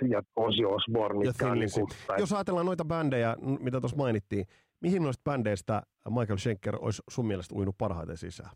ja 0.10 0.22
Ozzy 0.36 0.66
Osbourne. 0.66 1.26
Ja 1.26 1.56
niin 1.56 1.70
kuin, 1.74 1.88
tai... 2.08 2.20
Jos 2.20 2.34
ajatellaan 2.34 2.66
noita 2.66 2.86
bändejä, 2.86 3.36
mitä 3.60 3.80
tuossa 3.80 3.98
mainittiin, 3.98 4.46
mihin 4.82 5.04
noista 5.04 5.32
bändeistä 5.32 5.82
Michael 6.10 6.38
Schenker 6.38 6.76
olisi 6.82 7.02
sun 7.10 7.28
mielestä 7.28 7.56
uinut 7.56 7.76
parhaiten 7.78 8.18
sisään? 8.18 8.52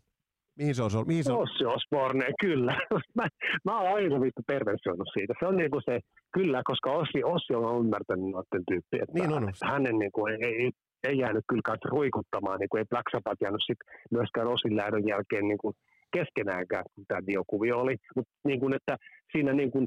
Mihin 0.58 0.74
se 0.74 0.82
on? 0.82 0.90
Mihin 1.06 1.24
se 1.24 1.32
on? 1.32 1.42
Ossi 1.42 1.64
Osborne, 1.64 2.24
kyllä. 2.40 2.78
mä, 3.18 3.26
mä 3.64 3.80
oon 3.80 3.94
aina 3.94 4.20
vittu 4.20 4.42
perversioinut 4.46 5.08
siitä. 5.12 5.34
Se 5.40 5.46
on 5.46 5.56
niinku 5.56 5.80
se, 5.84 6.00
kyllä, 6.32 6.62
koska 6.64 6.92
Ossi, 6.92 7.24
Ossi 7.24 7.54
on 7.54 7.84
ymmärtänyt 7.84 8.30
noiden 8.30 8.64
tyyppiä. 8.70 9.02
Että 9.02 9.18
niin 9.18 9.32
on. 9.32 9.52
Hänen 9.64 9.98
niinku, 9.98 10.26
ei, 10.26 10.36
ei, 10.42 10.70
ei 11.08 11.18
jäänyt 11.18 11.44
kyllä 11.48 11.62
kanssa 11.64 11.88
ruikuttamaan, 11.88 12.58
niin 12.58 12.68
kuin 12.68 12.78
ei 12.78 12.90
Black 12.90 13.08
Sabbath 13.12 13.42
jäänyt 13.42 13.66
sit 13.66 13.78
myöskään 14.10 14.46
Osin 14.46 14.76
lähdön 14.76 15.08
jälkeen 15.08 15.48
niin 15.48 15.58
kuin 15.58 15.74
keskenäänkään, 16.16 16.84
kun 16.94 17.04
tämä 17.08 17.26
diokuvio 17.26 17.78
oli. 17.78 17.96
Mutta 18.16 18.32
niin 18.44 18.60
kuin, 18.60 18.74
että 18.74 18.96
siinä 19.32 19.52
niin 19.52 19.70
kuin, 19.70 19.86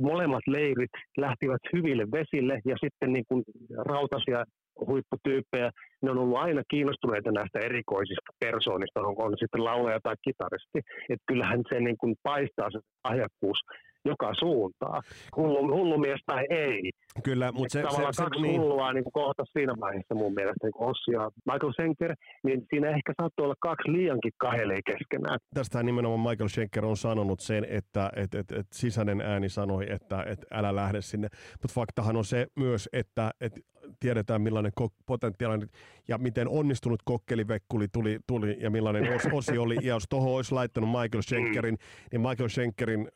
molemmat 0.00 0.46
leirit 0.46 0.90
lähtivät 1.18 1.60
hyville 1.72 2.04
vesille 2.16 2.60
ja 2.64 2.76
sitten 2.84 3.12
niin 3.12 3.24
kuin 3.28 3.42
rautasia 3.78 4.44
huipputyyppejä, 4.86 5.70
ne 6.02 6.10
on 6.10 6.18
ollut 6.18 6.38
aina 6.38 6.62
kiinnostuneita 6.70 7.32
näistä 7.32 7.58
erikoisista 7.58 8.32
persoonista, 8.40 9.00
onko 9.00 9.22
on 9.24 9.34
sitten 9.38 9.64
laulaja 9.64 10.00
tai 10.02 10.14
kitaristi. 10.24 10.78
Että 11.08 11.24
kyllähän 11.26 11.62
se 11.68 11.80
niin 11.80 11.98
kuin 11.98 12.14
paistaa 12.22 12.70
se 12.70 12.78
lahjakkuus 13.08 13.58
joka 14.04 14.34
suuntaan. 14.38 15.02
Hullu, 15.36 15.76
hullu 15.76 15.98
mies 15.98 16.20
tai 16.26 16.46
ei. 16.50 16.90
Kyllä, 17.24 17.52
mutta 17.52 17.72
se, 17.72 17.82
Tavallaan 17.82 18.14
se, 18.14 18.22
kaksi 18.22 18.40
se, 18.40 18.46
niin. 18.46 18.60
hullua 18.60 18.92
niin 18.92 19.12
kohta 19.12 19.44
siinä 19.52 19.74
vaiheessa 19.80 20.14
mun 20.14 20.34
mielestä, 20.34 20.66
niin 20.66 20.72
Ossi 20.90 21.10
ja 21.12 21.30
Michael 21.52 21.72
Schenker, 21.72 22.14
niin 22.42 22.66
siinä 22.70 22.88
ehkä 22.88 23.12
saattoi 23.20 23.44
olla 23.44 23.54
kaksi 23.60 23.92
liiankin 23.92 24.32
kahelee 24.38 24.78
keskenään. 24.86 25.38
Tästähän 25.54 25.86
nimenomaan 25.86 26.30
Michael 26.30 26.48
Schenker 26.48 26.84
on 26.84 26.96
sanonut 26.96 27.40
sen, 27.40 27.66
että 27.70 28.10
et, 28.16 28.34
et, 28.34 28.52
et 28.52 28.66
sisäinen 28.72 29.20
ääni 29.20 29.48
sanoi, 29.48 29.92
että 29.92 30.22
et 30.22 30.46
älä 30.50 30.74
lähde 30.76 31.02
sinne. 31.02 31.28
Mutta 31.62 31.74
faktahan 31.74 32.16
on 32.16 32.24
se 32.24 32.46
myös, 32.56 32.88
että 32.92 33.30
et 33.40 33.60
tiedetään 34.00 34.42
millainen 34.42 34.72
ko- 34.80 34.94
potentiaalinen 35.06 35.68
ja 36.08 36.18
miten 36.18 36.48
onnistunut 36.48 37.02
kokkelivekkuli 37.04 37.88
tuli, 37.92 38.18
tuli 38.26 38.56
ja 38.60 38.70
millainen 38.70 39.16
os, 39.16 39.22
osi 39.32 39.58
oli. 39.58 39.74
Ja 39.74 39.94
jos 39.94 40.04
tuohon 40.08 40.36
olisi 40.36 40.54
laittanut 40.54 40.90
Michael 40.90 41.22
Schenkerin, 41.22 41.78
niin 42.12 42.20
Michael 42.20 42.48
Schenkerin 42.48 43.08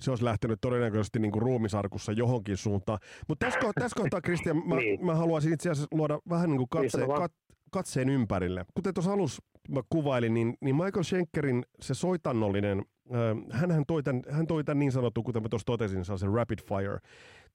se 0.00 0.10
olisi 0.10 0.24
lähtenyt 0.24 0.60
todennäköisesti 0.60 1.18
niin 1.18 1.32
kuin 1.32 1.42
ruumisarkussa 1.42 2.12
johonkin 2.12 2.56
suuntaan. 2.56 2.98
Mutta 3.28 3.46
tässä, 3.46 3.60
tässä 3.80 4.00
kohtaa, 4.00 4.20
Kristian, 4.20 4.68
mä, 4.68 4.76
niin. 4.76 5.06
mä 5.06 5.14
haluaisin 5.14 5.52
itse 5.52 5.70
asiassa 5.70 5.96
luoda 5.96 6.18
vähän 6.28 6.50
niin 6.50 6.58
kuin 6.58 6.68
katse, 6.68 7.06
kat, 7.16 7.32
katseen 7.70 8.08
ympärille. 8.08 8.64
Kuten 8.74 8.94
tuossa 8.94 9.12
alussa 9.12 9.42
mä 9.68 9.80
kuvailin, 9.90 10.34
niin, 10.34 10.54
niin 10.60 10.76
Michael 10.76 11.02
Schenkerin 11.02 11.64
se 11.80 11.94
soitannollinen, 11.94 12.84
äh, 13.14 13.60
hän, 13.70 13.84
toi 13.86 14.02
tämän, 14.02 14.22
hän 14.30 14.46
toi 14.46 14.64
tämän 14.64 14.78
niin 14.78 14.92
sanottu, 14.92 15.22
kuten 15.22 15.42
mä 15.42 15.48
tuossa 15.48 15.66
totesin, 15.66 16.04
se 16.04 16.26
rapid 16.34 16.58
fire 16.68 16.98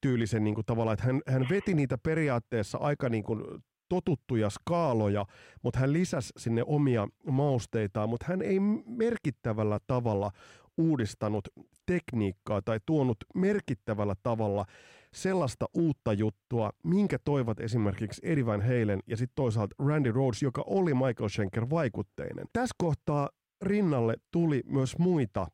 tyylisen 0.02 0.44
niin 0.44 0.56
kuin 0.56 0.66
tavalla, 0.66 0.94
että 0.94 1.06
hän, 1.06 1.22
hän 1.28 1.48
veti 1.50 1.74
niitä 1.74 1.98
periaatteessa 1.98 2.78
aika 2.78 3.10
niin 3.10 3.24
kuin 3.24 3.44
totuttuja 3.90 4.50
skaaloja, 4.50 5.26
mutta 5.64 5.80
hän 5.80 5.94
lisäsi 5.94 6.34
sinne 6.38 6.64
omia 6.66 7.08
mausteitaan, 7.32 8.10
mutta 8.10 8.26
hän 8.30 8.42
ei 8.42 8.60
merkittävällä 8.86 9.80
tavalla 9.88 10.32
uudistanut 10.78 11.48
tekniikkaa 11.86 12.62
tai 12.62 12.80
tuonut 12.86 13.18
merkittävällä 13.36 14.16
tavalla 14.24 14.66
sellaista 15.14 15.66
uutta 15.74 16.14
juttua, 16.14 16.70
minkä 16.84 17.18
toivat 17.26 17.60
esimerkiksi 17.60 18.22
Eddie 18.24 18.46
Van 18.46 18.62
Halen 18.62 19.00
ja 19.08 19.18
sitten 19.18 19.36
toisaalta 19.36 19.76
Randy 19.80 20.12
Rhodes, 20.12 20.42
joka 20.42 20.64
oli 20.68 20.94
Michael 20.94 21.30
Schenker 21.30 21.70
vaikutteinen. 21.70 22.46
Tässä 22.54 22.76
kohtaa 22.78 23.30
rinnalle 23.62 24.16
tuli 24.32 24.62
myös 24.66 24.98
muita 24.98 25.48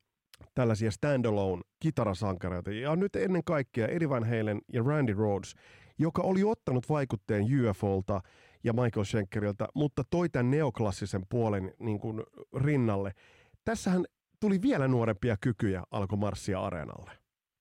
tällaisia 0.55 0.91
standalone 0.91 1.61
kitarasankareita. 1.79 2.71
Ja 2.71 2.95
nyt 2.95 3.15
ennen 3.15 3.43
kaikkea 3.43 3.87
Eddie 3.87 4.09
Van 4.09 4.23
Halen 4.23 4.61
ja 4.73 4.83
Randy 4.83 5.13
Rhodes, 5.13 5.53
joka 5.99 6.21
oli 6.21 6.43
ottanut 6.43 6.89
vaikutteen 6.89 7.45
UFOlta 7.69 8.21
ja 8.63 8.73
Michael 8.73 9.03
Schenkeriltä, 9.03 9.67
mutta 9.75 10.03
toi 10.09 10.29
tämän 10.29 10.51
neoklassisen 10.51 11.21
puolen 11.29 11.73
niin 11.79 11.99
kuin 11.99 12.23
rinnalle. 12.55 13.11
Tässähän 13.65 14.05
tuli 14.39 14.61
vielä 14.61 14.87
nuorempia 14.87 15.35
kykyjä 15.41 15.83
alkoi 15.91 16.17
marssia 16.17 16.61
areenalle. 16.61 17.11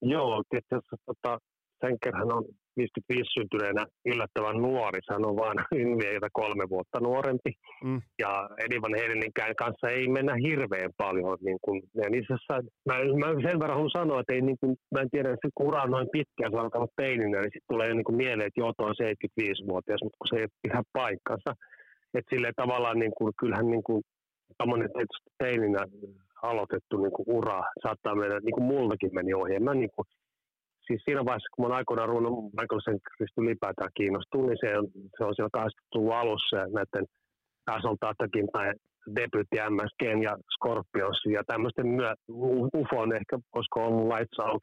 Joo, 0.03 0.43
tietysti 0.51 0.97
tota, 1.07 1.39
Senkerhän 1.85 2.33
on 2.33 2.45
55 2.77 3.31
syntyneenä 3.39 3.87
yllättävän 4.05 4.57
nuori, 4.57 5.01
hän 5.11 5.27
on 5.27 5.37
vain 5.37 5.59
Ynviä 5.81 6.29
kolme 6.33 6.65
vuotta 6.69 7.01
nuorempi. 7.01 7.53
Mm. 7.85 8.01
Ja 8.19 8.51
Eddie 8.65 8.83
Van 8.83 8.99
Halenin 9.01 9.33
kanssa 9.59 9.89
ei 9.89 10.09
mennä 10.09 10.35
hirveän 10.35 10.91
paljon. 10.97 11.39
Niin 11.41 11.59
kuin, 11.63 11.83
ja 11.95 12.11
niissä, 12.11 12.35
mä, 12.89 12.95
mä, 13.21 13.27
sen 13.47 13.61
verran 13.61 13.77
haluan 13.77 13.99
sanoa, 13.99 14.21
että 14.21 14.33
ei, 14.33 14.41
niin 14.41 14.59
kuin, 14.61 14.77
mä 14.95 15.01
en 15.01 15.11
tiedä, 15.11 15.29
että 15.33 15.49
kun 15.55 15.67
ura 15.67 15.83
on 15.83 15.91
noin 15.91 16.09
pitkä, 16.13 16.51
se 16.51 16.57
on 16.57 16.65
alkanut 16.65 16.91
teininä, 16.97 17.39
niin 17.41 17.53
sitten 17.55 17.73
tulee 17.73 17.95
niin 17.95 18.05
kuin 18.05 18.17
mieleen, 18.17 18.47
että 18.47 18.61
joo, 18.61 18.73
tuo 18.73 18.87
on 18.87 18.95
75-vuotias, 19.03 20.03
mutta 20.03 20.19
kun 20.19 20.29
se 20.31 20.37
ei 20.41 20.49
pidä 20.63 20.83
paikkansa. 20.93 21.51
Että 22.15 22.31
sille 22.35 22.51
tavallaan, 22.57 22.99
niin 22.99 23.13
kuin, 23.19 23.33
kyllähän 23.41 23.71
niin 23.71 23.83
kuin, 23.83 24.03
tietysti 24.59 25.31
teininä 25.39 25.83
aloitettu 26.43 26.97
niin 26.97 27.13
kuin 27.13 27.27
ura 27.39 27.63
saattaa 27.83 28.15
mennä, 28.15 28.41
niin 28.41 28.55
kuin 28.55 28.65
multakin 28.65 29.15
meni 29.15 29.35
ohi. 29.35 29.61
Mä 29.61 29.75
niin 29.75 29.91
kuin, 29.97 30.07
siis 30.87 31.03
siinä 31.05 31.25
vaiheessa, 31.25 31.55
kun 31.55 31.69
mä 31.69 31.75
aikoinaan 31.75 32.09
ruvennut 32.09 32.45
Michael 32.59 32.81
St. 32.81 33.39
ylipäätään 33.39 33.91
kiinnostua, 33.95 34.47
niin 34.47 34.59
se 34.61 34.79
on, 34.79 34.87
se 35.19 35.25
on 35.25 35.35
siellä 35.35 35.57
80-luvun 35.59 36.17
alussa 36.17 36.57
näiden 36.57 37.05
Assault 37.67 38.03
Attackin 38.05 38.49
tai 38.53 38.73
debyytti 39.17 39.57
MSG 39.71 40.03
ja 40.27 40.33
Scorpions 40.55 41.21
ja 41.37 41.43
tämmöisten 41.47 41.87
myö, 41.87 42.15
UFOn 42.81 43.17
ehkä, 43.19 43.39
koska 43.51 43.81
on 43.81 44.09
Lights 44.09 44.39
Out. 44.39 44.63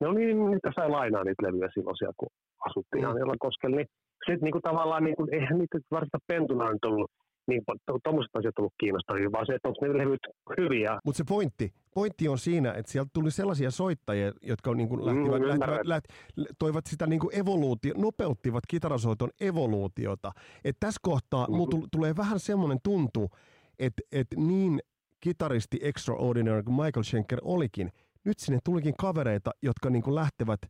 Ne 0.00 0.08
oli 0.08 0.34
niitä 0.34 0.70
sai 0.74 0.88
lainaa 0.90 1.24
niitä 1.24 1.42
levyjä 1.46 1.68
silloin 1.74 1.96
siellä, 1.96 2.14
kun 2.16 2.28
asuttiin 2.68 3.04
mm. 3.04 3.36
koskella. 3.38 3.76
Niin 3.76 3.90
sitten 4.26 4.44
niin 4.46 4.52
kuin 4.52 4.62
tavallaan, 4.62 5.04
niin 5.04 5.16
kuin, 5.16 5.34
eihän 5.34 5.58
niitä 5.58 5.78
varsinaista 5.90 6.26
pentuna 6.26 6.72
nyt 6.72 6.84
ollut 6.84 7.10
niin 7.46 7.62
tuommoiset 8.04 8.36
asiat 8.36 8.58
ollut 8.58 8.72
kiinnostavia, 8.80 9.32
vaan 9.32 9.46
se, 9.46 9.54
että 9.54 9.68
onko 9.68 9.86
ne 9.86 9.98
levyt 9.98 10.20
hyviä. 10.58 10.98
Mutta 11.04 11.16
se 11.16 11.24
pointti, 11.28 11.72
pointti 11.94 12.28
on 12.28 12.38
siinä, 12.38 12.72
että 12.72 12.92
sieltä 12.92 13.10
tuli 13.12 13.30
sellaisia 13.30 13.70
soittajia, 13.70 14.32
jotka 14.42 14.70
on 14.70 14.76
niin 14.76 14.88
kuin 14.88 15.06
lähtivät, 15.06 15.40
mm, 15.40 15.48
lähtivät, 15.48 15.86
läht, 15.86 16.04
toivat 16.58 16.86
sitä 16.86 17.06
niin 17.06 17.20
kuin 17.20 17.38
evoluutio, 17.38 17.94
nopeuttivat 17.96 18.64
kitarasoiton 18.68 19.30
evoluutiota. 19.40 20.32
että 20.64 20.86
tässä 20.86 21.00
kohtaa 21.02 21.46
mm-hmm. 21.46 21.56
mulla 21.56 21.88
tulee 21.92 22.16
vähän 22.16 22.40
semmoinen 22.40 22.78
tuntu, 22.82 23.30
että, 23.78 24.02
että 24.12 24.36
niin 24.36 24.80
kitaristi 25.20 25.78
extraordinary 25.82 26.62
kuin 26.62 26.74
Michael 26.74 27.04
Schenker 27.04 27.38
olikin, 27.42 27.92
nyt 28.24 28.38
sinne 28.38 28.58
tulikin 28.64 28.94
kavereita, 28.98 29.50
jotka 29.62 29.90
niin 29.90 30.02
kuin 30.02 30.14
lähtevät 30.14 30.60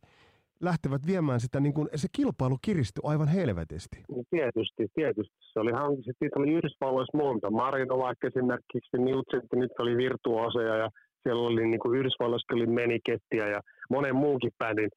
lähtevät 0.61 1.01
viemään 1.07 1.39
sitä, 1.39 1.59
niin 1.59 1.73
kuin, 1.73 1.89
se 1.95 2.07
kilpailu 2.11 2.57
kiristyi 2.61 3.01
aivan 3.03 3.27
helvetisti. 3.27 3.97
No 4.09 4.23
tietysti, 4.29 4.87
tietysti. 4.95 5.35
Se 5.53 5.59
oli 5.59 5.71
sitten 6.03 6.29
oli 6.35 6.51
Yhdysvalloissa 6.51 7.17
monta. 7.17 7.51
Marino 7.51 7.97
vaikka 7.97 8.27
esimerkiksi, 8.27 8.97
Newt 8.97 9.29
nyt 9.55 9.71
oli 9.79 9.97
virtuoseja 9.97 10.75
ja 10.77 10.89
siellä 11.23 11.47
oli 11.47 11.67
niin 11.67 11.79
kuin 11.79 11.99
Yhdysvalloissa 11.99 12.55
oli 12.55 12.67
Menikettiä 12.67 13.47
ja 13.47 13.59
monen 13.89 14.15
muunkin 14.15 14.51
bändin 14.59 14.89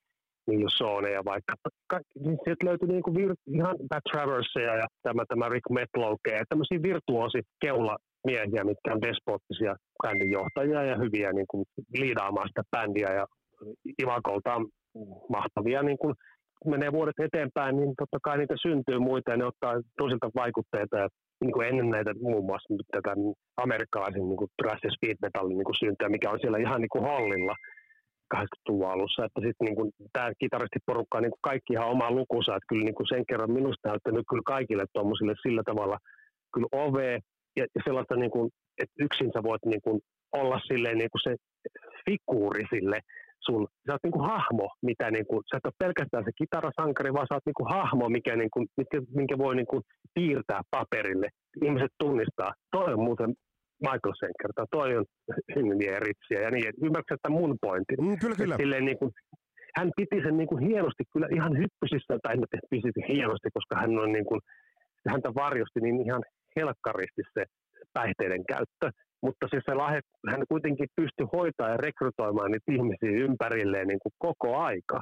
Neil 0.46 0.68
Soneja 0.68 1.24
vaikka. 1.24 1.54
Niin 2.24 2.38
sieltä 2.44 2.66
löytyi 2.66 2.88
niin 2.88 3.02
kuin 3.02 3.16
vir- 3.16 3.54
ihan 3.54 3.76
Pat 3.90 4.04
Traversia 4.12 4.76
ja 4.76 4.86
tämä, 5.02 5.24
tämä 5.28 5.48
Rick 5.48 5.70
Metloke 5.70 6.30
ja 6.30 6.44
tämmöisiä 6.48 6.82
virtuosi 6.82 7.38
keula 7.61 7.96
miehiä, 8.26 8.64
mitkä 8.64 8.92
on 8.92 9.02
despottisia 9.02 9.76
bändin 10.02 10.30
johtajia 10.30 10.82
ja 10.82 10.96
hyviä 10.96 11.32
niin 11.32 11.46
kuin 11.50 11.64
liidaamaan 11.98 12.48
sitä 12.48 12.62
bändiä 12.70 13.11
ja 13.14 13.26
Ivakolta 14.02 14.54
mahtavia 15.28 15.82
niin 15.82 15.99
kuin 15.99 16.14
menee 16.64 16.92
vuodet 16.92 17.18
eteenpäin, 17.18 17.76
niin 17.76 17.94
totta 17.99 18.18
kai 18.22 18.38
niitä 18.38 18.55
syntyy 18.62 18.99
muita 18.99 19.30
ja 19.30 19.36
ne 19.36 19.44
ottaa 19.44 19.74
tosilta 19.99 20.30
vaikutteita. 20.34 20.97
Ja 20.97 21.09
niin 21.40 21.53
kuin 21.53 21.68
ennen 21.68 21.90
näitä 21.90 22.12
muun 22.20 22.47
muassa 22.47 22.74
tätä 22.92 23.14
amerikkalaisen 23.57 24.28
niin 24.28 24.53
thrash 24.62 24.84
ja 24.84 24.90
speed 24.90 25.16
metallin 25.22 25.59
niin 25.59 25.78
syntyä, 25.78 26.09
mikä 26.09 26.30
on 26.30 26.40
siellä 26.40 26.59
ihan 26.59 26.80
niin 26.80 26.94
kuin 26.94 27.05
hollilla 27.05 27.55
80-luvun 28.34 28.90
alussa, 28.90 29.24
että 29.24 29.40
sitten 29.40 29.64
niin 29.66 29.92
tämä 30.12 30.30
kitaristiporukka 30.38 31.18
on 31.18 31.22
niin 31.22 31.32
kaikki 31.40 31.72
ihan 31.72 31.88
omaa 31.88 32.11
lukunsa, 32.11 32.57
että 32.57 32.66
kyllä 32.68 32.84
niin 32.84 32.94
kuin 32.94 33.09
sen 33.09 33.26
kerran 33.28 33.53
minusta 33.53 33.88
näyttänyt 33.88 34.24
kyllä 34.28 34.42
kaikille 34.47 34.84
tuommoisille 34.92 35.34
sillä 35.42 35.62
tavalla 35.66 35.99
kyllä 36.55 36.68
ove 36.72 37.12
ja, 37.57 37.66
ja 37.74 37.80
sellaista 37.84 38.16
niin 38.16 38.30
kuin, 38.30 38.51
että 38.82 38.94
yksin 38.99 39.30
sä 39.34 39.42
voit 39.42 39.64
niin 39.64 39.80
kuin 39.82 40.01
olla 40.32 40.61
silleen 40.68 40.99
niin 40.99 41.11
kuin 41.11 41.22
se 41.22 41.36
figuuri 42.05 42.64
sille 42.74 43.01
sun, 43.41 43.66
sä 43.87 43.93
oot 43.93 44.05
niinku 44.05 44.18
hahmo, 44.18 44.66
mitä 44.82 45.11
niinku, 45.11 45.43
sä 45.43 45.57
et 45.57 45.66
ole 45.66 45.82
pelkästään 45.84 46.24
se 46.24 46.30
kitarasankari, 46.39 47.12
vaan 47.12 47.26
sä 47.26 47.34
oot 47.34 47.47
niinku 47.47 47.64
hahmo, 47.64 48.09
mikä, 48.09 48.37
niinku, 48.37 48.59
mikä, 48.76 48.99
minkä 49.14 49.39
voi 49.39 49.57
niinku 49.57 49.82
piirtää 50.14 50.61
paperille. 50.70 51.28
Ihmiset 51.64 51.93
tunnistaa, 51.99 52.53
toi 52.70 52.93
on 52.93 53.05
muuten 53.09 53.30
Michael 53.87 54.14
Senker, 54.20 54.51
tai 54.55 54.66
toi 54.70 54.97
on 54.97 55.05
Hynniä 55.55 55.99
Ritsiä 56.05 56.41
ja 56.45 56.51
niin, 56.51 56.72
ymmärrätkö 56.82 57.14
että 57.14 57.30
mun 57.39 57.57
pointti? 57.61 57.95
Mm, 57.97 58.18
kyllä, 58.20 58.37
kyllä. 58.37 58.57
Silleen, 58.57 58.84
niin 58.84 58.99
kuin, 58.99 59.11
hän 59.76 59.91
piti 59.97 60.22
sen 60.22 60.37
niin 60.37 60.49
kuin 60.49 60.62
hienosti, 60.68 61.05
kyllä 61.12 61.28
ihan 61.39 61.53
hyppysissä, 61.62 62.18
tai 62.22 62.34
en 62.34 62.43
piti 62.70 63.03
hienosti, 63.09 63.49
koska 63.57 63.74
hän 63.80 63.99
on 63.99 64.12
niin 64.12 64.26
kuin, 64.26 64.41
häntä 65.09 65.30
varjosti 65.34 65.80
niin 65.80 66.07
ihan 66.07 66.22
helkkaristi 66.57 67.22
se 67.34 67.45
päihteiden 67.93 68.45
käyttö 68.53 68.91
mutta 69.22 69.46
siis 69.50 69.62
se 69.66 69.74
lahja, 69.74 70.00
hän 70.30 70.42
kuitenkin 70.48 70.88
pystyi 70.96 71.26
hoitaa 71.32 71.68
ja 71.68 71.76
rekrytoimaan 71.76 72.50
niitä 72.50 72.72
ihmisiä 72.72 73.24
ympärilleen 73.26 73.88
niin 73.88 74.02
kuin 74.02 74.12
koko 74.18 74.56
aika. 74.56 75.00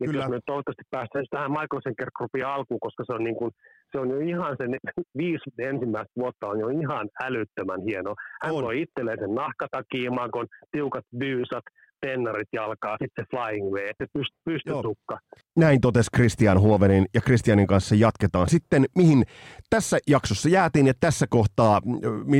Ja 0.00 0.06
Kyllä. 0.06 0.22
jos 0.22 0.30
me 0.30 0.38
toivottavasti 0.46 0.82
päästään 0.90 1.24
tähän 1.30 1.50
Michael 1.50 1.80
Senker 1.82 2.10
Groupin 2.16 2.46
alkuun, 2.46 2.80
koska 2.80 3.04
se 3.06 3.12
on, 3.12 3.24
niin 3.24 3.36
kuin, 3.36 3.50
se 3.92 3.98
on 3.98 4.10
jo 4.10 4.18
ihan 4.18 4.56
sen 4.56 4.70
viisi 5.20 5.50
ensimmäistä 5.58 6.12
vuotta 6.16 6.46
on 6.46 6.60
jo 6.60 6.68
ihan 6.68 7.08
älyttömän 7.24 7.82
hieno. 7.88 8.14
Hän 8.42 8.54
on. 8.54 8.64
loi 8.64 8.82
itselleen 8.82 9.18
sen 9.20 9.34
nahkatakiimakon, 9.34 10.46
tiukat 10.72 11.04
byysat, 11.18 11.64
tennarit 12.00 12.48
jalkaa, 12.52 12.96
sitten 13.02 13.26
Flying 13.30 13.72
V, 13.72 13.76
se 13.98 14.06
pyst, 14.12 14.30
pystytukka. 14.44 15.18
Näin 15.56 15.80
totesi 15.80 16.10
Christian 16.16 16.60
Huovenin 16.60 17.06
ja 17.14 17.20
Christianin 17.20 17.66
kanssa 17.66 17.94
jatketaan 17.94 18.48
sitten, 18.48 18.84
mihin 18.96 19.24
tässä 19.70 19.98
jaksossa 20.06 20.48
jäätiin 20.48 20.86
ja 20.86 20.94
tässä 21.00 21.26
kohtaa 21.30 21.80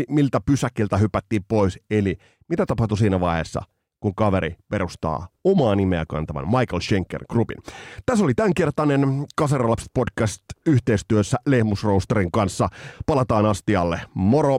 miltä 0.09 0.41
pysäkiltä 0.47 0.97
hypättiin 0.97 1.43
pois, 1.49 1.79
eli 1.91 2.17
mitä 2.49 2.67
tapahtui 2.67 2.99
siinä 2.99 3.21
vaiheessa, 3.21 3.63
kun 4.01 4.15
kaveri 4.15 4.57
perustaa 4.69 5.29
omaa 5.45 5.75
nimeä 5.75 6.05
kantavan 6.09 6.47
Michael 6.47 6.81
Schenker 6.81 7.25
Groupin. 7.31 7.59
Tässä 8.07 8.25
oli 8.25 8.35
tämänkertainen 8.35 9.27
Kasaralapset 9.37 9.91
podcast 9.95 10.43
yhteistyössä 10.67 11.37
Lehmus 11.47 11.85
Roasterin 11.85 12.31
kanssa. 12.33 12.69
Palataan 13.07 13.47
astialle. 13.47 14.01
Moro! 14.15 14.59